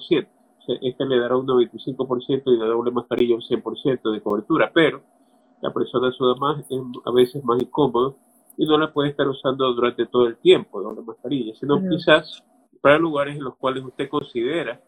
sea, 0.65 0.75
esta 0.81 1.05
le 1.05 1.19
dará 1.19 1.37
un 1.37 1.47
95% 1.47 2.43
y 2.47 2.57
la 2.57 2.65
doble 2.65 2.91
mascarilla 2.91 3.35
un 3.35 3.41
100% 3.41 4.11
de 4.11 4.21
cobertura, 4.21 4.71
pero 4.73 5.01
la 5.61 5.71
persona 5.71 6.11
suda 6.11 6.35
más, 6.35 6.59
es 6.69 6.81
a 7.05 7.11
veces 7.11 7.43
más 7.45 7.61
incómodo 7.61 8.17
y 8.57 8.65
no 8.65 8.77
la 8.77 8.91
puede 8.91 9.09
estar 9.09 9.27
usando 9.27 9.71
durante 9.73 10.05
todo 10.07 10.27
el 10.27 10.37
tiempo, 10.37 10.81
doble 10.81 11.01
mascarilla, 11.03 11.53
sino 11.55 11.81
quizás 11.87 12.43
para 12.85 12.99
lugares 12.99 13.35
en 13.35 13.43
los 13.43 13.55
cuales 13.55 13.83
usted 13.83 14.07
considera 14.07 14.79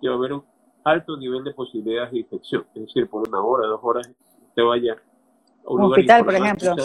que 0.00 0.08
va 0.08 0.14
a 0.14 0.18
haber 0.18 0.34
un 0.34 0.44
alto 0.84 1.16
nivel 1.16 1.42
de 1.42 1.52
posibilidades 1.52 2.12
de 2.12 2.20
infección. 2.20 2.64
Es 2.76 2.82
decir, 2.82 3.10
por 3.10 3.28
una 3.28 3.40
hora, 3.40 3.66
dos 3.66 3.80
horas, 3.82 4.08
usted 4.46 4.62
vaya 4.62 4.92
a 4.92 5.72
un, 5.72 5.82
hospital, 5.82 6.24
por 6.24 6.34
ejemplo. 6.36 6.76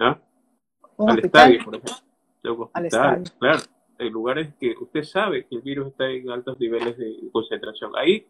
¿Ah? 0.00 0.18
al 1.06 1.18
estadio, 1.20 1.64
por 1.64 1.76
ejemplo. 1.76 2.70
al 2.72 2.86
estadio. 2.86 3.24
Claro, 3.38 3.58
en 4.00 4.12
lugares 4.12 4.52
que 4.58 4.74
usted 4.80 5.04
sabe 5.04 5.46
que 5.46 5.54
el 5.54 5.62
virus 5.62 5.86
está 5.92 6.10
en 6.10 6.28
altos 6.28 6.58
niveles 6.58 6.98
de 6.98 7.30
concentración. 7.30 7.92
Ahí 7.94 8.26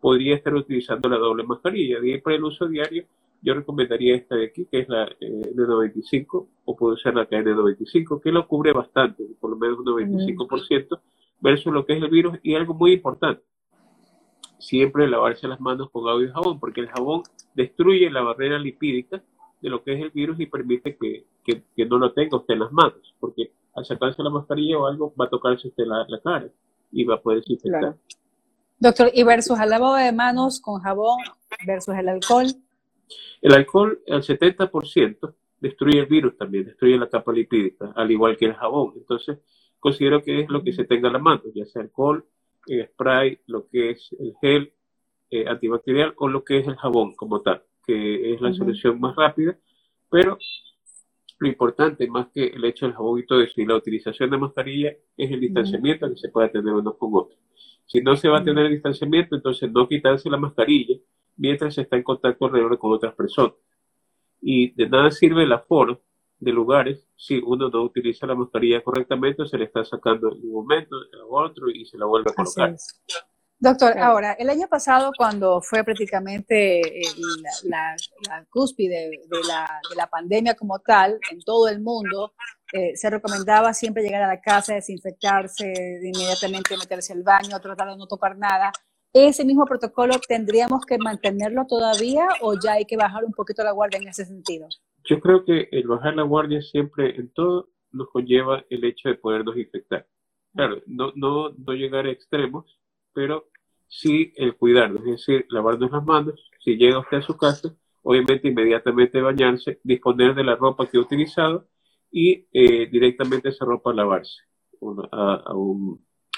podría 0.00 0.34
estar 0.34 0.54
utilizando 0.54 1.10
la 1.10 1.18
doble 1.18 1.44
mascarilla. 1.44 1.98
Para 2.24 2.36
el 2.36 2.44
uso 2.44 2.68
diario, 2.68 3.04
yo 3.46 3.54
recomendaría 3.54 4.16
esta 4.16 4.34
de 4.34 4.46
aquí, 4.46 4.66
que 4.66 4.80
es 4.80 4.88
la 4.88 5.04
eh, 5.20 5.52
N95, 5.54 6.48
o 6.64 6.76
puede 6.76 6.96
ser 6.96 7.14
la 7.14 7.28
KN95, 7.28 8.20
que 8.20 8.32
lo 8.32 8.48
cubre 8.48 8.72
bastante, 8.72 9.24
por 9.40 9.50
lo 9.50 9.56
menos 9.56 9.78
un 9.78 9.86
95%, 9.86 10.98
versus 11.40 11.72
lo 11.72 11.86
que 11.86 11.92
es 11.92 12.02
el 12.02 12.10
virus. 12.10 12.40
Y 12.42 12.56
algo 12.56 12.74
muy 12.74 12.94
importante, 12.94 13.44
siempre 14.58 15.06
lavarse 15.06 15.46
las 15.46 15.60
manos 15.60 15.90
con 15.92 16.08
agua 16.08 16.24
y 16.24 16.28
jabón, 16.28 16.58
porque 16.58 16.80
el 16.80 16.88
jabón 16.88 17.22
destruye 17.54 18.10
la 18.10 18.22
barrera 18.22 18.58
lipídica 18.58 19.22
de 19.60 19.70
lo 19.70 19.84
que 19.84 19.94
es 19.94 20.02
el 20.02 20.10
virus 20.10 20.40
y 20.40 20.46
permite 20.46 20.96
que, 20.96 21.26
que, 21.44 21.86
no 21.86 21.98
lo 21.98 22.12
tenga 22.12 22.38
usted 22.38 22.54
en 22.54 22.60
las 22.60 22.72
manos, 22.72 23.14
porque 23.20 23.52
al 23.76 23.86
sacarse 23.86 24.24
la 24.24 24.30
mascarilla 24.30 24.76
o 24.76 24.86
algo 24.88 25.14
va 25.14 25.26
a 25.26 25.30
tocarse 25.30 25.68
usted 25.68 25.84
la, 25.86 26.04
cara 26.20 26.48
y 26.90 27.04
va 27.04 27.14
a 27.14 27.20
poder 27.20 27.42
desinfectar. 27.42 27.94
Doctor, 28.80 29.08
¿y 29.14 29.22
versus 29.22 29.60
el 29.60 29.70
lavado 29.70 29.94
de 29.94 30.10
manos 30.10 30.60
con 30.60 30.80
jabón 30.80 31.18
versus 31.64 31.94
el 31.94 32.08
alcohol? 32.08 32.46
El 33.40 33.52
alcohol, 33.54 34.00
al 34.08 34.22
70%, 34.22 35.34
destruye 35.60 35.98
el 36.00 36.06
virus 36.06 36.36
también, 36.36 36.64
destruye 36.64 36.98
la 36.98 37.08
capa 37.08 37.32
lipídica, 37.32 37.92
al 37.94 38.10
igual 38.10 38.36
que 38.36 38.46
el 38.46 38.54
jabón. 38.54 38.94
Entonces, 38.96 39.38
considero 39.78 40.22
que 40.22 40.40
es 40.40 40.48
lo 40.48 40.62
que 40.62 40.72
se 40.72 40.84
tenga 40.84 41.08
en 41.08 41.14
la 41.14 41.18
mano, 41.18 41.42
ya 41.54 41.64
sea 41.66 41.82
alcohol, 41.82 42.24
el 42.66 42.86
spray, 42.88 43.40
lo 43.46 43.68
que 43.68 43.90
es 43.90 44.10
el 44.18 44.34
gel 44.40 44.72
eh, 45.30 45.48
antibacterial 45.48 46.14
o 46.16 46.28
lo 46.28 46.44
que 46.44 46.58
es 46.58 46.66
el 46.66 46.76
jabón 46.76 47.14
como 47.14 47.42
tal, 47.42 47.62
que 47.86 48.34
es 48.34 48.40
la 48.40 48.52
solución 48.52 49.00
más 49.00 49.14
rápida, 49.16 49.58
pero 50.10 50.38
lo 51.38 51.48
importante, 51.48 52.08
más 52.08 52.28
que 52.28 52.46
el 52.46 52.64
hecho 52.64 52.86
del 52.86 52.94
jabón 52.94 53.20
y 53.20 53.26
todo 53.26 53.42
eso, 53.42 53.60
y 53.60 53.66
la 53.66 53.76
utilización 53.76 54.30
de 54.30 54.38
mascarilla, 54.38 54.96
es 55.16 55.30
el 55.30 55.40
distanciamiento 55.40 56.08
que 56.08 56.16
se 56.16 56.30
puede 56.30 56.48
tener 56.48 56.72
uno 56.72 56.96
con 56.96 57.10
otro. 57.14 57.36
Si 57.86 58.00
no 58.00 58.16
se 58.16 58.28
va 58.28 58.38
a 58.38 58.44
tener 58.44 58.66
el 58.66 58.72
distanciamiento, 58.72 59.36
entonces 59.36 59.70
no 59.70 59.86
quitarse 59.86 60.28
la 60.30 60.38
mascarilla 60.38 60.96
mientras 61.36 61.74
se 61.74 61.82
está 61.82 61.96
en 61.96 62.02
contacto 62.02 62.46
alrededor 62.46 62.78
con 62.78 62.92
otras 62.92 63.14
personas. 63.14 63.54
Y 64.40 64.72
de 64.74 64.88
nada 64.88 65.10
sirve 65.10 65.44
el 65.44 65.52
aforo 65.52 66.02
de 66.38 66.52
lugares 66.52 67.08
si 67.16 67.38
uno 67.38 67.68
no 67.68 67.82
utiliza 67.82 68.26
la 68.26 68.34
mascarilla 68.34 68.82
correctamente, 68.82 69.46
se 69.46 69.56
le 69.56 69.64
está 69.64 69.84
sacando 69.84 70.28
en 70.32 70.40
un 70.42 70.52
momento, 70.52 70.96
en 71.12 71.20
otro 71.28 71.70
y 71.70 71.86
se 71.86 71.96
la 71.96 72.06
vuelve 72.06 72.30
a 72.30 72.34
colocar. 72.34 72.76
Doctor, 73.58 73.98
ahora, 73.98 74.34
el 74.34 74.50
año 74.50 74.68
pasado, 74.68 75.12
cuando 75.16 75.62
fue 75.62 75.82
prácticamente 75.82 76.80
eh, 76.80 77.02
la, 77.64 77.96
cúspide 78.50 79.08
de, 79.08 79.40
la, 79.96 80.06
pandemia 80.08 80.54
como 80.54 80.78
tal, 80.80 81.18
en 81.30 81.40
todo 81.40 81.66
el 81.68 81.80
mundo, 81.80 82.34
eh, 82.70 82.94
se 82.96 83.08
recomendaba 83.08 83.72
siempre 83.72 84.02
llegar 84.02 84.22
a 84.22 84.28
la 84.28 84.42
casa, 84.42 84.74
desinfectarse, 84.74 85.72
inmediatamente 86.02 86.76
meterse 86.76 87.14
al 87.14 87.22
baño, 87.22 87.58
tratar 87.58 87.88
de 87.88 87.96
no 87.96 88.06
tocar 88.06 88.36
nada. 88.36 88.70
¿Ese 89.12 89.44
mismo 89.44 89.64
protocolo 89.64 90.14
tendríamos 90.28 90.84
que 90.84 90.98
mantenerlo 90.98 91.64
todavía 91.66 92.26
o 92.42 92.54
ya 92.62 92.74
hay 92.74 92.84
que 92.84 92.96
bajar 92.96 93.24
un 93.24 93.32
poquito 93.32 93.62
la 93.62 93.72
guardia 93.72 93.98
en 93.98 94.08
ese 94.08 94.24
sentido? 94.24 94.68
Yo 95.04 95.20
creo 95.20 95.44
que 95.44 95.68
el 95.72 95.86
bajar 95.86 96.16
la 96.16 96.22
guardia 96.22 96.60
siempre 96.60 97.16
en 97.16 97.30
todo 97.30 97.70
nos 97.92 98.08
conlleva 98.10 98.64
el 98.68 98.84
hecho 98.84 99.08
de 99.08 99.14
podernos 99.14 99.56
infectar. 99.56 100.06
Claro, 100.54 100.82
no, 100.86 101.12
no, 101.14 101.50
no 101.50 101.72
llegar 101.72 102.06
a 102.06 102.10
extremos, 102.10 102.78
pero 103.12 103.48
sí 103.88 104.32
el 104.36 104.56
cuidarnos, 104.56 105.00
es 105.00 105.26
decir, 105.26 105.46
lavarnos 105.50 105.90
las 105.90 106.04
manos. 106.04 106.50
Si 106.60 106.76
llega 106.76 106.98
usted 106.98 107.18
a 107.18 107.22
su 107.22 107.36
casa, 107.36 107.74
obviamente 108.02 108.48
inmediatamente 108.48 109.20
bañarse, 109.20 109.80
disponer 109.82 110.34
de 110.34 110.44
la 110.44 110.56
ropa 110.56 110.86
que 110.86 110.98
ha 110.98 111.00
utilizado 111.00 111.68
y 112.10 112.46
eh, 112.52 112.86
directamente 112.90 113.48
esa 113.48 113.64
ropa 113.64 113.92
lavarse 113.92 114.42
a, 115.12 115.52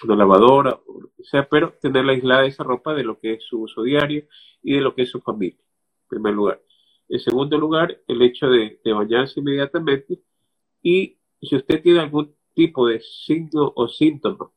una 0.05 0.17
lavadora, 0.17 0.81
o 0.87 1.25
sea, 1.25 1.49
pero 1.49 1.75
tenerla 1.81 2.13
aislada 2.13 2.47
esa 2.47 2.65
ropa 2.65 2.95
de 2.95 3.05
lo 3.05 3.19
que 3.19 3.35
es 3.35 3.45
su 3.45 3.63
uso 3.63 3.83
diario 3.83 4.25
y 4.63 4.75
de 4.75 4.81
lo 4.81 4.95
que 4.95 5.03
es 5.03 5.11
su 5.11 5.21
familia, 5.21 5.59
en 5.59 6.09
primer 6.09 6.35
lugar. 6.35 6.63
En 7.09 7.21
segundo 7.21 7.57
lugar, 7.59 8.01
el 8.07 8.23
hecho 8.23 8.49
de, 8.49 8.81
bañarse 8.85 9.41
inmediatamente 9.41 10.21
y 10.83 11.19
si 11.41 11.57
usted 11.57 11.83
tiene 11.83 12.01
algún 12.01 12.35
tipo 12.55 12.87
de 12.87 13.01
signo 13.01 13.73
o 13.75 13.89
síntoma 13.89 14.51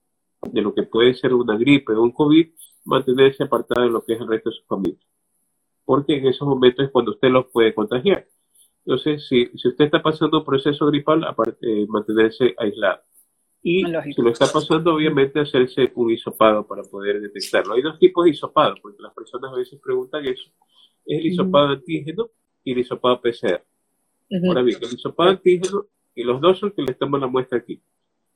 de 0.51 0.61
lo 0.61 0.73
que 0.73 0.83
puede 0.83 1.13
ser 1.13 1.33
una 1.33 1.57
gripe 1.57 1.93
o 1.93 2.01
un 2.01 2.11
COVID, 2.11 2.49
mantenerse 2.85 3.43
apartado 3.43 3.85
de 3.85 3.91
lo 3.91 4.03
que 4.03 4.13
es 4.13 4.21
el 4.21 4.27
resto 4.27 4.49
de 4.49 4.55
su 4.55 4.63
familia. 4.65 5.05
Porque 5.85 6.17
en 6.17 6.27
esos 6.27 6.47
momentos 6.47 6.85
es 6.85 6.91
cuando 6.91 7.11
usted 7.11 7.29
los 7.29 7.45
puede 7.51 7.73
contagiar. 7.73 8.27
Entonces, 8.85 9.27
si, 9.27 9.45
si 9.55 9.67
usted 9.67 9.85
está 9.85 10.01
pasando 10.01 10.39
un 10.39 10.45
proceso 10.45 10.87
gripal, 10.87 11.25
mantenerse 11.87 12.55
aislado. 12.57 13.01
Y 13.63 13.83
si 13.85 14.21
lo 14.21 14.31
está 14.31 14.47
pasando, 14.51 14.95
obviamente 14.95 15.39
hacerse 15.39 15.91
un 15.95 16.11
hisopado 16.11 16.65
para 16.65 16.81
poder 16.83 17.21
detectarlo. 17.21 17.75
Hay 17.75 17.83
dos 17.83 17.99
tipos 17.99 18.25
de 18.25 18.31
hisopado, 18.31 18.75
porque 18.81 19.01
las 19.01 19.13
personas 19.13 19.53
a 19.53 19.55
veces 19.55 19.79
preguntan 19.79 20.25
eso. 20.25 20.49
Es 21.05 21.19
el 21.19 21.27
hisopado 21.27 21.67
antígeno 21.67 22.29
y 22.63 22.71
el 22.71 22.79
hisopado 22.79 23.21
PCR. 23.21 23.61
Ahora 24.47 24.63
bien, 24.63 24.79
el 24.81 24.93
hisopado 24.93 25.29
antígeno, 25.29 25.85
y 26.15 26.23
los 26.23 26.41
dos 26.41 26.57
son 26.57 26.71
que 26.71 26.81
les 26.81 26.97
toman 26.97 27.21
la 27.21 27.27
muestra 27.27 27.59
aquí. 27.59 27.79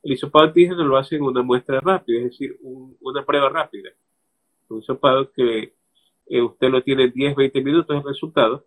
El 0.03 0.13
hisopado 0.13 0.45
antígeno 0.45 0.83
lo 0.83 0.97
hacen 0.97 1.23
una 1.23 1.41
muestra 1.41 1.79
rápida, 1.79 2.19
es 2.19 2.25
decir, 2.25 2.59
una 2.61 3.25
prueba 3.25 3.49
rápida. 3.49 3.89
Un 4.69 4.79
hisopado 4.79 5.31
que 5.31 5.73
eh, 6.27 6.41
usted 6.41 6.69
lo 6.69 6.83
tiene 6.83 7.05
en 7.05 7.13
10, 7.13 7.35
20 7.35 7.63
minutos 7.63 7.97
el 7.97 8.03
resultado, 8.03 8.65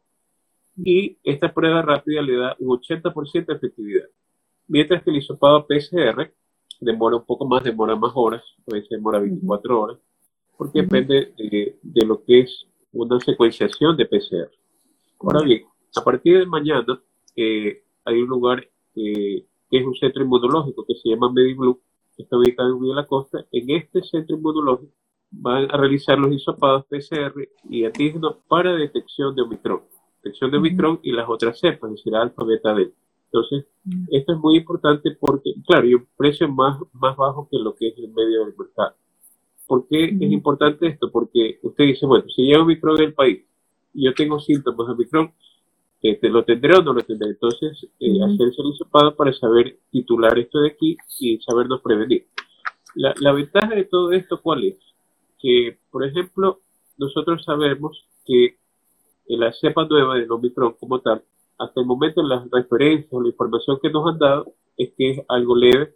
y 0.76 1.18
esta 1.22 1.52
prueba 1.52 1.82
rápida 1.82 2.20
le 2.22 2.36
da 2.36 2.56
un 2.58 2.78
80% 2.78 3.46
de 3.46 3.54
efectividad. 3.54 4.06
Mientras 4.66 5.02
que 5.02 5.10
el 5.10 5.16
hisopado 5.16 5.66
PCR 5.66 6.32
demora 6.80 7.16
un 7.16 7.24
poco 7.24 7.46
más, 7.46 7.64
demora 7.64 7.96
más 7.96 8.12
horas, 8.14 8.42
a 8.70 8.74
veces 8.74 8.90
demora 8.90 9.18
24 9.18 9.80
horas, 9.80 9.98
porque 10.56 10.82
depende 10.82 11.32
de, 11.36 12.06
lo 12.06 12.22
que 12.24 12.40
es 12.40 12.66
una 12.92 13.18
secuenciación 13.20 13.96
de 13.96 14.06
PCR. 14.06 14.50
Ahora 15.20 15.42
bien, 15.42 15.64
a 15.94 16.02
partir 16.02 16.38
de 16.38 16.46
mañana 16.46 17.00
eh, 17.36 17.82
hay 18.04 18.22
un 18.22 18.28
lugar 18.28 18.66
que 18.94 19.46
es 19.70 19.86
un 19.86 19.94
centro 19.94 20.22
inmunológico 20.22 20.84
que 20.86 20.94
se 20.94 21.10
llama 21.10 21.30
MediBlue, 21.32 21.80
que 22.16 22.22
está 22.22 22.36
ubicado 22.36 22.70
en 22.70 22.80
Villa 22.80 22.94
la 22.94 23.06
Costa. 23.06 23.44
En 23.52 23.70
este 23.70 24.02
centro 24.02 24.36
inmunológico 24.36 24.92
van 25.30 25.70
a 25.70 25.76
realizar 25.76 26.18
los 26.18 26.32
hisopados 26.32 26.86
PCR 26.86 27.48
y 27.68 27.84
antígenos 27.84 28.36
para 28.48 28.74
detección 28.74 29.34
de 29.34 29.42
Omicron. 29.42 29.82
Detección 30.22 30.50
de 30.50 30.58
Omicron 30.58 31.00
y 31.02 31.12
las 31.12 31.28
otras 31.28 31.58
cepas, 31.60 31.90
es 31.90 31.96
decir, 31.96 32.14
alfa, 32.16 32.44
beta, 32.44 32.74
delta. 32.74 32.96
Entonces, 33.30 33.66
esto 34.10 34.32
es 34.32 34.38
muy 34.38 34.56
importante 34.56 35.16
porque, 35.18 35.54
claro, 35.66 35.86
y 35.86 35.94
un 35.94 36.06
precio 36.16 36.48
más, 36.48 36.78
más 36.92 37.16
bajo 37.16 37.48
que 37.50 37.58
lo 37.58 37.74
que 37.74 37.88
es 37.88 37.98
el 37.98 38.12
medio 38.12 38.44
del 38.44 38.54
mercado. 38.58 38.94
¿Por 39.66 39.86
qué 39.86 40.04
es 40.04 40.32
importante 40.32 40.86
esto? 40.86 41.10
Porque 41.10 41.58
usted 41.62 41.84
dice, 41.84 42.06
bueno, 42.06 42.24
si 42.34 42.42
llega 42.42 42.62
Omicron 42.62 42.98
en 42.98 43.04
el 43.04 43.14
país 43.14 43.44
y 43.92 44.04
yo 44.06 44.14
tengo 44.14 44.40
síntomas 44.40 44.86
de 44.86 44.92
Omicron, 44.94 45.32
este, 46.00 46.30
¿lo 46.30 46.44
tendré 46.44 46.76
o 46.76 46.82
no 46.82 46.94
lo 46.94 47.02
tendré? 47.02 47.28
Entonces, 47.28 47.86
eh, 48.00 48.22
hacerse 48.22 48.62
el 48.62 48.68
hisopado 48.68 49.14
para 49.14 49.32
saber 49.34 49.78
titular 49.90 50.38
esto 50.38 50.60
de 50.60 50.68
aquí 50.70 50.96
y 51.20 51.38
sabernos 51.40 51.82
prevenir. 51.82 52.26
La, 52.94 53.14
la 53.20 53.32
ventaja 53.32 53.74
de 53.74 53.84
todo 53.84 54.12
esto, 54.12 54.40
¿cuál 54.40 54.64
es? 54.64 54.88
que, 55.38 55.78
por 55.90 56.04
ejemplo, 56.04 56.60
nosotros 56.96 57.44
sabemos 57.44 58.06
que 58.24 58.58
en 59.28 59.40
la 59.40 59.52
cepa 59.52 59.86
nueva 59.86 60.16
del 60.16 60.30
Omicron 60.30 60.74
como 60.78 61.00
tal, 61.00 61.22
hasta 61.58 61.80
el 61.80 61.86
momento 61.86 62.22
las 62.22 62.48
referencias 62.50 63.12
o 63.12 63.20
la 63.20 63.28
información 63.28 63.78
que 63.82 63.90
nos 63.90 64.06
han 64.06 64.18
dado 64.18 64.52
es 64.76 64.92
que 64.96 65.10
es 65.10 65.24
algo 65.28 65.56
leve 65.56 65.94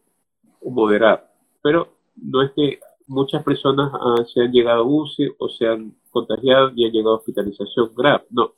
o 0.60 0.70
moderado. 0.70 1.20
Pero 1.62 1.88
no 2.16 2.42
es 2.42 2.50
que 2.52 2.80
muchas 3.06 3.42
personas 3.44 3.92
ah, 3.94 4.24
se 4.32 4.40
han 4.42 4.52
llegado 4.52 4.82
a 4.82 4.86
UCI 4.86 5.30
o 5.38 5.48
se 5.48 5.66
han 5.66 5.94
contagiado 6.10 6.72
y 6.74 6.84
han 6.84 6.92
llegado 6.92 7.14
a 7.14 7.18
hospitalización 7.18 7.90
grave, 7.96 8.24
no. 8.30 8.52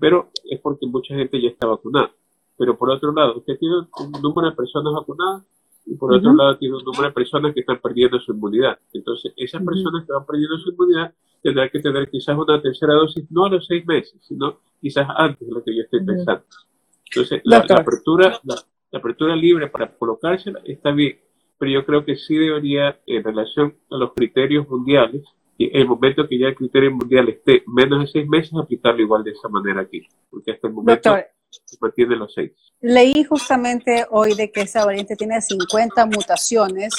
Pero 0.00 0.30
es 0.44 0.60
porque 0.60 0.86
mucha 0.86 1.14
gente 1.14 1.40
ya 1.40 1.48
está 1.48 1.66
vacunada. 1.66 2.10
Pero 2.56 2.76
por 2.76 2.90
otro 2.90 3.12
lado, 3.12 3.36
usted 3.38 3.58
tiene 3.58 3.76
un 3.76 4.12
número 4.22 4.50
de 4.50 4.56
personas 4.56 4.92
vacunadas 4.92 5.44
y 5.84 5.94
por 5.94 6.12
otro 6.12 6.32
lado 6.32 6.56
tiene 6.56 6.76
un 6.76 6.84
número 6.84 7.04
de 7.04 7.12
personas 7.12 7.54
que 7.54 7.60
están 7.60 7.80
perdiendo 7.80 8.18
su 8.18 8.32
inmunidad. 8.32 8.78
Entonces, 8.92 9.32
esas 9.36 9.62
personas 9.62 10.04
que 10.04 10.12
van 10.12 10.26
perdiendo 10.26 10.58
su 10.58 10.70
inmunidad 10.70 11.14
tendrán 11.46 11.70
que 11.70 11.78
tener 11.78 12.10
quizás 12.10 12.36
una 12.36 12.60
tercera 12.60 12.94
dosis, 12.94 13.24
no 13.30 13.44
a 13.44 13.50
los 13.50 13.66
seis 13.66 13.86
meses, 13.86 14.20
sino 14.26 14.58
quizás 14.80 15.06
antes 15.16 15.46
de 15.46 15.54
lo 15.54 15.62
que 15.62 15.76
yo 15.76 15.82
estoy 15.82 16.04
pensando. 16.04 16.44
Entonces, 17.04 17.40
la, 17.44 17.58
apertura, 17.58 18.40
la, 18.42 18.56
apertura 18.98 19.36
libre 19.36 19.68
para 19.68 19.92
colocársela 19.96 20.60
está 20.64 20.90
bien, 20.90 21.20
pero 21.56 21.70
yo 21.70 21.86
creo 21.86 22.04
que 22.04 22.16
sí 22.16 22.36
debería, 22.36 22.98
en 23.06 23.22
relación 23.22 23.76
a 23.92 23.96
los 23.96 24.12
criterios 24.14 24.68
mundiales, 24.68 25.22
y 25.56 25.74
el 25.76 25.86
momento 25.86 26.28
que 26.28 26.36
ya 26.36 26.48
el 26.48 26.56
criterio 26.56 26.90
mundial 26.90 27.28
esté 27.28 27.62
menos 27.68 28.00
de 28.00 28.06
seis 28.08 28.28
meses, 28.28 28.52
aplicarlo 28.60 29.00
igual 29.00 29.22
de 29.22 29.30
esa 29.30 29.48
manera 29.48 29.82
aquí, 29.82 30.02
porque 30.28 30.50
hasta 30.50 30.66
el 30.66 30.74
momento 30.74 31.16
se 31.48 31.76
mantiene 31.80 32.16
los 32.16 32.34
seis. 32.34 32.52
Leí 32.80 33.22
justamente 33.22 34.04
hoy 34.10 34.34
de 34.34 34.50
que 34.50 34.62
esa 34.62 34.84
variante 34.84 35.14
tiene 35.14 35.40
50 35.40 36.06
mutaciones. 36.06 36.92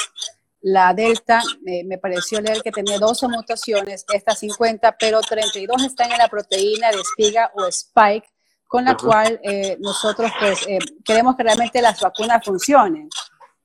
La 0.61 0.93
Delta 0.93 1.41
me 1.61 1.97
pareció 1.97 2.41
leer 2.41 2.61
que 2.61 2.71
tenía 2.71 2.97
12 2.97 3.27
mutaciones, 3.27 4.05
esta 4.13 4.33
50, 4.33 4.97
pero 4.99 5.21
32 5.21 5.83
están 5.83 6.11
en 6.11 6.17
la 6.17 6.27
proteína 6.27 6.91
de 6.91 6.99
espiga 6.99 7.51
o 7.55 7.65
spike, 7.67 8.27
con 8.67 8.85
la 8.85 8.95
cual 8.95 9.39
eh, 9.43 9.77
nosotros 9.79 10.31
pues 10.39 10.67
eh, 10.67 10.79
queremos 11.05 11.35
que 11.35 11.43
realmente 11.43 11.81
las 11.81 11.99
vacunas 12.01 12.43
funcionen. 12.43 13.09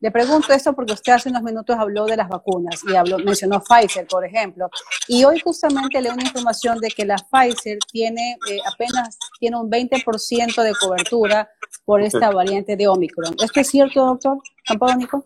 Le 0.03 0.11
pregunto 0.11 0.53
esto 0.53 0.73
porque 0.73 0.95
usted 0.95 1.13
hace 1.13 1.29
unos 1.29 1.43
minutos 1.45 1.77
habló 1.79 2.07
de 2.07 2.17
las 2.17 2.29
vacunas 2.29 2.83
y 2.89 2.97
habló, 2.97 3.19
mencionó 3.19 3.63
Pfizer, 3.63 4.05
por 4.09 4.25
ejemplo. 4.25 4.69
Y 5.07 5.23
hoy 5.23 5.39
justamente 5.39 6.01
leo 6.01 6.13
una 6.13 6.25
información 6.25 6.81
de 6.81 6.89
que 6.89 7.05
la 7.05 7.15
Pfizer 7.15 7.79
tiene 7.91 8.37
eh, 8.51 8.59
apenas 8.67 9.17
tiene 9.39 9.59
un 9.59 9.71
20% 9.71 10.63
de 10.63 10.75
cobertura 10.75 11.49
por 11.85 12.03
esta 12.03 12.31
variante 12.33 12.77
de 12.77 12.89
Omicron. 12.89 13.37
¿Esto 13.41 13.61
es 13.61 13.69
cierto, 13.69 14.05
doctor 14.05 14.39
Campodónico? 14.67 15.23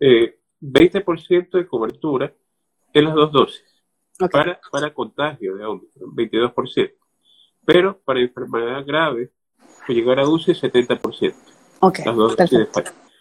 Eh, 0.00 0.37
20% 0.60 1.50
de 1.50 1.66
cobertura 1.66 2.34
en 2.92 3.04
las 3.04 3.14
dos 3.14 3.32
dosis. 3.32 3.64
Para, 4.30 4.60
para 4.72 4.92
contagio 4.92 5.56
de 5.56 5.64
Omicron, 5.64 6.16
22%. 6.16 6.92
Pero 7.64 8.00
para 8.00 8.20
enfermedad 8.20 8.84
grave, 8.84 9.30
puede 9.86 10.00
llegar 10.00 10.18
a 10.18 10.28
UCI 10.28 10.52
70%. 10.52 11.34
Ok, 11.80 11.98
las 12.04 12.16
dos 12.16 12.36
dosis 12.36 12.58
de 12.58 12.68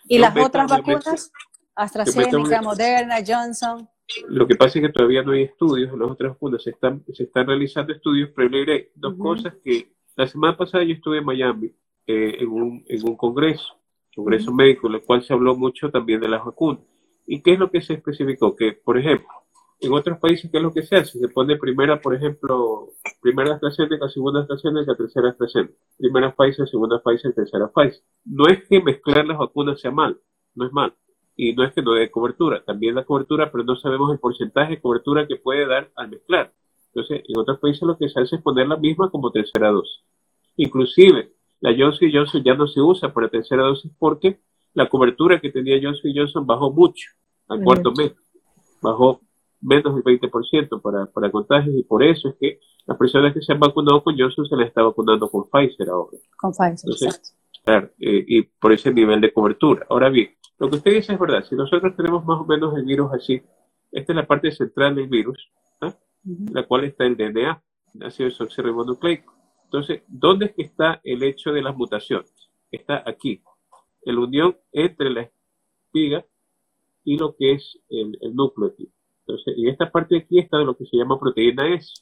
¿Y 0.07 0.17
las 0.17 0.35
otras 0.38 0.69
vacunas? 0.69 1.31
AstraZeneca, 1.75 2.61
Moderna, 2.61 3.17
Johnson. 3.25 3.88
Lo 4.27 4.47
que 4.47 4.55
pasa 4.55 4.79
es 4.79 4.88
que 4.88 4.91
todavía 4.91 5.21
no 5.21 5.33
hay 5.33 5.43
estudios 5.43 5.93
en 5.93 5.99
las 5.99 6.09
otras 6.09 6.31
vacunas. 6.31 6.63
Se 6.63 6.71
están, 6.71 7.03
se 7.13 7.23
están 7.23 7.45
realizando 7.45 7.93
estudios, 7.93 8.31
pero 8.35 8.49
le 8.49 8.59
diré 8.59 8.91
dos 8.95 9.15
cosas 9.17 9.53
que 9.63 9.93
la 10.15 10.27
semana 10.27 10.57
pasada 10.57 10.83
yo 10.83 10.93
estuve 10.93 11.19
en 11.19 11.25
Miami 11.25 11.67
eh, 12.07 12.38
en, 12.39 12.47
un, 12.47 12.83
en 12.88 13.07
un 13.07 13.15
congreso, 13.15 13.79
congreso 14.15 14.51
médico, 14.51 14.88
en 14.88 14.95
el 14.95 15.03
cual 15.03 15.23
se 15.23 15.33
habló 15.33 15.55
mucho 15.55 15.91
también 15.91 16.19
de 16.19 16.29
las 16.29 16.43
vacunas. 16.43 16.81
¿Y 17.28 17.41
qué 17.41 17.53
es 17.53 17.59
lo 17.59 17.69
que 17.69 17.82
se 17.82 17.93
especificó? 17.93 18.55
Que, 18.55 18.71
por 18.71 18.97
ejemplo, 18.97 19.28
en 19.80 19.93
otros 19.93 20.17
países, 20.17 20.49
¿qué 20.49 20.57
es 20.57 20.63
lo 20.63 20.73
que 20.73 20.82
se 20.82 20.95
hace? 20.95 21.19
Se 21.19 21.28
pone 21.28 21.57
primera, 21.57 22.01
por 22.01 22.15
ejemplo, 22.15 22.93
primera 23.21 23.55
AstraZeneca, 23.55 24.09
segunda 24.09 24.41
AstraZeneca, 24.41 24.95
tercera 24.95 25.30
AstraZeneca. 25.30 25.73
Primera 25.97 26.34
Pfizer, 26.34 26.67
segunda 26.67 26.99
Pfizer, 27.03 27.34
tercera 27.34 27.69
Pfizer. 27.69 28.01
No 28.25 28.47
es 28.47 28.65
que 28.67 28.82
mezclar 28.82 29.28
las 29.28 29.38
vacunas 29.38 29.80
sea 29.80 29.91
mal, 29.91 30.17
no 30.55 30.65
es 30.65 30.71
mal. 30.71 30.95
Y 31.36 31.53
no 31.53 31.63
es 31.63 31.73
que 31.73 31.84
no 31.84 31.93
dé 31.93 32.09
cobertura, 32.09 32.63
también 32.63 32.95
da 32.95 33.05
cobertura, 33.05 33.51
pero 33.51 33.63
no 33.63 33.75
sabemos 33.75 34.11
el 34.11 34.19
porcentaje 34.19 34.75
de 34.75 34.82
cobertura 34.82 35.28
que 35.28 35.36
puede 35.36 35.67
dar 35.67 35.91
al 35.95 36.09
mezclar. 36.09 36.53
Entonces, 36.88 37.23
en 37.28 37.38
otros 37.38 37.59
países 37.59 37.84
lo 37.84 37.97
que 37.97 38.09
se 38.09 38.19
hace 38.19 38.38
es 38.38 38.41
poner 38.41 38.67
la 38.67 38.78
misma 38.78 39.11
como 39.11 39.32
tercera 39.32 39.69
dosis. 39.69 40.01
Inclusive, 40.55 41.34
la 41.59 41.75
Johnson 41.78 42.09
Johnson 42.11 42.43
ya 42.43 42.55
no 42.55 42.67
se 42.67 42.82
usa 42.82 43.13
para 43.13 43.30
tercera 43.30 43.63
dosis 43.63 43.91
porque 43.99 44.39
la 44.74 44.89
cobertura 44.89 45.39
que 45.39 45.51
tenía 45.51 45.80
Johnson 45.82 46.11
Johnson 46.15 46.45
bajó 46.45 46.72
mucho 46.72 47.09
al 47.47 47.63
cuarto 47.63 47.91
mes. 47.91 48.13
Bajó 48.82 49.22
menos 49.61 49.95
del 49.95 50.03
20% 50.03 50.82
para, 50.82 51.07
para 51.07 51.32
contagios 51.32 51.76
y 51.76 51.84
por 51.84 52.03
eso 52.03 52.30
es 52.30 52.36
que 52.39 52.59
las 52.86 52.97
personas 52.97 53.34
que 53.34 53.41
se 53.41 53.53
han 53.53 53.59
vacunado 53.59 54.03
con 54.03 54.18
Johnson 54.18 54.45
se 54.45 54.55
les 54.55 54.68
está 54.68 54.84
vacunando 54.84 55.30
con 55.30 55.49
Pfizer 55.49 55.89
ahora. 55.89 56.18
Con 56.38 56.51
Pfizer, 56.51 56.91
exacto. 56.91 57.30
Claro, 57.63 57.89
eh, 57.99 58.24
y 58.28 58.41
por 58.43 58.72
ese 58.72 58.93
nivel 58.93 59.20
de 59.20 59.34
cobertura. 59.34 59.86
Ahora 59.89 60.09
bien, 60.09 60.30
lo 60.57 60.70
que 60.70 60.78
usted 60.78 60.91
dice 60.91 61.13
es 61.13 61.20
verdad. 61.20 61.43
Si 61.43 61.55
nosotros 61.55 61.95
tenemos 61.95 62.24
más 62.26 62.39
o 62.39 62.45
menos 62.45 62.78
el 62.78 62.86
virus 62.86 63.11
así, 63.13 63.41
esta 63.91 64.13
es 64.13 64.15
la 64.15 64.26
parte 64.26 64.51
central 64.51 64.95
del 64.95 65.07
virus, 65.07 65.51
¿ah? 65.82 65.93
la 66.53 66.65
cual 66.65 66.86
está 66.86 67.05
el 67.05 67.18
DNA, 67.18 67.61
el 67.95 68.03
ácido 68.03 68.30
desoxirribonucleico. 68.30 69.34
Entonces, 69.65 70.03
¿dónde 70.07 70.45
es 70.45 70.51
que 70.53 70.61
está 70.61 71.01
el 71.03 71.24
hecho 71.24 71.51
de 71.51 71.61
las 71.61 71.76
mutaciones? 71.76 72.32
Está 72.72 73.03
aquí, 73.05 73.41
en 74.07 74.15
la 74.15 74.21
unión 74.21 74.57
entre 74.71 75.09
la 75.09 75.31
espiga 75.85 76.25
y 77.03 77.17
lo 77.17 77.35
que 77.35 77.53
es 77.53 77.79
el, 77.89 78.17
el 78.21 78.35
núcleo 78.35 78.69
aquí. 78.69 78.89
Entonces, 79.19 79.53
y 79.57 79.67
esta 79.69 79.91
parte 79.91 80.15
de 80.15 80.21
aquí 80.21 80.39
está 80.39 80.57
de 80.57 80.65
lo 80.65 80.77
que 80.77 80.85
se 80.85 80.97
llama 80.97 81.19
proteína 81.19 81.73
S. 81.75 82.01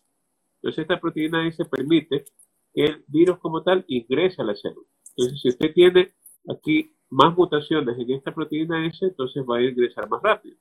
Entonces, 0.57 0.83
esta 0.83 0.99
proteína 0.99 1.47
S 1.47 1.63
permite 1.65 2.25
que 2.73 2.85
el 2.85 3.03
virus 3.07 3.39
como 3.39 3.63
tal 3.63 3.83
ingrese 3.87 4.41
a 4.41 4.45
la 4.45 4.55
célula. 4.55 4.87
Entonces, 5.17 5.41
si 5.41 5.49
usted 5.49 5.73
tiene 5.73 6.13
aquí 6.47 6.95
más 7.09 7.35
mutaciones 7.35 7.97
en 7.97 8.11
esta 8.11 8.33
proteína 8.33 8.85
S, 8.85 9.03
entonces 9.05 9.43
va 9.49 9.57
a 9.57 9.63
ingresar 9.63 10.07
más 10.09 10.21
rápido. 10.21 10.57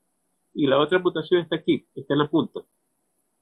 Y 0.54 0.66
la 0.66 0.78
otra 0.78 0.98
mutación 0.98 1.40
está 1.42 1.56
aquí, 1.56 1.86
está 1.94 2.14
en 2.14 2.20
la 2.20 2.30
punta. 2.30 2.60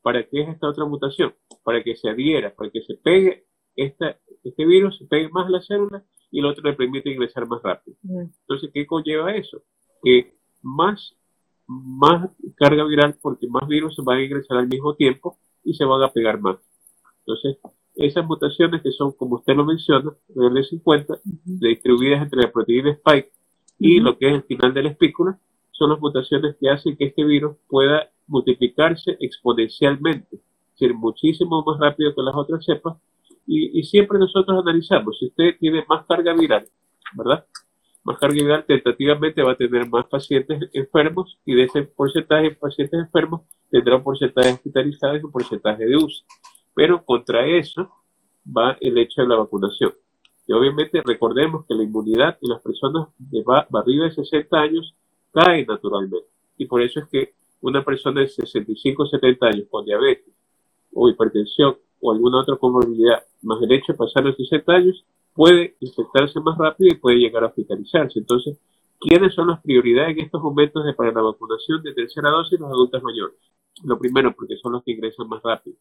¿Para 0.03 0.25
qué 0.29 0.43
es 0.43 0.49
esta 0.49 0.69
otra 0.69 0.85
mutación? 0.85 1.35
Para 1.63 1.83
que 1.85 1.95
se 1.95 2.09
adhiera, 2.09 2.55
para 2.55 2.71
que 2.71 2.83
se 2.83 2.95
pegue 2.97 3.47
esta, 3.77 4.19
este 4.43 4.67
virus, 4.67 4.99
se 4.99 5.07
pegue 5.07 5.29
más 5.29 5.47
a 5.47 5.51
la 5.51 5.63
célula 5.63 6.05
y 6.33 6.41
el 6.41 6.47
otro 6.47 6.65
le 6.65 6.75
permite 6.75 7.11
ingresar 7.11 7.47
más 7.47 7.63
rápido. 7.63 7.97
Entonces, 8.03 8.71
¿qué 8.75 8.85
conlleva 8.85 9.33
eso? 9.37 9.63
Que 10.03 10.35
más 10.63 11.15
más 11.67 12.31
carga 12.57 12.85
viral 12.85 13.17
porque 13.21 13.47
más 13.49 13.67
virus 13.67 13.97
van 14.05 14.19
a 14.19 14.23
ingresar 14.23 14.59
al 14.59 14.69
mismo 14.69 14.95
tiempo 14.95 15.39
y 15.65 15.75
se 15.75 15.85
van 15.85 16.03
a 16.03 16.13
pegar 16.13 16.41
más. 16.41 16.57
Entonces, 17.21 17.59
esas 17.95 18.27
mutaciones 18.27 18.83
que 18.83 18.91
son, 18.91 19.13
como 19.13 19.37
usted 19.37 19.55
lo 19.55 19.65
menciona, 19.65 20.13
de 20.29 20.65
50, 20.65 21.21
distribuidas 21.45 22.23
entre 22.23 22.43
la 22.43 22.51
proteína 22.51 22.91
spike 22.91 23.31
y 23.79 24.01
lo 24.01 24.19
que 24.19 24.29
es 24.29 24.35
el 24.35 24.43
final 24.45 24.75
de 24.75 24.83
la 24.83 24.89
espícula, 24.91 25.39
son 25.71 25.91
las 25.91 26.01
mutaciones 26.01 26.57
que 26.61 26.71
hacen 26.71 26.97
que 26.97 27.07
este 27.07 27.25
virus 27.25 27.57
pueda 27.69 28.11
multiplicarse 28.27 29.17
exponencialmente, 29.21 30.37
es 30.37 30.81
decir, 30.81 30.95
muchísimo 30.95 31.63
más 31.65 31.79
rápido 31.79 32.15
que 32.15 32.23
las 32.23 32.35
otras 32.35 32.65
cepas. 32.65 32.97
Y, 33.55 33.79
y 33.81 33.83
siempre 33.85 34.19
nosotros 34.19 34.63
analizamos, 34.63 35.19
si 35.19 35.27
usted 35.27 35.57
tiene 35.59 35.85
más 35.87 36.07
carga 36.07 36.33
viral, 36.33 36.67
¿verdad? 37.15 37.45
más 38.05 38.19
carga 38.19 38.35
viral, 38.35 38.65
tentativamente 38.67 39.43
va 39.43 39.53
a 39.53 39.57
tener 39.57 39.89
más 39.89 40.07
pacientes 40.07 40.71
enfermos 40.73 41.39
y 41.45 41.55
de 41.55 41.65
ese 41.65 41.83
porcentaje 41.83 42.45
de 42.45 42.55
pacientes 42.57 42.99
enfermos 42.99 43.43
tendrá 43.71 43.97
un 43.97 44.03
porcentaje 44.03 44.49
de 44.49 44.55
hospitalizados 44.55 45.21
y 45.21 45.25
un 45.25 45.33
porcentaje 45.33 45.85
de 45.85 45.97
uso. 45.97 46.25
Pero 46.75 47.05
contra 47.05 47.47
eso 47.47 47.91
va 48.45 48.77
el 48.81 48.99
hecho 48.99 49.23
de 49.23 49.29
la 49.29 49.37
vacunación. 49.37 49.93
Y 50.47 50.53
obviamente 50.53 51.01
recordemos 51.05 51.65
que 51.67 51.75
la 51.75 51.85
inmunidad 51.85 52.39
en 52.41 52.51
las 52.51 52.63
personas 52.63 53.09
de 53.19 53.45
arriba 53.73 54.07
de 54.07 54.13
60 54.13 54.57
años 54.59 54.95
cae 55.31 55.65
naturalmente. 55.65 56.27
Y 56.59 56.67
por 56.67 56.83
eso 56.83 57.01
es 57.01 57.07
que 57.09 57.35
una 57.61 57.85
persona 57.85 58.23
de 58.23 58.29
65 58.29 59.03
o 59.03 59.07
70 59.07 59.47
años 59.47 59.67
con 59.71 59.85
diabetes 59.85 60.35
o 60.93 61.09
hipertensión 61.09 61.77
o 62.03 62.13
alguna 62.13 62.41
otra 62.41 62.57
comorbilidad, 62.57 63.23
más 63.43 63.63
el 63.63 63.73
hecho 63.73 63.93
de 63.93 63.99
pasar 63.99 64.25
los 64.25 64.37
60 64.37 64.73
años, 64.73 65.05
puede 65.33 65.77
infectarse 65.81 66.41
más 66.41 66.59
rápido 66.59 66.93
y 66.93 66.99
puede 66.99 67.19
llegar 67.19 67.45
a 67.45 67.47
hospitalizarse. 67.47 68.19
Entonces, 68.19 68.59
¿quiénes 69.01 69.33
son 69.35 69.49
las 69.49 69.63
prioridades 69.63 70.19
en 70.19 70.25
estos 70.25 70.43
momentos 70.43 70.85
de, 70.85 70.95
para 70.95 71.13
la 71.13 71.23
vacunación 71.23 71.81
de 71.83 71.95
tercera 71.95 72.29
dosis? 72.31 72.59
Los 72.59 72.71
adultos 72.71 73.03
mayores. 73.03 73.37
Lo 73.85 73.99
primero, 73.99 74.35
porque 74.35 74.57
son 74.57 74.73
los 74.73 74.83
que 74.83 74.93
ingresan 74.93 75.29
más 75.29 75.43
rápido. 75.43 75.77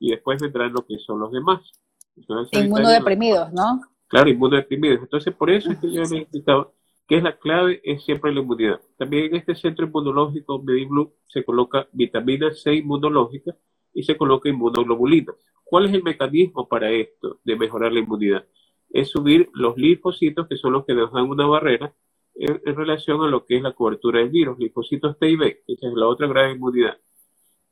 Y 0.00 0.10
después 0.10 0.40
vendrán 0.40 0.72
lo 0.72 0.84
que 0.84 0.98
son 0.98 1.20
los 1.20 1.30
demás. 1.30 1.60
Inmunodeprimidos, 2.52 3.52
¿no? 3.52 3.82
Claro, 4.08 4.30
inmunodeprimidos. 4.30 5.00
Entonces, 5.00 5.34
por 5.34 5.50
eso 5.50 5.70
es 5.70 5.78
que 5.78 5.92
yo 5.92 6.02
he 6.02 6.18
explicado 6.20 6.72
que 7.06 7.18
es 7.18 7.22
la 7.22 7.36
clave, 7.38 7.80
es 7.84 8.02
siempre 8.02 8.32
la 8.32 8.40
inmunidad. 8.40 8.80
También 8.96 9.26
en 9.26 9.36
este 9.36 9.54
centro 9.54 9.86
inmunológico 9.86 10.60
MediBlue 10.60 11.12
se 11.28 11.44
coloca 11.44 11.86
vitamina 11.92 12.52
C 12.52 12.74
inmunológica 12.74 13.54
y 13.96 14.02
se 14.02 14.16
coloca 14.16 14.50
inmunoglobulinas. 14.50 15.34
¿Cuál 15.64 15.86
es 15.86 15.94
el 15.94 16.02
mecanismo 16.02 16.68
para 16.68 16.90
esto, 16.90 17.40
de 17.42 17.56
mejorar 17.56 17.92
la 17.92 18.00
inmunidad? 18.00 18.46
Es 18.90 19.08
subir 19.08 19.48
los 19.54 19.76
linfocitos, 19.78 20.46
que 20.46 20.56
son 20.56 20.74
los 20.74 20.84
que 20.84 20.94
nos 20.94 21.10
dan 21.12 21.28
una 21.28 21.46
barrera 21.46 21.94
en, 22.34 22.76
relación 22.76 23.22
a 23.22 23.28
lo 23.28 23.46
que 23.46 23.56
es 23.56 23.62
la 23.62 23.72
cobertura 23.72 24.20
del 24.20 24.28
virus, 24.28 24.58
linfocitos 24.58 25.18
T 25.18 25.30
y 25.30 25.36
B, 25.36 25.62
esa 25.66 25.88
es 25.88 25.94
la 25.94 26.06
otra 26.06 26.28
grave 26.28 26.52
inmunidad. 26.52 26.98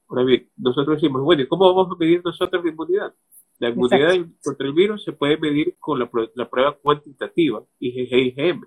Ahora 0.09 0.25
bien, 0.25 0.49
nosotros 0.57 0.97
decimos, 0.97 1.23
bueno, 1.23 1.43
¿y 1.43 1.47
cómo 1.47 1.73
vamos 1.75 1.95
a 1.95 1.99
medir 1.99 2.23
nosotros 2.25 2.65
la 2.65 2.71
inmunidad? 2.71 3.15
La 3.59 3.69
inmunidad 3.69 4.27
contra 4.43 4.67
el 4.67 4.73
virus 4.73 5.05
se 5.05 5.13
puede 5.13 5.37
medir 5.37 5.77
con 5.79 5.99
la, 5.99 6.11
prueba 6.51 6.73
cuantitativa, 6.73 7.63
IgG 7.79 8.39
IgM. 8.39 8.63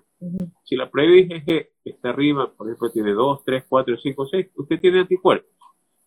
Si 0.63 0.75
la 0.75 0.91
prueba 0.91 1.15
IgG 1.15 1.69
está 1.83 2.09
arriba, 2.09 2.53
por 2.55 2.67
ejemplo, 2.67 2.91
tiene 2.91 3.13
2, 3.13 3.43
3, 3.43 3.65
4, 3.67 3.97
5, 3.97 4.27
6, 4.27 4.47
usted 4.55 4.79
tiene 4.79 4.99
anticuerpos. 4.99 5.56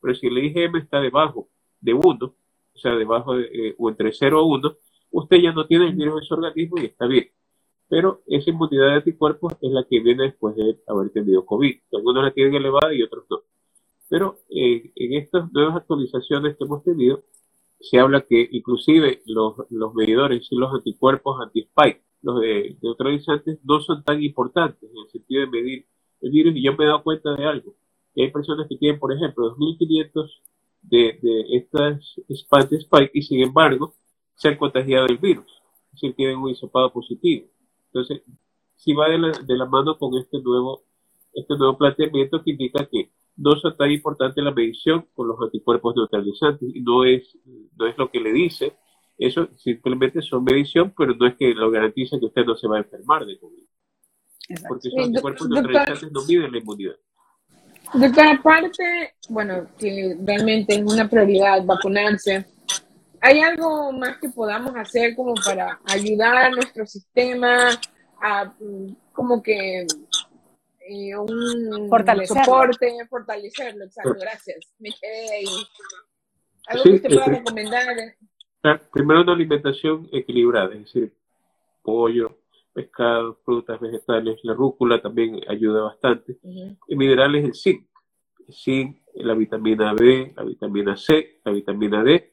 Pero 0.01 0.14
si 0.14 0.26
el 0.26 0.38
IgM 0.38 0.76
está 0.76 1.01
debajo 1.01 1.48
de 1.80 1.94
1, 1.94 2.05
o 2.22 2.78
sea, 2.78 2.94
debajo 2.94 3.36
de, 3.36 3.44
eh, 3.44 3.74
o 3.78 3.90
entre 3.90 4.12
0 4.12 4.40
y 4.40 4.59
1, 4.59 4.76
usted 5.12 5.36
ya 5.38 5.53
no 5.53 5.66
tiene 5.66 5.86
el 5.86 5.94
virus 5.94 6.22
en 6.22 6.24
su 6.24 6.34
organismo 6.34 6.78
y 6.78 6.86
está 6.86 7.07
bien. 7.07 7.28
Pero 7.88 8.22
esa 8.26 8.51
inmunidad 8.51 8.86
de 8.86 8.94
anticuerpos 8.94 9.55
es 9.61 9.70
la 9.72 9.84
que 9.88 10.01
viene 10.01 10.24
después 10.24 10.55
de 10.57 10.78
haber 10.86 11.11
tenido 11.11 11.44
COVID. 11.44 11.76
Algunos 11.92 12.24
la 12.24 12.30
tienen 12.32 12.55
elevada 12.55 12.94
y 12.94 13.03
otros 13.03 13.24
no. 13.28 13.42
Pero 14.09 14.38
eh, 14.48 14.92
en 14.94 15.14
estas 15.14 15.53
nuevas 15.53 15.76
actualizaciones 15.76 16.57
que 16.57 16.64
hemos 16.64 16.84
tenido, 16.84 17.24
se 17.80 17.98
habla 17.98 18.20
que 18.22 18.48
inclusive 18.53 19.22
los, 19.26 19.55
los 19.70 19.94
medidores 19.94 20.46
y 20.51 20.57
los 20.57 20.72
anticuerpos 20.72 21.40
anti-spike, 21.40 22.03
los 22.22 22.40
de, 22.40 22.76
neutralizantes, 22.82 23.59
no 23.64 23.80
son 23.80 24.05
tan 24.05 24.22
importantes 24.22 24.90
en 24.90 24.98
el 24.98 25.11
sentido 25.11 25.40
de 25.40 25.46
medir 25.48 25.86
el 26.20 26.30
virus. 26.30 26.55
Y 26.57 26.62
yo 26.62 26.76
me 26.76 26.84
he 26.84 26.88
dado 26.88 27.03
cuenta 27.03 27.34
de 27.34 27.44
algo, 27.44 27.74
que 28.14 28.22
hay 28.24 28.30
personas 28.30 28.66
que 28.68 28.76
tienen, 28.76 28.98
por 28.98 29.12
ejemplo, 29.12 29.56
2.500 29.56 30.30
de, 30.82 31.18
de 31.22 31.56
estas 31.56 32.20
anti-spike 32.50 33.11
y 33.14 33.22
sin 33.22 33.42
embargo 33.42 33.94
se 34.34 34.48
han 34.48 34.56
contagiado 34.56 35.06
del 35.06 35.18
virus, 35.18 35.50
es 35.86 35.92
decir, 35.92 36.14
tienen 36.14 36.38
un 36.38 36.50
hisopado 36.50 36.92
positivo. 36.92 37.46
Entonces, 37.86 38.22
si 38.76 38.94
va 38.94 39.08
de 39.08 39.18
la, 39.18 39.30
de 39.30 39.56
la 39.56 39.66
mano 39.66 39.98
con 39.98 40.16
este 40.16 40.40
nuevo, 40.40 40.82
este 41.34 41.56
nuevo 41.56 41.76
planteamiento 41.76 42.42
que 42.42 42.52
indica 42.52 42.86
que 42.86 43.11
no 43.36 43.52
es 43.54 43.62
tan 43.76 43.90
importante 43.90 44.42
la 44.42 44.52
medición 44.52 45.06
con 45.14 45.28
los 45.28 45.40
anticuerpos 45.40 45.94
neutralizantes 45.96 46.74
y 46.74 46.80
no 46.80 47.04
es, 47.04 47.36
no 47.76 47.86
es 47.86 47.96
lo 47.98 48.11
que 48.11 48.20
le 48.20 48.32
dice. 48.32 48.76
Eso 49.18 49.48
simplemente 49.56 50.22
son 50.22 50.44
medición, 50.44 50.94
pero 50.96 51.14
no 51.14 51.26
es 51.26 51.36
que 51.36 51.54
lo 51.54 51.70
garantice 51.70 52.18
que 52.18 52.26
usted 52.26 52.44
no 52.44 52.56
se 52.56 52.68
va 52.68 52.76
a 52.76 52.80
enfermar 52.80 53.26
de 53.26 53.38
COVID. 53.38 53.64
Porque 54.66 54.88
esos 54.88 55.06
anticuerpos 55.06 55.48
neutralizantes 55.48 56.12
no 56.12 56.24
miden 56.26 56.52
la 56.52 56.58
inmunidad. 56.58 56.96
Doctora, 57.93 58.32
aparte, 58.32 59.14
bueno, 59.28 59.66
que 59.78 60.16
realmente 60.24 60.74
es 60.74 60.82
una 60.82 61.09
prioridad 61.09 61.64
vacunarse, 61.64 62.47
¿hay 63.20 63.41
algo 63.41 63.93
más 63.93 64.18
que 64.18 64.28
podamos 64.28 64.74
hacer 64.76 65.14
como 65.16 65.34
para 65.34 65.80
ayudar 65.86 66.36
a 66.36 66.51
nuestro 66.51 66.86
sistema 66.86 67.70
a 68.20 68.45
mm, 68.45 68.97
como 69.12 69.43
que 69.43 69.86
un 71.18 72.26
soporte, 72.26 72.93
fortalecerlo, 73.09 73.84
exacto, 73.84 74.14
gracias. 74.20 74.74
Me 74.78 74.91
quedé 74.91 75.34
ahí. 75.36 75.66
¿Algo 76.66 76.84
que 76.84 77.01
te 77.01 77.09
pueda 77.09 77.26
recomendar? 77.26 77.86
Primero 78.93 79.22
una 79.22 79.32
alimentación 79.32 80.09
equilibrada, 80.12 80.74
es 80.74 80.80
decir, 80.80 81.14
pollo, 81.82 82.39
pescado, 82.80 83.38
frutas, 83.44 83.80
vegetales, 83.80 84.38
la 84.42 84.54
rúcula 84.54 85.00
también 85.00 85.40
ayuda 85.48 85.82
bastante. 85.82 86.38
Y 86.88 86.96
minerales, 86.96 87.44
el 87.44 87.54
zinc. 87.54 87.86
El 88.46 88.54
zinc, 88.54 88.96
la 89.14 89.34
vitamina 89.34 89.92
B, 89.94 90.32
la 90.36 90.44
vitamina 90.44 90.96
C, 90.96 91.40
la 91.44 91.52
vitamina 91.52 92.02
D, 92.02 92.32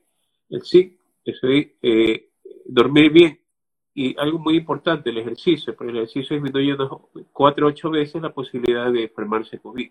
el 0.50 0.62
zinc, 0.64 0.94
eso 1.26 1.48
eh, 1.50 2.30
dormir 2.66 3.12
bien, 3.12 3.40
y 3.94 4.16
algo 4.20 4.40
muy 4.40 4.56
importante, 4.56 5.10
el 5.10 5.18
ejercicio, 5.18 5.76
porque 5.76 5.92
el 5.92 5.98
ejercicio 5.98 6.36
disminuye 6.36 6.74
unas 6.74 6.90
4 7.34 7.66
o 7.66 7.70
8 7.70 7.90
veces 7.90 8.22
la 8.22 8.34
posibilidad 8.34 8.92
de 8.92 9.04
enfermarse 9.04 9.60
COVID. 9.60 9.90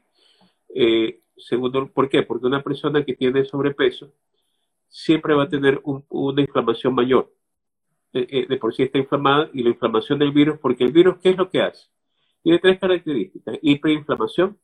Eh, 0.74 1.20
segundo, 1.36 1.86
¿por 1.92 2.08
qué? 2.08 2.22
Porque 2.22 2.46
una 2.46 2.62
persona 2.62 3.04
que 3.04 3.14
tiene 3.14 3.44
sobrepeso 3.44 4.12
siempre 4.88 5.34
va 5.34 5.44
a 5.44 5.48
tener 5.48 5.80
una 5.84 6.40
inflamación 6.40 6.94
mayor. 6.94 7.32
Eh, 8.16 8.26
eh, 8.30 8.46
de 8.48 8.56
por 8.56 8.74
sí 8.74 8.82
está 8.82 8.96
inflamada 8.96 9.50
y 9.52 9.62
la 9.62 9.68
inflamación 9.68 10.18
del 10.18 10.32
virus, 10.32 10.58
porque 10.58 10.84
el 10.84 10.90
virus, 10.90 11.18
¿qué 11.18 11.30
es 11.30 11.36
lo 11.36 11.50
que 11.50 11.60
hace? 11.60 11.86
Tiene 12.42 12.58
tres 12.60 12.78
características. 12.78 13.58
Hiperinflamación, 13.60 14.58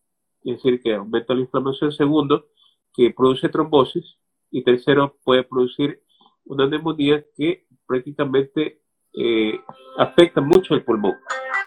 es 0.45 0.57
decir, 0.57 0.81
que 0.81 0.95
aumenta 0.95 1.35
la 1.35 1.43
inflamación. 1.43 1.93
Segundo, 1.93 2.47
que 2.95 3.11
produce 3.11 3.51
trombosis. 3.51 4.17
Y 4.51 4.65
tercero, 4.65 5.19
puede 5.23 5.45
producir 5.45 6.01
una 6.47 6.67
neumonía 6.67 7.25
que 7.37 7.67
prácticamente 7.87 8.81
eh, 9.13 9.61
afecta 9.99 10.41
mucho 10.41 10.75
el 10.75 10.83
pulmón. 10.83 11.17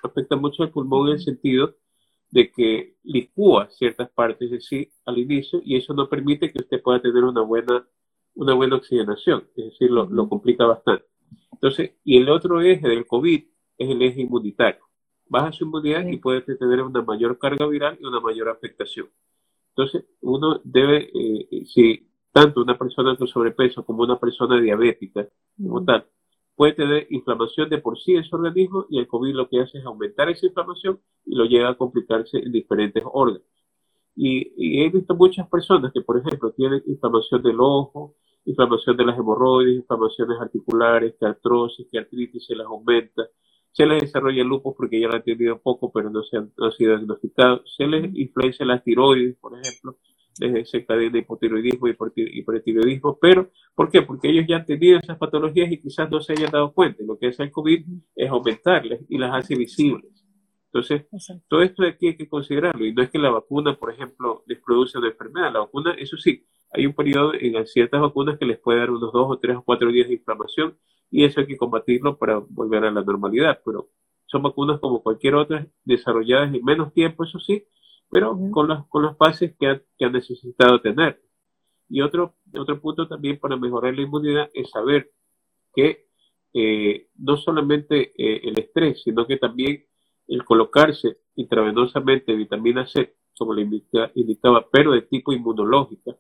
Afecta 0.02 0.36
mucho 0.36 0.64
el 0.64 0.72
pulmón 0.72 1.10
en 1.10 1.14
el 1.14 1.20
sentido 1.20 1.76
de 2.32 2.52
que 2.52 2.96
licúa 3.04 3.70
ciertas 3.70 4.10
partes 4.10 4.50
de 4.50 4.60
sí 4.60 4.92
al 5.06 5.20
inicio 5.20 5.62
y 5.64 5.78
eso 5.78 5.94
no 5.94 6.10
permite 6.10 6.52
que 6.52 6.62
usted 6.64 6.82
pueda 6.82 7.00
tener 7.00 7.24
una 7.24 7.42
buena, 7.42 7.88
una 8.34 8.56
buena 8.56 8.78
oxigenación, 8.78 9.48
es 9.56 9.66
decir, 9.66 9.92
lo, 9.92 10.10
lo 10.10 10.28
complica 10.28 10.66
bastante. 10.66 11.06
Entonces, 11.52 11.92
y 12.04 12.18
el 12.18 12.30
otro 12.30 12.62
eje 12.62 12.88
del 12.88 13.06
COVID 13.06 13.44
es 13.78 13.90
el 13.90 14.02
eje 14.02 14.22
inmunitario. 14.22 14.82
Baja 15.28 15.52
su 15.52 15.66
inmunidad 15.66 16.06
y 16.08 16.18
puede 16.18 16.42
tener 16.42 16.82
una 16.82 17.02
mayor 17.02 17.38
carga 17.40 17.66
viral 17.66 17.98
y 18.00 18.06
una 18.06 18.20
mayor 18.20 18.50
afectación. 18.50 19.10
Entonces, 19.70 20.06
uno 20.22 20.62
debe, 20.64 21.10
eh, 21.14 21.66
si 21.66 22.08
tanto 22.32 22.62
una 22.62 22.78
persona 22.78 23.16
con 23.16 23.28
sobrepeso 23.28 23.86
como 23.86 24.04
una 24.04 24.20
persona 24.20 24.60
diabética, 24.60 25.28
como 25.58 25.84
tal, 25.84 26.06
puede 26.56 26.74
tener 26.74 27.08
inflamación 27.10 27.70
de 27.70 27.80
por 27.80 28.00
sí 28.00 28.14
en 28.14 28.24
su 28.24 28.36
organismo 28.36 28.86
y 28.90 29.00
el 29.00 29.08
COVID 29.08 29.34
lo 29.34 29.50
que 29.50 29.62
hace 29.62 29.78
es 29.80 29.86
aumentar 29.86 30.30
esa 30.30 30.46
inflamación 30.46 31.00
y 31.26 31.36
lo 31.36 31.46
lleva 31.46 31.70
a 31.70 31.78
complicarse 31.78 32.38
en 32.38 32.52
diferentes 32.52 33.04
órganos. 33.06 33.42
Y, 34.16 34.82
he 34.82 34.90
visto 34.90 35.14
muchas 35.16 35.48
personas 35.50 35.92
que, 35.92 36.02
por 36.02 36.18
ejemplo, 36.18 36.52
tienen 36.52 36.82
inflamación 36.88 37.44
del 37.44 37.58
ojo, 37.60 38.16
inflamación 38.46 38.96
de 38.98 39.06
las 39.06 39.18
hemorroides, 39.18 39.78
inflamaciones 39.78 40.40
articulares, 40.40 41.16
que 41.20 41.26
artrosis, 41.26 41.88
que 41.92 42.00
artritis 42.00 42.46
se 42.46 42.56
las 42.56 42.68
aumenta, 42.68 43.24
se 43.72 43.86
les 43.86 44.02
desarrolla 44.02 44.42
el 44.42 44.48
lupus 44.48 44.74
porque 44.78 45.00
ya 45.00 45.08
lo 45.08 45.16
han 45.16 45.24
tenido 45.24 45.60
poco, 45.60 45.92
pero 45.92 46.10
no, 46.10 46.24
se 46.24 46.38
han, 46.38 46.52
no 46.58 46.66
han 46.66 46.72
sido 46.72 46.96
diagnosticados, 46.96 47.76
se 47.76 47.88
les 47.88 48.16
influencia 48.16 48.66
las 48.66 48.84
tiroides, 48.84 49.36
por 49.38 49.60
ejemplo, 49.60 49.98
se 50.66 50.86
cadena 50.86 51.18
hipotiroidismo 51.18 51.88
y 51.88 51.96
hipertiroidismo, 52.40 53.18
pero 53.20 53.52
¿por 53.74 53.90
qué? 53.90 54.02
Porque 54.02 54.30
ellos 54.30 54.46
ya 54.48 54.58
han 54.58 54.66
tenido 54.66 55.00
esas 55.00 55.18
patologías 55.18 55.72
y 55.72 55.80
quizás 55.80 56.10
no 56.12 56.20
se 56.20 56.34
hayan 56.34 56.52
dado 56.52 56.74
cuenta. 56.74 57.04
Lo 57.06 57.18
que 57.18 57.28
hace 57.28 57.44
el 57.44 57.52
COVID 57.52 57.86
es 58.16 58.30
aumentarlas 58.30 59.00
y 59.08 59.18
las 59.18 59.34
hace 59.34 59.56
visibles. 59.56 60.12
Entonces, 60.66 61.06
todo 61.48 61.62
esto 61.62 61.84
de 61.84 61.90
aquí 61.90 62.08
hay 62.08 62.18
que 62.18 62.28
considerarlo. 62.28 62.86
Y 62.86 62.94
no 62.94 63.02
es 63.02 63.10
que 63.10 63.18
la 63.18 63.30
vacuna, 63.30 63.78
por 63.78 63.94
ejemplo, 63.94 64.44
les 64.46 64.60
produce 64.60 64.98
una 64.98 65.08
enfermedad. 65.08 65.54
La 65.54 65.60
vacuna, 65.60 65.96
eso 65.98 66.18
sí, 66.18 66.46
hay 66.76 66.86
un 66.86 66.94
periodo 66.94 67.34
en 67.34 67.66
ciertas 67.68 68.02
vacunas 68.02 68.38
que 68.38 68.46
les 68.46 68.60
puede 68.60 68.80
dar 68.80 68.92
unos 68.92 69.12
dos 69.14 69.28
o 69.30 69.40
tres 69.40 69.58
o 69.58 69.64
cuatro 69.64 69.90
días 69.92 70.08
de 70.08 70.16
inflamación 70.16 70.78
y 71.10 71.24
eso 71.24 71.40
hay 71.40 71.48
que 71.48 71.58
combatirlo 71.58 72.18
para 72.18 72.38
volver 72.38 72.86
a 72.86 72.92
la 72.92 73.02
normalidad. 73.02 73.60
Pero 73.64 73.90
son 74.26 74.44
vacunas 74.44 74.80
como 74.80 75.02
cualquier 75.02 75.36
otra, 75.36 75.68
desarrolladas 75.84 76.54
en 76.54 76.64
menos 76.64 76.94
tiempo, 76.94 77.24
eso 77.24 77.40
sí, 77.40 77.66
pero 78.10 78.38
con, 78.52 78.68
las, 78.68 78.86
con 78.88 79.04
las 79.04 79.18
fases 79.18 79.56
que 79.60 79.68
ha, 79.68 79.82
que 79.98 80.06
ha 80.06 80.10
necesitado 80.10 80.82
tener. 80.82 81.22
Y 81.90 82.02
otro, 82.02 82.36
otro 82.58 82.82
punto 82.82 83.08
también 83.08 83.40
para 83.40 83.56
mejorar 83.58 83.94
la 83.96 84.02
inmunidad 84.02 84.50
es 84.54 84.70
saber 84.72 85.12
que 85.74 86.08
eh, 86.54 87.10
no 87.18 87.38
solamente 87.38 88.14
eh, 88.18 88.42
el 88.44 88.58
estrés, 88.60 89.04
sino 89.04 89.28
que 89.28 89.38
también 89.38 89.86
el 90.28 90.44
colocarse 90.44 91.18
intravenosamente 91.36 92.34
vitamina 92.34 92.88
C, 92.88 93.16
como 93.38 93.54
le 93.54 93.68
indicaba, 94.16 94.66
pero 94.72 94.94
de 94.94 95.02
tipo 95.04 95.34
inmunológica, 95.34 96.16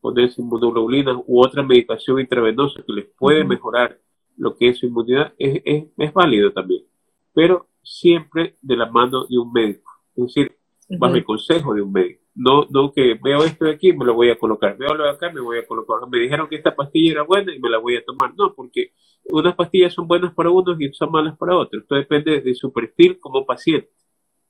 ponerse 0.00 0.40
inmunoglobulina 0.40 1.16
u 1.26 1.42
otra 1.42 1.62
medicación 1.62 2.20
intravenosa 2.20 2.82
que 2.86 2.92
les 2.92 3.06
puede 3.18 3.44
mejorar 3.44 3.98
lo 4.36 4.56
que 4.56 4.68
es 4.68 4.78
su 4.78 4.86
inmunidad, 4.86 5.32
es, 5.38 5.62
es, 5.64 5.84
es 5.96 6.12
válido 6.12 6.52
también, 6.52 6.84
pero 7.32 7.68
siempre 7.82 8.56
de 8.60 8.76
la 8.76 8.86
mano 8.86 9.24
de 9.26 9.38
un 9.38 9.52
médico. 9.52 9.90
Es 10.14 10.24
decir, 10.26 10.56
bajo 10.98 11.14
el 11.14 11.24
consejo 11.24 11.74
de 11.74 11.82
un 11.82 11.92
médico. 11.92 12.22
no, 12.34 12.66
no 12.70 12.92
que 12.92 13.18
veo 13.22 13.44
esto 13.44 13.64
de 13.64 13.72
aquí, 13.72 13.92
me 13.92 14.04
lo 14.04 14.14
voy 14.14 14.30
a 14.30 14.38
colocar, 14.38 14.76
veo 14.76 14.94
lo 14.94 15.04
de 15.04 15.10
acá, 15.10 15.30
me 15.30 15.40
voy 15.40 15.58
a 15.58 15.66
colocar. 15.66 15.96
Me 16.10 16.18
dijeron 16.18 16.48
que 16.48 16.56
esta 16.56 16.74
pastilla 16.74 17.12
era 17.12 17.22
buena 17.22 17.54
y 17.54 17.58
me 17.58 17.70
la 17.70 17.78
voy 17.78 17.96
a 17.96 18.04
tomar. 18.04 18.34
No, 18.36 18.54
porque 18.54 18.92
unas 19.24 19.54
pastillas 19.54 19.94
son 19.94 20.06
buenas 20.06 20.34
para 20.34 20.50
unos 20.50 20.80
y 20.80 20.92
son 20.92 21.10
malas 21.10 21.36
para 21.36 21.56
otros. 21.56 21.82
Esto 21.82 21.94
depende 21.94 22.40
de 22.40 22.54
su 22.54 22.72
perfil 22.72 23.18
como 23.18 23.44
paciente. 23.46 23.90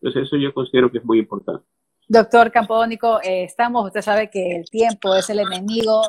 Entonces 0.00 0.24
eso 0.24 0.36
yo 0.36 0.52
considero 0.52 0.90
que 0.90 0.98
es 0.98 1.04
muy 1.04 1.18
importante. 1.18 1.64
Doctor 2.08 2.52
Campónico, 2.52 3.20
eh, 3.22 3.44
estamos, 3.44 3.84
usted 3.84 4.00
sabe 4.00 4.30
que 4.30 4.56
el 4.56 4.70
tiempo 4.70 5.14
es 5.16 5.28
el 5.28 5.40
enemigo 5.40 6.02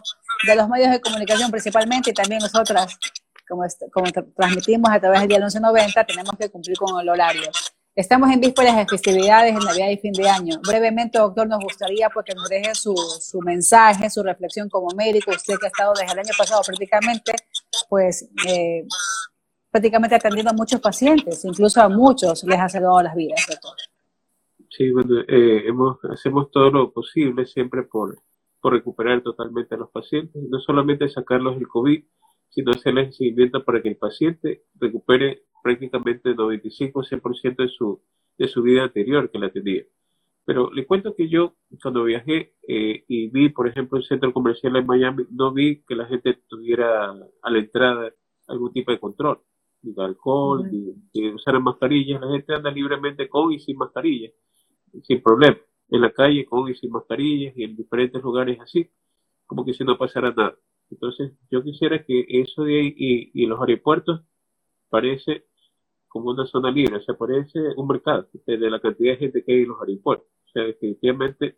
de 0.46 0.56
los 0.56 0.70
medios 0.70 0.92
de 0.92 1.02
comunicación 1.02 1.50
principalmente 1.50 2.12
y 2.12 2.14
también 2.14 2.40
nosotras, 2.40 3.00
como, 3.48 3.64
como 3.92 4.12
transmitimos 4.36 4.92
a 4.92 5.00
través 5.00 5.22
del 5.22 5.30
día 5.30 5.40
1190, 5.40 6.04
tenemos 6.06 6.34
que 6.38 6.50
cumplir 6.50 6.78
con 6.78 7.02
el 7.02 7.10
horario. 7.10 7.50
Estamos 7.96 8.30
en 8.30 8.40
vísperas 8.40 8.78
de 8.78 8.86
festividades 8.86 9.56
de 9.56 9.66
Navidad 9.66 9.90
y 9.90 9.98
fin 9.98 10.14
de 10.14 10.30
año. 10.30 10.60
Brevemente, 10.68 11.18
doctor, 11.18 11.48
nos 11.48 11.64
gustaría 11.64 12.12
pues, 12.12 12.28
que 12.28 12.36
nos 12.36 12.48
deje 12.48 12.76
su, 12.76 12.94
su, 12.96 13.42
mensaje, 13.42 14.08
su 14.12 14.22
reflexión 14.22 14.70
como 14.70 14.90
médico. 14.96 15.32
Usted 15.32 15.56
que 15.58 15.66
ha 15.66 15.70
estado 15.70 15.94
desde 15.94 16.14
el 16.14 16.20
año 16.20 16.34
pasado 16.38 16.62
prácticamente, 16.64 17.32
pues 17.90 18.30
eh, 18.48 18.86
prácticamente 19.72 20.14
atendiendo 20.14 20.52
a 20.52 20.54
muchos 20.54 20.80
pacientes, 20.80 21.44
incluso 21.44 21.82
a 21.82 21.90
muchos 21.90 22.44
les 22.44 22.60
ha 22.60 22.70
salvado 22.70 23.02
las 23.02 23.16
vidas, 23.16 23.44
doctor. 23.50 23.76
Sí, 24.78 24.92
bueno, 24.92 25.22
eh, 25.28 25.64
hemos, 25.66 25.98
hacemos 26.06 26.52
todo 26.52 26.70
lo 26.70 26.94
posible 26.94 27.48
siempre 27.48 27.82
por, 27.82 28.20
por 28.62 28.74
recuperar 28.74 29.24
totalmente 29.24 29.74
a 29.74 29.78
los 29.80 29.90
pacientes, 29.90 30.40
no 30.44 30.60
solamente 30.60 31.10
sacarlos 31.10 31.56
del 31.56 31.68
COVID, 31.68 32.04
sino 32.50 32.72
hacerles 32.72 33.16
seguimiento 33.18 33.66
para 33.66 33.82
que 33.82 33.90
el 33.90 33.98
paciente 33.98 34.66
recupere 34.76 35.46
prácticamente 35.64 36.36
95 36.36 37.02
100% 37.02 37.56
de 37.56 37.70
su, 37.70 38.00
de 38.38 38.48
su 38.48 38.62
vida 38.62 38.84
anterior 38.84 39.32
que 39.32 39.40
la 39.40 39.50
tenía. 39.50 39.84
Pero 40.46 40.72
le 40.72 40.86
cuento 40.86 41.16
que 41.16 41.28
yo, 41.28 41.56
cuando 41.82 42.04
viajé 42.04 42.54
eh, 42.68 43.04
y 43.08 43.30
vi, 43.30 43.50
por 43.50 43.68
ejemplo, 43.68 43.98
el 43.98 44.06
centro 44.06 44.32
comercial 44.32 44.76
en 44.76 44.86
Miami, 44.86 45.26
no 45.32 45.52
vi 45.54 45.84
que 45.88 45.96
la 45.96 46.06
gente 46.06 46.38
tuviera 46.48 47.16
a 47.42 47.50
la 47.50 47.58
entrada 47.58 48.14
algún 48.48 48.72
tipo 48.74 48.92
de 48.92 49.00
control, 49.00 49.40
ni 49.82 49.94
de 49.94 50.04
alcohol, 50.04 50.70
ni, 50.72 50.94
ni 51.16 51.30
usar 51.34 51.60
mascarillas. 51.60 52.22
La 52.22 52.30
gente 52.30 52.54
anda 52.54 52.70
libremente 52.70 53.28
con 53.28 53.52
y 53.52 53.60
sin 53.60 53.76
mascarillas, 53.78 54.34
sin 55.04 55.22
problema. 55.22 55.58
En 55.90 56.02
la 56.02 56.12
calle 56.12 56.46
con 56.46 56.70
y 56.70 56.76
sin 56.76 56.92
mascarillas 56.92 57.54
y 57.58 57.64
en 57.64 57.76
diferentes 57.76 58.22
lugares 58.22 58.60
así, 58.60 58.90
como 59.46 59.66
que 59.66 59.74
si 59.74 59.84
no 59.84 59.98
pasara 59.98 60.32
nada. 60.32 60.56
Entonces, 60.90 61.34
yo 61.52 61.64
quisiera 61.64 62.04
que 62.04 62.26
eso 62.28 62.64
de 62.64 62.80
ahí 62.80 62.96
y, 62.98 63.44
y 63.44 63.46
los 63.46 63.60
aeropuertos 63.60 64.22
parece 64.90 65.46
como 66.08 66.32
una 66.32 66.46
zona 66.46 66.72
libre, 66.72 66.98
o 66.98 67.02
sea, 67.02 67.16
parece 67.16 67.60
un 67.76 67.88
mercado 67.88 68.28
de 68.46 68.70
la 68.70 68.80
cantidad 68.80 69.14
de 69.14 69.18
gente 69.18 69.44
que 69.44 69.54
hay 69.54 69.62
en 69.64 69.70
los 69.70 69.82
aeropuertos. 69.82 70.28
O 70.48 70.50
sea, 70.50 70.64
definitivamente 70.64 71.58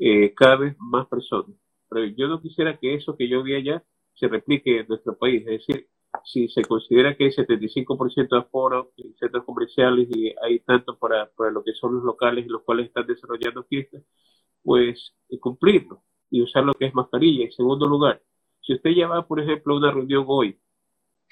eh, 0.00 0.32
cada 0.34 0.56
vez 0.56 0.76
más 0.78 1.06
personas. 1.06 1.56
Pero 1.88 2.06
yo 2.06 2.26
no 2.28 2.40
quisiera 2.40 2.78
que 2.78 2.94
eso 2.94 3.16
que 3.16 3.28
yo 3.28 3.42
vi 3.42 3.54
allá 3.54 3.84
se 4.14 4.28
replique 4.28 4.80
en 4.80 4.88
nuestro 4.88 5.16
país. 5.16 5.42
Es 5.46 5.66
decir, 5.66 5.88
si 6.24 6.48
se 6.48 6.62
considera 6.62 7.16
que 7.16 7.24
hay 7.24 7.30
75% 7.30 8.28
de 8.30 8.38
aforo 8.38 8.92
en 8.96 9.14
centros 9.16 9.44
comerciales 9.44 10.08
y 10.14 10.34
hay 10.42 10.60
tanto 10.60 10.98
para, 10.98 11.30
para 11.30 11.50
lo 11.50 11.64
que 11.64 11.72
son 11.74 11.94
los 11.94 12.04
locales 12.04 12.44
en 12.46 12.52
los 12.52 12.62
cuales 12.62 12.86
están 12.86 13.06
desarrollando 13.06 13.64
fiestas, 13.64 14.02
pues 14.62 15.14
cumplirlo 15.40 16.02
y 16.30 16.42
usar 16.42 16.64
lo 16.64 16.74
que 16.74 16.86
es 16.86 16.94
mascarilla. 16.94 17.44
En 17.44 17.52
segundo 17.52 17.86
lugar, 17.86 18.22
si 18.60 18.74
usted 18.74 18.90
ya 18.90 19.08
va, 19.08 19.26
por 19.26 19.40
ejemplo, 19.40 19.74
a 19.74 19.78
una 19.78 19.90
reunión 19.90 20.24
hoy 20.28 20.58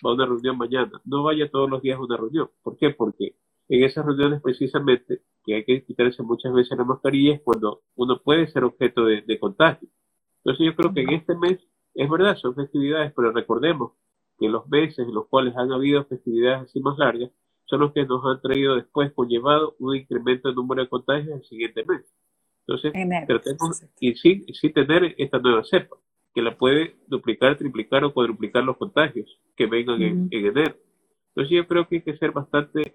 va 0.04 0.10
a 0.10 0.14
una 0.14 0.26
reunión 0.26 0.58
mañana. 0.58 1.00
No 1.04 1.22
vaya 1.22 1.50
todos 1.50 1.68
los 1.70 1.82
días 1.82 1.98
a 1.98 2.02
una 2.02 2.16
reunión. 2.16 2.50
¿Por 2.62 2.76
qué? 2.76 2.90
Porque 2.90 3.36
en 3.68 3.84
esas 3.84 4.04
reuniones 4.04 4.40
precisamente 4.42 5.22
que 5.44 5.54
hay 5.54 5.64
que 5.64 5.84
quitarse 5.84 6.22
muchas 6.22 6.52
veces 6.52 6.76
la 6.76 6.84
mascarilla 6.84 7.34
es 7.34 7.42
cuando 7.42 7.82
uno 7.94 8.20
puede 8.22 8.48
ser 8.48 8.64
objeto 8.64 9.04
de, 9.04 9.38
contagio. 9.38 9.88
Entonces 10.38 10.66
yo 10.66 10.74
creo 10.74 10.92
que 10.92 11.02
en 11.02 11.10
este 11.10 11.34
mes, 11.34 11.60
es 11.94 12.10
verdad, 12.10 12.36
son 12.36 12.54
festividades, 12.54 13.12
pero 13.14 13.32
recordemos 13.32 13.92
que 14.40 14.48
los 14.48 14.66
meses 14.68 15.06
en 15.06 15.14
los 15.14 15.28
cuales 15.28 15.54
han 15.56 15.70
habido 15.70 16.04
festividades 16.06 16.62
así 16.62 16.80
más 16.80 16.98
largas 16.98 17.30
son 17.66 17.80
los 17.80 17.92
que 17.92 18.04
nos 18.04 18.24
han 18.24 18.40
traído 18.40 18.74
después 18.74 19.12
conllevado 19.12 19.76
un 19.78 19.94
incremento 19.94 20.48
de 20.48 20.54
número 20.54 20.82
de 20.82 20.88
contagios 20.88 21.36
el 21.36 21.44
siguiente 21.44 21.84
mes. 21.84 22.02
Entonces, 22.66 22.92
tratemos 23.26 23.82
y 24.00 24.14
sí, 24.14 24.44
sí 24.52 24.70
tener 24.70 25.14
esta 25.18 25.38
nueva 25.38 25.62
cepa 25.62 25.96
que 26.34 26.42
la 26.42 26.56
puede 26.56 26.96
duplicar, 27.06 27.56
triplicar 27.56 28.04
o 28.04 28.14
cuadruplicar 28.14 28.64
los 28.64 28.76
contagios 28.76 29.40
que 29.56 29.66
vengan 29.66 30.00
en, 30.02 30.28
enero. 30.30 30.76
Entonces 31.28 31.56
yo 31.56 31.66
creo 31.66 31.86
que 31.88 31.96
hay 31.96 32.02
que 32.02 32.16
ser 32.16 32.32
bastante 32.32 32.94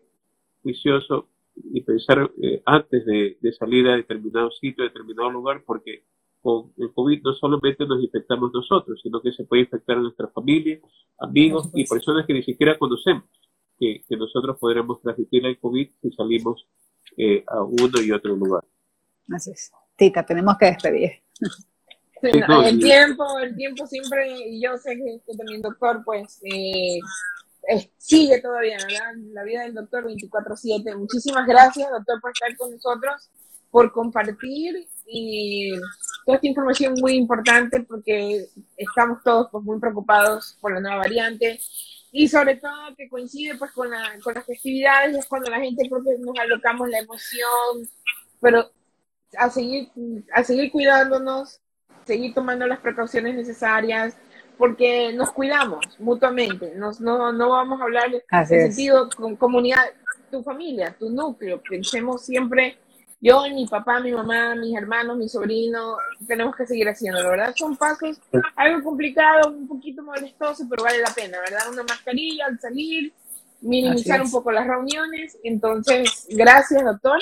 juicioso 0.64 1.30
y 1.56 1.82
pensar 1.82 2.32
eh, 2.42 2.62
antes 2.66 3.06
de, 3.06 3.38
salir 3.58 3.88
a 3.88 3.96
determinado 3.96 4.52
sitio, 4.52 4.84
a 4.84 4.88
determinado 4.88 5.32
lugar, 5.32 5.64
porque 5.66 6.04
con 6.46 6.72
el 6.78 6.94
COVID 6.94 7.24
no 7.24 7.34
solamente 7.34 7.88
nos 7.88 8.04
infectamos 8.04 8.52
nosotros, 8.54 9.00
sino 9.02 9.20
que 9.20 9.32
se 9.32 9.46
puede 9.46 9.64
infectar 9.64 9.98
a 9.98 10.02
nuestra 10.02 10.28
familia, 10.28 10.80
amigos 11.18 11.72
y 11.74 11.88
personas 11.88 12.24
que 12.28 12.34
ni 12.34 12.44
siquiera 12.44 12.78
conocemos, 12.78 13.24
que, 13.80 14.04
nosotros 14.12 14.56
podremos 14.60 15.02
transmitir 15.02 15.44
el 15.44 15.60
COVID 15.60 15.90
si 16.04 16.12
salimos 16.12 16.68
eh, 17.18 17.44
a 17.48 17.64
uno 17.64 18.00
y 18.00 18.12
otro 18.12 18.36
lugar. 18.36 18.64
Así 19.34 19.50
es. 19.50 19.72
Tita, 19.96 20.24
tenemos 20.24 20.56
que 20.60 20.68
despedir. 20.68 21.14
el 22.22 22.80
tiempo, 22.80 23.40
el 23.40 23.56
tiempo 23.56 23.88
siempre, 23.88 24.48
y 24.48 24.62
yo 24.62 24.78
sé 24.78 24.98
que, 24.98 25.36
también 25.36 25.64
doctor, 25.64 26.04
pues 26.06 26.42
eh, 26.44 27.00
sigue 27.98 28.40
todavía, 28.40 28.78
¿verdad? 28.88 29.16
La 29.34 29.44
vida 29.44 29.64
del 29.64 29.74
doctor 29.74 30.06
24/7. 30.06 30.96
Muchísimas 30.96 31.48
gracias, 31.48 31.90
doctor, 31.90 32.22
por 32.22 32.30
estar 32.30 32.56
con 32.56 32.70
nosotros, 32.70 33.32
por 33.76 33.92
compartir 33.92 34.88
y 35.06 35.70
toda 36.26 36.38
esta 36.38 36.48
información 36.48 36.94
muy 37.02 37.16
importante 37.16 37.82
porque 37.82 38.46
estamos 38.78 39.22
todos 39.22 39.50
pues, 39.52 39.66
muy 39.66 39.78
preocupados 39.82 40.58
por 40.62 40.74
la 40.74 40.80
nueva 40.80 40.96
variante 41.00 41.60
y 42.14 42.30
sobre 42.30 42.56
todo 42.56 42.96
que 42.98 43.10
coincide 43.10 43.56
pues 43.56 43.74
con, 43.74 43.90
la, 43.90 44.14
con 44.24 44.34
las 44.34 44.46
festividades, 44.46 45.18
es 45.18 45.26
cuando 45.26 45.50
la 45.50 45.60
gente 45.60 45.90
creo 45.90 46.02
que 46.02 46.18
nos 46.20 46.40
alocamos 46.40 46.88
la 46.88 47.00
emoción, 47.00 47.90
pero 48.40 48.72
a 49.38 49.50
seguir, 49.50 49.90
a 50.34 50.42
seguir 50.42 50.72
cuidándonos, 50.72 51.60
seguir 52.06 52.34
tomando 52.34 52.68
las 52.68 52.80
precauciones 52.80 53.36
necesarias, 53.36 54.16
porque 54.58 55.12
nos 55.12 55.34
cuidamos 55.34 56.00
mutuamente, 56.00 56.76
nos, 56.76 57.02
no, 57.02 57.34
no 57.34 57.50
vamos 57.50 57.82
a 57.82 57.84
hablar 57.84 58.10
en 58.14 58.48
sentido 58.48 59.10
con 59.18 59.36
comunidad, 59.36 59.84
tu 60.32 60.44
familia, 60.44 60.96
tu 60.98 61.10
núcleo, 61.10 61.62
pensemos 61.70 62.26
siempre, 62.26 62.78
yo, 63.26 63.42
mi 63.52 63.66
papá, 63.66 64.00
mi 64.00 64.12
mamá, 64.12 64.54
mis 64.54 64.78
hermanos, 64.78 65.18
mi 65.18 65.28
sobrino, 65.28 65.98
tenemos 66.28 66.56
que 66.56 66.68
seguir 66.68 66.88
haciendo, 66.88 67.28
¿verdad? 67.28 67.56
Son 67.56 67.76
pasos 67.76 68.20
algo 68.56 68.84
complicado, 68.84 69.50
un 69.50 69.68
poquito 69.68 70.04
molestoso, 70.04 70.68
pero 70.70 70.84
vale 70.84 71.00
la 71.00 71.12
pena, 71.12 71.40
¿verdad? 71.40 71.72
Una 71.72 71.82
mascarilla 71.82 72.46
al 72.46 72.60
salir, 72.60 73.12
minimizar 73.62 74.22
un 74.22 74.30
poco 74.30 74.52
las 74.52 74.68
reuniones, 74.68 75.40
entonces, 75.44 76.28
gracias, 76.30 76.84
doctor. 76.84 77.20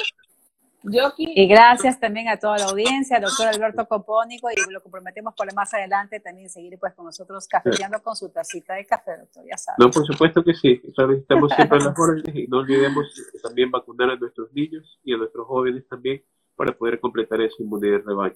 Y 1.18 1.48
gracias 1.48 1.98
también 2.00 2.28
a 2.28 2.38
toda 2.38 2.58
la 2.58 2.66
audiencia, 2.66 3.20
doctor 3.20 3.48
Alberto 3.48 3.88
Copónico, 3.88 4.50
y 4.52 4.72
lo 4.72 4.82
comprometemos 4.82 5.34
para 5.34 5.54
más 5.54 5.74
adelante 5.74 6.20
también 6.20 6.50
seguir 6.50 6.78
pues 6.78 6.94
con 6.94 7.06
nosotros 7.06 7.48
cafeteando 7.48 8.02
con 8.02 8.16
su 8.16 8.30
tacita 8.30 8.74
de 8.74 8.86
café, 8.86 9.12
doctor, 9.18 9.46
ya 9.50 9.58
sabe. 9.58 9.78
No, 9.80 9.90
por 9.90 10.06
supuesto 10.06 10.44
que 10.44 10.54
sí, 10.54 10.82
estamos 10.84 11.54
siempre 11.54 11.78
en 11.78 11.86
las 11.86 11.96
órdenes 11.98 12.36
y 12.36 12.48
no 12.48 12.60
olvidemos 12.60 13.06
también 13.42 13.72
vacunar 13.72 14.10
a 14.10 14.18
nuestros 14.18 14.52
niños 14.52 15.00
y 15.04 15.14
a 15.14 15.18
nuestros 15.18 15.48
jóvenes 15.48 15.88
también 15.88 16.22
para 16.56 16.74
poder 16.74 17.00
completar 17.00 17.42
esa 17.42 17.56
inmunidad 17.60 18.00
de 18.00 18.04
rebaño. 18.04 18.36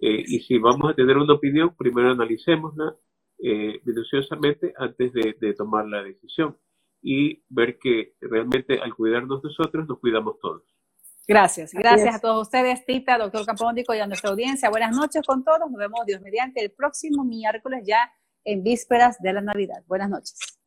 Eh, 0.00 0.24
y 0.26 0.40
si 0.40 0.58
vamos 0.58 0.90
a 0.90 0.94
tener 0.94 1.18
una 1.18 1.34
opinión, 1.34 1.74
primero 1.76 2.12
analicémosla 2.12 2.96
eh, 3.40 3.80
minuciosamente 3.84 4.72
antes 4.78 5.12
de, 5.12 5.36
de 5.38 5.52
tomar 5.52 5.86
la 5.86 6.02
decisión 6.02 6.56
y 7.02 7.42
ver 7.48 7.78
que 7.78 8.14
realmente 8.20 8.80
al 8.80 8.94
cuidarnos 8.94 9.44
nosotros 9.44 9.86
nos 9.86 9.98
cuidamos 9.98 10.38
todos. 10.40 10.62
Gracias. 11.28 11.74
Gracias 11.74 12.14
a 12.14 12.18
todos 12.20 12.46
ustedes, 12.46 12.86
Tita, 12.86 13.18
doctor 13.18 13.44
Campónico 13.44 13.94
y 13.94 13.98
a 13.98 14.06
nuestra 14.06 14.30
audiencia. 14.30 14.70
Buenas 14.70 14.96
noches 14.96 15.22
con 15.26 15.44
todos. 15.44 15.70
Nos 15.70 15.78
vemos, 15.78 16.06
Dios 16.06 16.22
mediante, 16.22 16.64
el 16.64 16.70
próximo 16.70 17.22
miércoles 17.22 17.84
ya 17.86 18.10
en 18.44 18.62
vísperas 18.62 19.18
de 19.20 19.34
la 19.34 19.42
Navidad. 19.42 19.82
Buenas 19.86 20.08
noches. 20.08 20.58